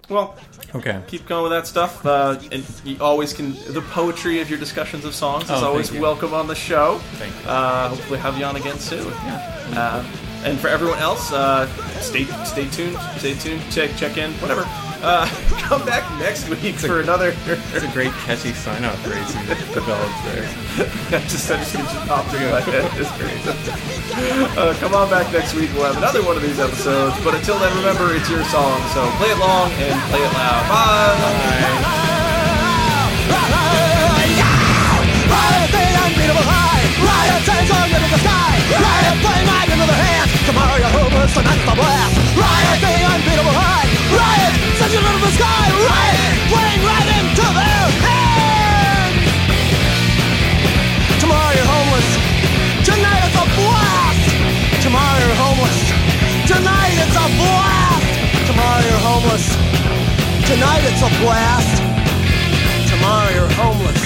well, 0.10 0.36
okay 0.74 0.98
keep 1.06 1.28
going 1.28 1.44
with 1.44 1.52
that 1.52 1.68
stuff. 1.68 2.04
Uh, 2.04 2.40
and 2.52 2.64
you 2.84 2.98
always 3.00 3.32
can. 3.34 3.54
The 3.78 3.84
poetry 3.92 4.42
of 4.42 4.50
your 4.50 4.58
discussions 4.58 5.06
of 5.06 5.14
songs 5.14 5.44
is 5.44 5.52
Oh, 5.52 5.68
always 5.68 5.92
welcome 5.92 6.34
on 6.34 6.48
the 6.48 6.56
show. 6.56 6.98
Thank 7.22 7.34
you. 7.44 7.50
Uh, 7.50 7.90
hopefully, 7.90 8.18
have 8.20 8.36
you 8.40 8.46
on 8.46 8.56
again 8.56 8.80
soon. 8.80 9.06
Uh, 9.14 10.04
and 10.44 10.60
for 10.60 10.68
everyone 10.68 11.00
else, 11.00 11.32
uh, 11.32 11.68
stay 12.00 12.26
stay 12.46 12.68
tuned. 12.70 12.98
Stay 13.18 13.34
tuned. 13.36 13.62
Check 13.72 13.96
check 13.98 14.18
in. 14.18 14.32
Whatever. 14.34 14.64
Uh, 15.02 15.28
come 15.60 15.86
back 15.86 16.04
next 16.20 16.50
week 16.50 16.76
for 16.76 17.00
another. 17.02 17.34
it's 17.48 17.86
a 17.86 17.92
great 17.94 18.12
catchy 18.28 18.52
sign 18.52 18.84
off 18.84 19.00
phrase 19.00 19.34
you 19.34 19.74
developed 19.74 20.24
there 20.26 20.70
just, 21.28 21.50
I 21.52 21.58
just, 21.58 21.76
it 21.76 21.78
just 21.78 22.08
popped 22.08 22.34
into 22.34 22.52
my 22.52 22.62
head. 22.62 22.86
It's 23.00 23.12
great. 23.18 23.40
Uh, 24.58 24.74
come 24.80 24.94
on 24.94 25.10
back 25.10 25.32
next 25.32 25.56
week. 25.56 25.70
We'll 25.74 25.86
have 25.86 25.98
another 25.98 26.24
one 26.24 26.36
of 26.36 26.42
these 26.44 26.60
episodes. 26.60 27.16
But 27.24 27.36
until 27.36 27.58
then, 27.60 27.76
remember, 27.78 28.14
it's 28.16 28.30
your 28.30 28.44
song. 28.46 28.82
So 28.94 29.08
play 29.18 29.32
it 29.32 29.40
long 29.40 29.72
and 29.72 29.96
play 30.12 30.20
it 30.20 30.34
loud. 30.34 30.70
Bye. 30.70 32.00
Riot 37.00 37.46
the 37.46 38.29
sky. 39.10 39.22
Play 39.22 39.42
right 39.46 39.70
into 39.70 39.86
the 39.86 39.94
hands. 39.94 40.32
Tomorrow 40.46 40.78
you're 40.78 40.94
homeless, 40.94 41.34
tonight's 41.34 41.66
the 41.66 41.76
blast. 41.76 42.16
Riot 42.38 42.80
the 42.82 42.94
unbeatable 43.10 43.56
high. 43.56 43.88
Riot 44.14 44.54
sends 44.78 44.94
you 44.94 45.02
into 45.02 45.22
the 45.26 45.34
sky. 45.34 45.66
Riot 45.90 46.34
playing 46.50 46.82
right 46.86 47.10
into 47.18 47.46
their 47.58 47.86
hands. 48.06 49.18
Tomorrow 51.22 51.54
you're 51.58 51.72
homeless. 51.78 52.10
Tonight 52.86 53.22
it's 53.26 53.40
a 53.40 53.48
blast. 53.58 54.26
Tomorrow 54.84 55.18
you're 55.26 55.40
homeless. 55.42 55.80
Tonight 56.46 56.98
it's 57.02 57.18
a 57.18 57.28
blast. 57.38 58.06
Tomorrow 58.50 58.82
you're 58.86 59.04
homeless. 59.10 59.46
Tonight 60.50 60.84
it's 60.86 61.02
a 61.02 61.12
blast. 61.22 61.76
Tomorrow 62.90 63.30
you're 63.34 63.54
homeless. 63.58 64.02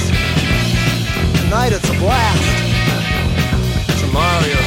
Tonight 1.39 1.71
it's 1.71 1.89
a 1.89 1.95
blast. 1.99 2.63
Homeless. 4.13 4.62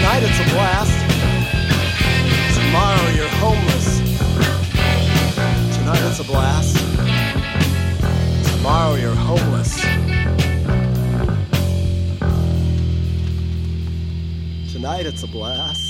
Tonight 0.00 0.22
it's 0.22 0.40
a 0.40 0.54
blast. 0.54 0.98
Tomorrow 2.54 3.08
you're 3.10 3.28
homeless. 3.36 3.98
Tonight 5.76 6.00
it's 6.08 6.20
a 6.20 6.24
blast. 6.24 6.78
Tomorrow 8.56 8.94
you're 8.94 9.14
homeless. 9.14 9.82
Tonight 14.72 15.04
it's 15.04 15.22
a 15.22 15.26
blast. 15.26 15.89